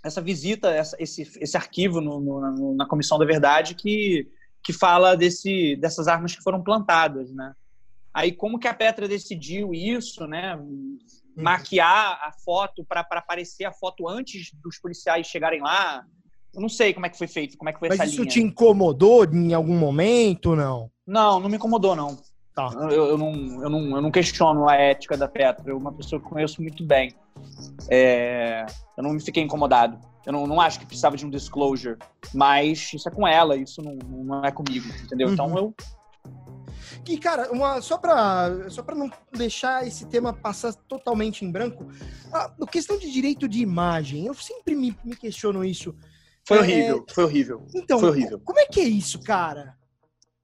[0.04, 4.28] essa visita, essa, esse, esse arquivo no, no, na Comissão da Verdade que,
[4.62, 7.54] que fala desse, dessas armas que foram plantadas, né?
[8.12, 10.56] Aí como que a Petra decidiu isso, né?
[10.56, 10.98] Uhum.
[11.34, 16.04] Maquiar a foto para aparecer a foto antes dos policiais chegarem lá.
[16.52, 18.20] Eu não sei como é que foi feito, como é que foi Mas essa isso
[18.20, 18.30] linha.
[18.30, 20.90] te incomodou em algum momento, não?
[21.06, 22.18] Não, não me incomodou, não.
[22.54, 22.70] Tá.
[22.74, 25.70] Eu, eu não, eu, não, eu não questiono a ética da Petra.
[25.70, 27.14] Eu, uma pessoa que conheço muito bem.
[27.88, 28.66] É,
[28.96, 29.98] eu não me fiquei incomodado.
[30.26, 31.98] Eu não, não acho que precisava de um disclosure.
[32.34, 35.28] Mas isso é com ela, isso não, não é comigo, entendeu?
[35.28, 35.32] Uhum.
[35.32, 35.74] Então eu.
[37.08, 41.88] E, cara, uma, só para só pra não deixar esse tema passar totalmente em branco,
[42.32, 45.94] a, a questão de direito de imagem, eu sempre me, me questiono isso.
[46.46, 47.66] Foi É, horrível, foi horrível.
[47.74, 48.40] Então, Foi horrível.
[48.44, 49.76] como é que é isso, cara?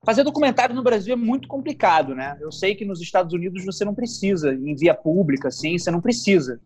[0.09, 2.39] Fazer documentário no Brasil é muito complicado, né?
[2.41, 6.01] Eu sei que nos Estados Unidos você não precisa, em via pública, assim, você não
[6.01, 6.59] precisa.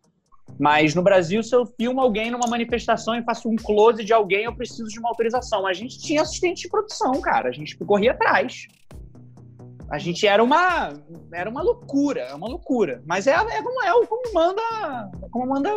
[0.60, 4.44] Mas no Brasil, se eu filmo alguém numa manifestação e faço um close de alguém,
[4.44, 5.66] eu preciso de uma autorização.
[5.66, 7.48] A gente tinha assistente de produção, cara.
[7.48, 8.68] A gente corria atrás.
[9.90, 10.92] A gente era uma
[11.32, 13.02] era uma loucura, é uma loucura.
[13.04, 15.68] Mas é, é como é, como manda, como manda,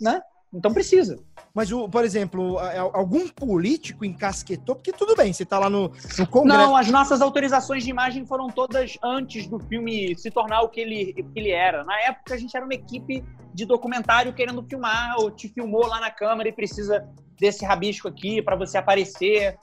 [0.00, 0.20] né?
[0.52, 1.16] Então precisa.
[1.54, 2.58] Mas, o, por exemplo,
[2.92, 6.58] algum político encasquetou, porque tudo bem, você tá lá no, no Congresso.
[6.58, 10.80] Não, as nossas autorizações de imagem foram todas antes do filme se tornar o que
[10.80, 11.84] ele, o que ele era.
[11.84, 13.22] Na época, a gente era uma equipe
[13.52, 17.06] de documentário querendo filmar, ou te filmou lá na câmera e precisa
[17.38, 19.58] desse rabisco aqui para você aparecer.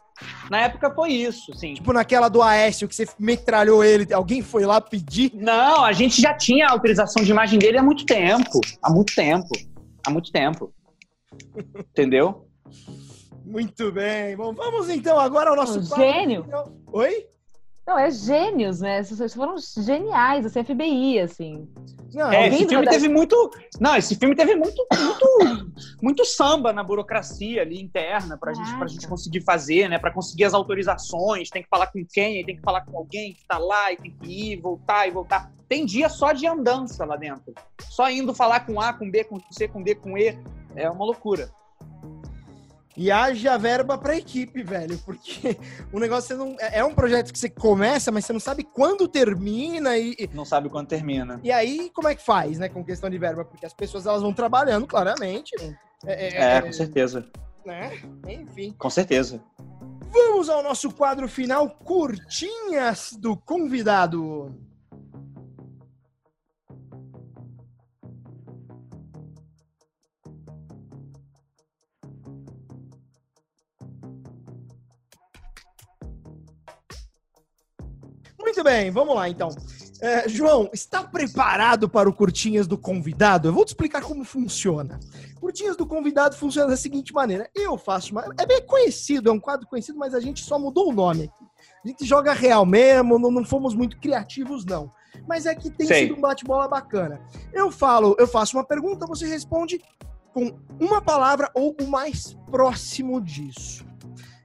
[0.49, 1.73] Na época foi isso, sim.
[1.75, 5.31] Tipo naquela do Aécio, que você metralhou ele, alguém foi lá pedir.
[5.33, 8.59] Não, a gente já tinha a autorização de imagem dele há muito tempo.
[8.83, 9.47] Há muito tempo.
[10.05, 10.73] Há muito tempo.
[11.77, 12.47] Entendeu?
[13.45, 14.35] Muito bem.
[14.35, 16.45] Bom, vamos então agora ao nosso Um gênio.
[16.91, 17.25] Oi?
[17.89, 19.01] Não, é gênios, né?
[19.01, 21.67] Vocês foram geniais, assim, FBI, assim.
[22.13, 23.51] Não, É, esse filme teve muito.
[23.79, 28.85] Não, esse filme teve muito, muito, muito samba na burocracia ali interna pra gente, pra
[28.85, 29.97] gente conseguir fazer, né?
[29.97, 33.43] Pra conseguir as autorizações, tem que falar com quem, tem que falar com alguém que
[33.47, 35.51] tá lá e tem que ir, voltar e voltar.
[35.67, 37.55] Tem dia só de andança lá dentro.
[37.89, 40.37] Só indo falar com A, com B, com C, com D, com E.
[40.75, 41.51] É uma loucura.
[42.97, 45.57] E haja verba pra equipe, velho, porque
[45.93, 49.07] o negócio não, é é um projeto que você começa, mas você não sabe quando
[49.07, 51.39] termina e, Não sabe quando termina.
[51.43, 54.21] e aí como é que faz, né, com questão de verba, porque as pessoas elas
[54.21, 55.55] vão trabalhando, claramente.
[56.05, 57.25] É, É, com certeza.
[57.65, 57.91] né?
[58.27, 58.75] Enfim.
[58.77, 59.41] Com certeza.
[60.11, 64.53] Vamos ao nosso quadro final, curtinhas do convidado.
[78.59, 79.47] Muito bem, vamos lá então.
[80.01, 83.47] É, João, está preparado para o Curtinhas do Convidado?
[83.47, 84.99] Eu vou te explicar como funciona.
[85.39, 88.25] Curtinhas do Convidado funciona da seguinte maneira: eu faço uma.
[88.37, 91.45] É bem conhecido, é um quadro conhecido, mas a gente só mudou o nome aqui.
[91.85, 94.91] A gente joga real mesmo, não, não fomos muito criativos, não.
[95.25, 96.07] Mas é que tem Sei.
[96.07, 97.21] sido um bate-bola bacana.
[97.53, 99.79] Eu falo, eu faço uma pergunta, você responde
[100.33, 103.85] com uma palavra ou o mais próximo disso.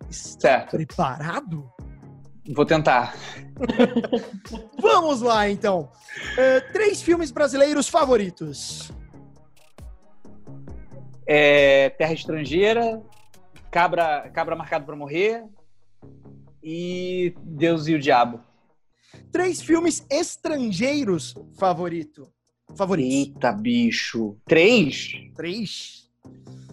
[0.08, 0.70] Está Certo.
[0.70, 1.68] preparado?
[2.52, 3.14] Vou tentar.
[4.80, 5.90] Vamos lá, então.
[6.36, 8.92] É, três filmes brasileiros favoritos.
[11.26, 13.02] É, Terra Estrangeira,
[13.70, 15.44] Cabra, Cabra Marcado pra Morrer
[16.62, 18.40] e Deus e o Diabo.
[19.32, 22.30] Três filmes estrangeiros favorito.
[22.76, 23.12] Favoritos.
[23.14, 24.36] Eita, bicho.
[24.46, 25.12] Três?
[25.34, 26.10] Três?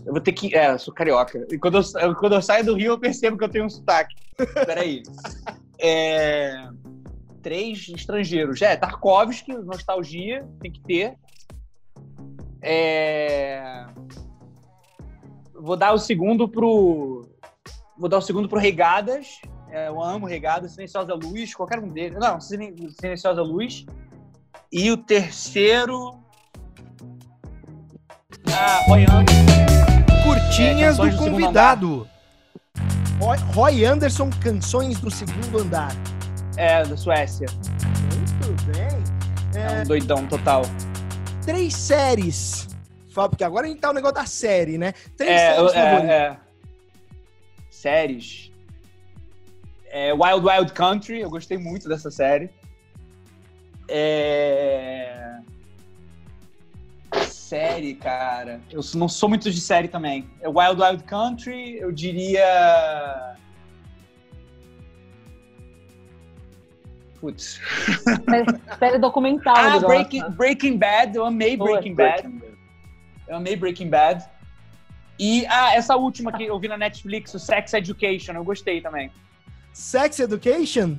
[0.06, 0.53] Eu vou ter que.
[0.56, 1.45] É, eu sou carioca.
[1.52, 4.15] E quando eu- quando eu saio do Rio, eu percebo que eu tenho um sotaque.
[4.65, 5.03] Peraí.
[5.82, 6.68] É,
[7.41, 8.62] três estrangeiros.
[8.62, 11.16] É, Tarkovsky, nostalgia, tem que ter.
[12.62, 13.86] É,
[15.53, 17.28] vou dar o segundo pro.
[17.98, 19.28] Vou dar o segundo pro Regadas.
[19.70, 22.20] É, eu amo Regadas, Silenciosa Luz, qualquer um deles.
[22.20, 23.86] Não, Silen- Silenciosa Luz.
[24.72, 26.20] E o terceiro.
[28.48, 28.80] Ah.
[30.24, 32.08] Curtinhas É, do do convidado.
[33.22, 35.91] Roy, Anderson, Canções do Segundo Andar.
[36.57, 37.48] É, da Suécia.
[38.15, 38.88] Muito bem.
[39.56, 40.64] É É, um doidão total.
[41.45, 42.68] três séries.
[43.14, 44.93] Fa- Porque agora a gente tá no negócio da série, né?
[45.15, 46.10] Três É, séries é, favoritas.
[46.10, 46.38] é.
[47.69, 48.52] Séries.
[49.91, 52.49] É, Wild Wild Country, eu gostei muito dessa série.
[53.88, 55.20] É...
[57.52, 58.61] Série, cara.
[58.72, 60.26] Eu não sou muito de série também.
[60.40, 63.36] É Wild Wild Country, eu diria.
[67.19, 67.60] Putz.
[68.80, 69.53] Série documental.
[69.53, 70.30] Ah, Breaking.
[70.30, 72.41] Breaking Bad, eu amei Boa, Breaking Bad.
[73.28, 74.23] Eu amei Breaking Bad.
[75.19, 79.11] E ah, essa última que eu vi na Netflix, o Sex Education, eu gostei também.
[79.73, 80.95] Sex Education?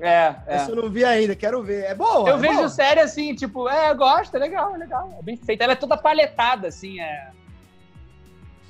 [0.00, 0.42] É, é.
[0.46, 1.84] Essa eu não vi ainda, quero ver.
[1.84, 2.28] É boa?
[2.28, 2.68] Eu é vejo boa?
[2.68, 5.16] série assim, tipo, é, eu gosto, é legal, é legal.
[5.18, 5.64] É bem feita.
[5.64, 7.30] Ela é toda palhetada, assim, é.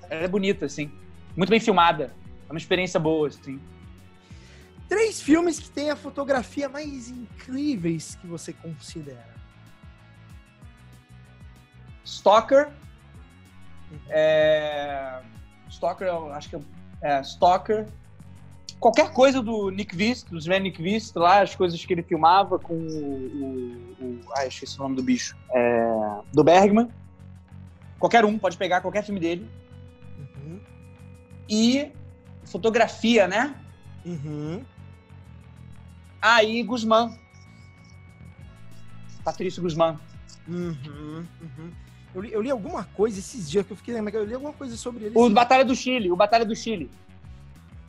[0.09, 0.91] Ela é bonita, assim.
[1.37, 2.15] muito bem filmada.
[2.49, 3.61] É uma experiência boa, assim.
[4.89, 9.37] Três filmes que têm a fotografia mais incríveis que você considera.
[12.03, 12.71] Stalker.
[14.09, 15.21] É...
[15.69, 16.57] Stalker, eu acho que
[17.03, 17.87] é Stalker.
[18.81, 22.59] Qualquer coisa do Nick Vist, do Sven Nick Vist, lá, as coisas que ele filmava
[22.59, 23.97] com o.
[24.01, 25.37] o, o ah, esqueci o nome do bicho.
[25.53, 26.21] É...
[26.33, 26.89] Do Bergman.
[27.99, 29.51] Qualquer um, pode pegar qualquer filme dele.
[30.17, 30.61] Uhum.
[31.49, 31.91] E
[32.45, 33.55] fotografia, né?
[34.05, 34.65] Uhum.
[36.23, 37.19] Aí, Guzmán.
[39.25, 39.99] Patrício Guzmán.
[40.47, 41.27] Uhum.
[41.41, 41.73] Uhum.
[42.15, 44.23] Eu li, eu li alguma coisa esses dias que eu fiquei lembrando.
[44.23, 45.19] Eu li alguma coisa sobre ele.
[45.19, 46.89] O Batalha do Chile, o Batalha do Chile.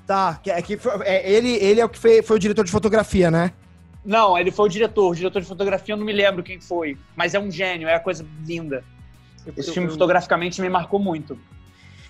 [0.10, 2.65] Tá, que, é que foi- é, ele, ele é o que foi, foi o diretor
[2.65, 3.52] de fotografia, né?
[4.03, 5.11] Não, ele foi o diretor.
[5.11, 6.98] O diretor de fotografia eu não me lembro quem foi.
[7.15, 8.84] Mas é um gênio, é uma coisa linda.
[9.56, 11.40] Esse Eu- filme eu- fotograficamente me marcou muito.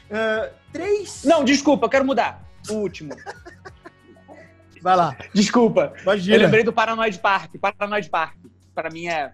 [0.09, 1.25] Ah, três.
[1.25, 2.41] Não, desculpa, eu quero mudar.
[2.69, 3.13] O último.
[4.81, 5.17] Vai lá.
[5.33, 5.91] Desculpa.
[6.01, 6.37] Imagina.
[6.37, 7.51] Eu lembrei do Paranoid Park.
[7.59, 8.37] Paranoid Park.
[8.73, 9.33] Pra mim é.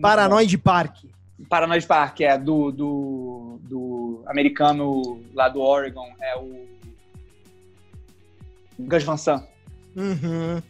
[0.00, 1.04] Paranoid Park.
[1.50, 6.08] Paranoid Park é do, do, do americano lá do Oregon.
[6.18, 6.72] É o.
[8.78, 9.46] Gus Van Sant.
[9.96, 10.62] Uhum.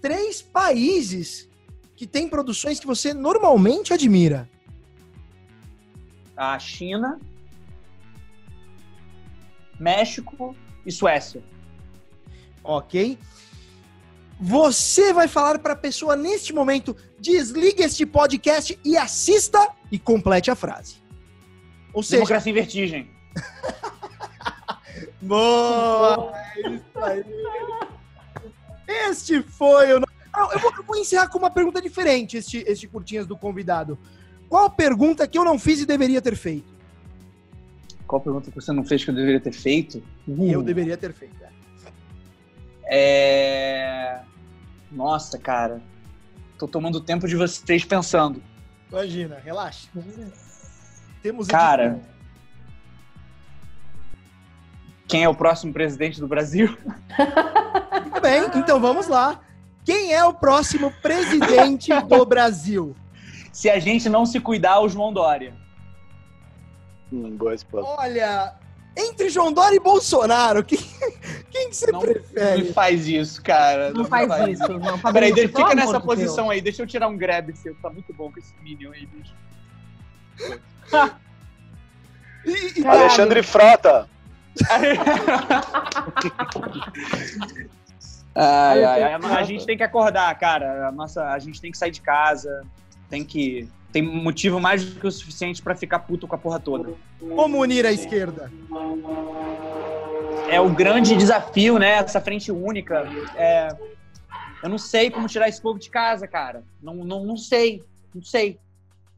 [0.00, 1.48] Três países
[1.96, 4.48] que têm produções que você normalmente admira.
[6.36, 7.20] A China,
[9.78, 11.42] México e Suécia.
[12.64, 13.18] Ok?
[14.40, 20.50] Você vai falar para a pessoa neste momento: desligue este podcast e assista e complete
[20.50, 20.96] a frase.
[21.92, 23.10] Ou seja, Democracia em Vertigem.
[25.22, 26.32] boa!
[26.56, 27.24] É isso aí.
[28.86, 30.02] Este foi o.
[30.52, 33.98] Eu vou, eu vou encerrar com uma pergunta diferente, este, este curtinhas do convidado.
[34.48, 36.72] Qual pergunta que eu não fiz e deveria ter feito?
[38.06, 40.02] Qual pergunta que você não fez que eu deveria ter feito?
[40.26, 41.36] E eu deveria ter feito.
[41.42, 41.52] é.
[42.84, 44.20] É...
[44.90, 45.80] Nossa, cara.
[46.58, 48.42] Tô tomando tempo de vocês pensando.
[48.90, 49.88] Imagina, relaxa.
[51.22, 52.00] Temos Cara.
[55.12, 56.68] Quem é o próximo presidente do Brasil?
[58.02, 59.40] Muito bem, então vamos lá.
[59.84, 62.96] Quem é o próximo presidente do Brasil?
[63.52, 65.52] Se a gente não se cuidar, o João Dória.
[67.12, 67.90] Hum, boa resposta.
[68.00, 68.54] Olha,
[68.96, 70.78] entre João Dória e Bolsonaro, quem,
[71.50, 72.62] quem que você Não prefere?
[72.62, 73.90] me faz isso, cara.
[73.92, 74.96] Não faz isso, não.
[74.96, 76.50] Fabrício, Peraí, deixa- fica nessa posição Deus.
[76.54, 76.60] aí.
[76.62, 77.74] Deixa eu tirar um grab seu.
[77.82, 79.34] Tá muito bom com esse Minion aí, bicho.
[82.44, 84.08] E- e- Alexandre Frota.
[88.34, 90.88] Ai, ai, ai, a, a gente tem que acordar, cara.
[90.88, 92.64] A, nossa, a gente tem que sair de casa.
[93.08, 93.68] Tem que.
[93.92, 96.94] Tem motivo mais do que o suficiente pra ficar puto com a porra toda.
[97.20, 98.50] Como unir a esquerda?
[100.48, 101.96] É o grande desafio, né?
[101.98, 103.06] Essa frente única.
[103.36, 103.68] É,
[104.62, 106.64] eu não sei como tirar esse povo de casa, cara.
[106.82, 107.84] Não, não, não sei.
[108.14, 108.58] Não sei.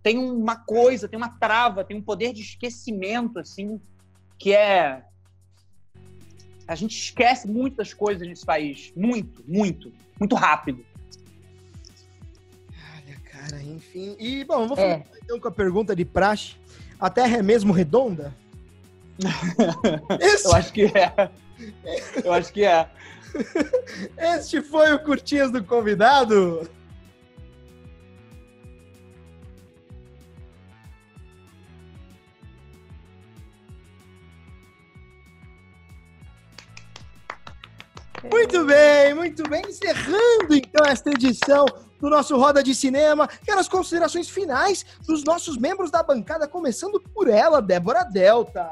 [0.03, 3.81] Tem uma coisa, tem uma trava, tem um poder de esquecimento, assim,
[4.39, 5.03] que é.
[6.67, 8.93] A gente esquece muitas coisas nesse país.
[8.97, 9.93] Muito, muito.
[10.19, 10.85] Muito rápido.
[12.71, 14.17] Olha, cara, enfim.
[14.19, 14.99] E, bom, vou É.
[14.99, 16.57] falar então com a pergunta de praxe.
[16.99, 18.35] A Terra é mesmo redonda?
[20.21, 21.31] Esse, Eu acho que é.
[22.25, 22.89] Eu acho que é.
[24.17, 26.69] este foi o Curtinhas do Convidado.
[38.31, 39.63] Muito bem, muito bem.
[39.69, 41.67] Encerrando então esta edição
[42.01, 43.29] do nosso Roda de Cinema.
[43.45, 48.69] Quero as considerações finais dos nossos membros da bancada, começando por ela, Débora Delta.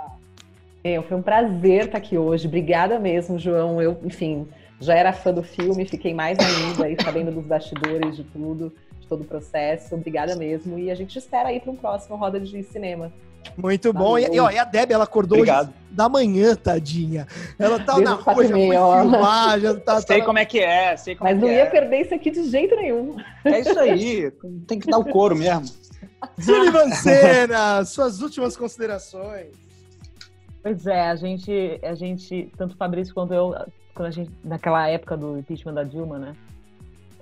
[0.85, 2.47] É, foi um prazer estar aqui hoje.
[2.47, 3.81] Obrigada mesmo, João.
[3.81, 4.49] Eu, enfim,
[4.81, 9.07] já era fã do filme, fiquei mais ainda aí sabendo dos bastidores de tudo, de
[9.07, 9.95] todo o processo.
[9.95, 10.79] Obrigada mesmo.
[10.79, 13.13] E a gente espera aí para um próximo Roda de Cinema.
[13.57, 14.19] Muito bom.
[14.19, 15.69] E, e, ó, e a Deb, ela acordou Obrigado.
[15.69, 17.27] hoje da manhã, tadinha.
[17.59, 20.01] Ela tá Desde na rua, já foi filmar, já tá...
[20.01, 21.67] Sei tá- como é que é, sei como Mas é não ia é.
[21.67, 23.17] perder isso aqui de jeito nenhum.
[23.45, 24.31] É isso aí.
[24.67, 25.65] Tem que dar o couro mesmo.
[26.39, 29.49] Sullivan Senna, suas últimas considerações.
[30.63, 33.55] Pois é, a gente, a gente, tanto o Fabrício quanto eu,
[33.95, 36.37] quando a gente, naquela época do impeachment da Dilma, né?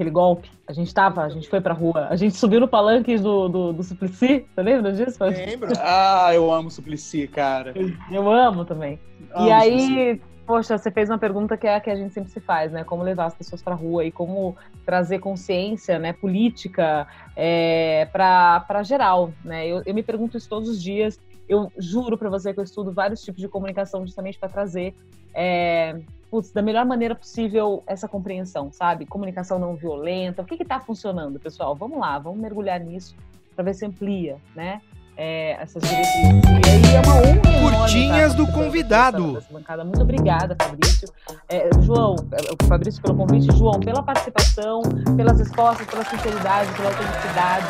[0.00, 3.18] Aquele golpe, a gente tava, a gente foi pra rua, a gente subiu no palanque
[3.18, 5.22] do, do, do Suplicy, você lembra disso?
[5.22, 5.68] Lembro.
[5.78, 7.74] Ah, eu amo Suplicy, cara.
[8.10, 8.98] Eu amo também.
[9.34, 9.98] Amo e Suplicy.
[9.98, 12.72] aí, poxa, você fez uma pergunta que é a que a gente sempre se faz,
[12.72, 12.82] né?
[12.82, 14.56] Como levar as pessoas pra rua e como
[14.86, 17.06] trazer consciência, né, política
[17.36, 19.68] é, para geral, né?
[19.68, 21.20] Eu, eu me pergunto isso todos os dias.
[21.46, 24.94] Eu juro para você que eu estudo vários tipos de comunicação justamente para trazer
[25.34, 26.00] é,
[26.30, 29.04] putz, da melhor maneira possível essa compreensão, sabe?
[29.04, 30.42] Comunicação não violenta.
[30.42, 31.74] O que está funcionando, pessoal?
[31.74, 33.16] Vamos lá, vamos mergulhar nisso
[33.54, 34.80] para ver se amplia, né?
[35.16, 36.42] É, essas diretrizes.
[36.44, 37.78] E aí é uma honra.
[37.78, 39.42] Curtinhas do convidado.
[39.84, 41.12] Muito obrigada, Fabrício.
[41.48, 44.80] É, João, é, Fabrício pelo convite, João, pela participação,
[45.16, 47.66] pelas respostas, pela sinceridade, pela autenticidade.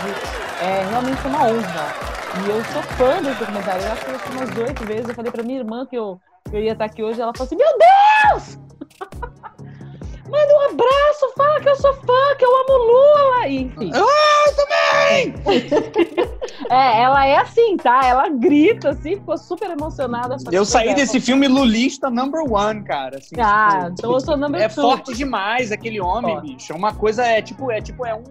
[0.62, 2.10] É realmente uma honra.
[2.44, 3.82] E eu sou fã desse documentário.
[3.82, 5.08] Eu acho que eu umas oito vezes.
[5.08, 7.20] Eu falei pra minha irmã que eu, que eu ia estar aqui hoje.
[7.20, 8.09] Ela falou assim: Meu Deus!
[10.30, 13.48] Manda um abraço, fala que eu sou fã, que eu amo Lula.
[13.48, 13.90] Enfim.
[13.92, 15.34] Ah, também!
[16.70, 18.06] é, ela é assim, tá?
[18.06, 20.36] Ela grita assim, ficou super emocionada.
[20.52, 23.18] Eu saí desse filme lulista number one, cara.
[23.18, 24.82] Assim, ah, tipo, então eu sou number É two.
[24.82, 26.72] forte demais aquele homem, bicho.
[26.72, 28.22] É uma coisa, é tipo, é tipo, é um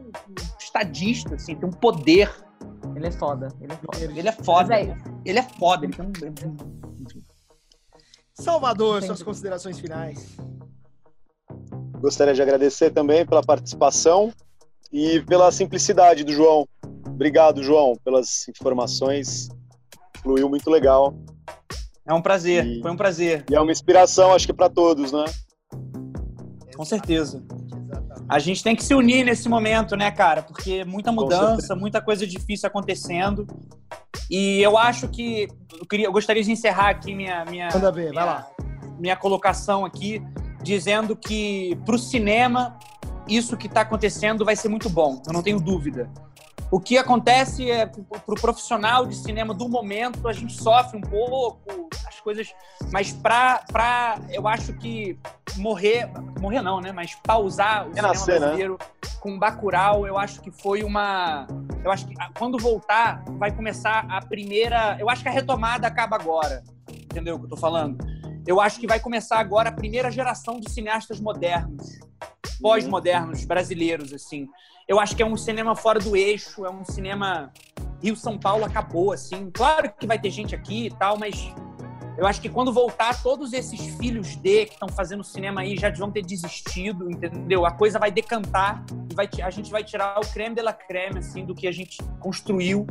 [0.57, 2.33] estadista, assim, tem um poder.
[2.95, 4.19] Ele é foda, ele é foda.
[4.19, 4.75] Ele é foda.
[4.75, 6.79] É ele é foda, ele tem um...
[8.39, 10.37] Salvador, suas considerações finais.
[11.99, 14.33] Gostaria de agradecer também pela participação
[14.91, 16.65] e pela simplicidade do João.
[17.05, 19.49] Obrigado, João, pelas informações.
[20.23, 21.13] Fluiu muito legal.
[22.05, 23.45] É um prazer, e, foi um prazer.
[23.51, 25.25] E é uma inspiração, acho que para todos, né?
[26.75, 27.43] Com certeza.
[28.29, 30.43] A gente tem que se unir nesse momento, né, cara?
[30.43, 33.47] Porque muita mudança, muita coisa difícil acontecendo.
[34.29, 38.13] E eu acho que eu, queria, eu gostaria de encerrar aqui minha minha, Manda minha,
[38.13, 38.47] vai lá.
[38.99, 40.21] minha colocação aqui
[40.61, 42.77] dizendo que para o cinema
[43.27, 46.09] isso que está acontecendo vai ser muito bom, eu não tenho dúvida.
[46.71, 51.01] O que acontece é para o profissional de cinema do momento a gente sofre um
[51.01, 52.53] pouco as coisas,
[52.91, 55.17] mas para para eu acho que
[55.57, 56.09] morrer
[56.39, 56.91] morrer não, né?
[56.91, 59.09] Mas pausar o Renascer, cinema brasileiro né?
[59.19, 61.47] com Bacurau, eu acho que foi uma
[61.83, 66.15] eu acho que quando voltar vai começar a primeira, eu acho que a retomada acaba
[66.15, 67.97] agora, entendeu o que eu tô falando?
[68.49, 71.99] eu acho que vai começar agora a primeira geração de cineastas modernos,
[72.59, 74.47] pós-modernos, brasileiros, assim.
[74.89, 77.53] Eu acho que é um cinema fora do eixo, é um cinema
[78.01, 79.51] Rio-São Paulo acabou, assim.
[79.53, 81.53] Claro que vai ter gente aqui e tal, mas
[82.17, 85.91] eu acho que quando voltar, todos esses filhos de que estão fazendo cinema aí já
[85.91, 87.67] vão ter desistido, entendeu?
[87.67, 91.19] A coisa vai decantar e vai, a gente vai tirar o creme de la creme,
[91.19, 92.87] assim, do que a gente construiu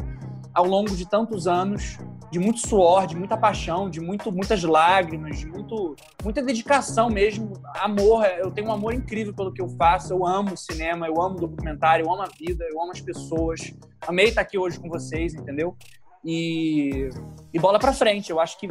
[0.55, 1.99] ao longo de tantos anos
[2.31, 7.53] de muito suor, de muita paixão, de muito, muitas lágrimas, de muito, muita dedicação mesmo,
[7.75, 8.25] amor.
[8.27, 10.13] Eu tenho um amor incrível pelo que eu faço.
[10.13, 13.75] Eu amo cinema, eu amo documentário, eu amo a vida, eu amo as pessoas.
[14.07, 15.77] Amei estar aqui hoje com vocês, entendeu?
[16.25, 17.09] E,
[17.53, 18.31] e bola para frente.
[18.31, 18.69] Eu acho que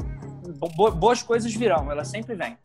[0.96, 2.58] boas coisas virão, elas sempre vêm.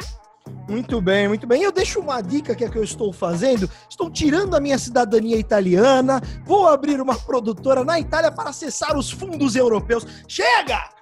[0.69, 1.63] Muito bem, muito bem.
[1.63, 3.69] Eu deixo uma dica que é que eu estou fazendo.
[3.89, 9.11] Estou tirando a minha cidadania italiana, vou abrir uma produtora na Itália para acessar os
[9.11, 10.07] fundos europeus.
[10.29, 11.02] Chega!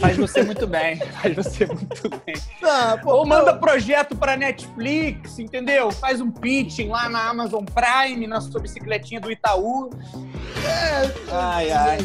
[0.00, 2.34] Faz você muito bem, faz você muito bem.
[2.62, 5.90] Ah, pô, Ou manda projeto para Netflix, entendeu?
[5.90, 9.90] Faz um pitching lá na Amazon Prime, na sua bicicletinha do Itaú.
[10.64, 11.98] É, ai, ai.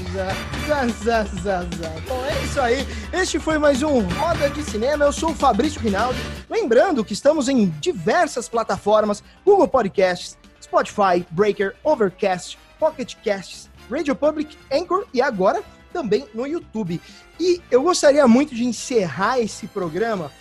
[1.04, 1.66] Zá, zá,
[2.08, 2.88] Bom, é isso aí.
[3.14, 5.06] Este foi mais um Roda de Cinema.
[5.06, 6.20] Eu sou o Fabrício Rinaldi.
[6.50, 14.58] Lembrando que estamos em diversas plataformas: Google Podcasts, Spotify, Breaker, Overcast, Pocket Casts, Radio Public,
[14.72, 17.02] Anchor e agora também no YouTube.
[17.40, 20.32] E eu gostaria muito de encerrar esse programa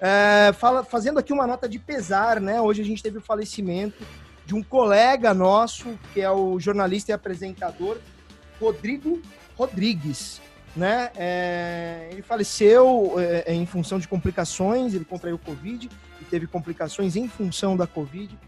[0.00, 2.60] é, fala, fazendo aqui uma nota de pesar, né?
[2.60, 4.04] Hoje a gente teve o falecimento
[4.44, 7.98] de um colega nosso, que é o jornalista e apresentador
[8.60, 9.20] Rodrigo
[9.56, 10.40] Rodrigues.
[10.74, 11.10] Né?
[11.16, 15.88] É, ele faleceu é, em função de complicações, ele contraiu Covid
[16.20, 18.38] e teve complicações em função da Covid.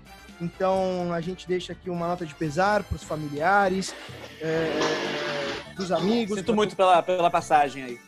[0.40, 3.94] Então a gente deixa aqui uma nota de pesar para os familiares,
[4.40, 4.70] é,
[5.76, 6.38] dos amigos.
[6.38, 7.98] Sinto muito pela, pela passagem aí.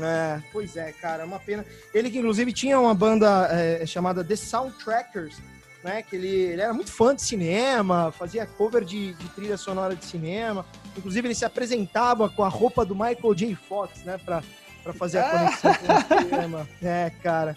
[0.00, 1.64] É, pois é, cara, é uma pena.
[1.92, 5.36] Ele que inclusive tinha uma banda é, chamada The Soundtrackers,
[5.82, 6.02] né?
[6.02, 10.04] Que ele, ele, era muito fã de cinema, fazia cover de, de, trilha sonora de
[10.04, 10.64] cinema.
[10.96, 13.54] Inclusive ele se apresentava com a roupa do Michael J.
[13.56, 14.18] Fox, né?
[14.24, 14.42] Pra,
[14.82, 16.68] pra fazer a conexão com o cinema.
[16.82, 17.56] É, cara.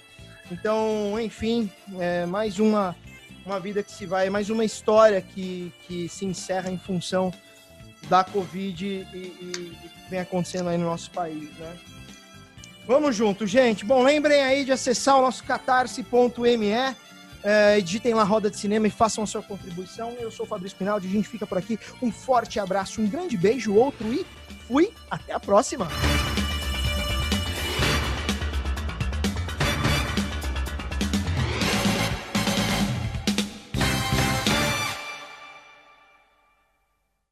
[0.52, 2.96] Então, enfim, é mais uma,
[3.46, 7.34] uma vida que se vai, mais uma história que, que se encerra em função
[8.10, 9.78] da Covid e, e, e
[10.10, 11.78] vem acontecendo aí no nosso país, né?
[12.86, 13.86] Vamos junto, gente.
[13.86, 16.96] Bom, lembrem aí de acessar o nosso catarse.me,
[17.44, 20.16] é, digitem lá Roda de Cinema e façam a sua contribuição.
[20.20, 21.80] Eu sou o Fabrício Pinaldi, a gente fica por aqui.
[22.02, 24.26] Um forte abraço, um grande beijo, outro e
[24.68, 24.92] fui.
[25.10, 25.88] Até a próxima.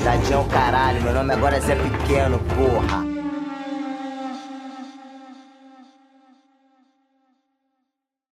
[0.00, 3.11] Tadinho, caralho, meu nome agora é Zé Pequeno, porra.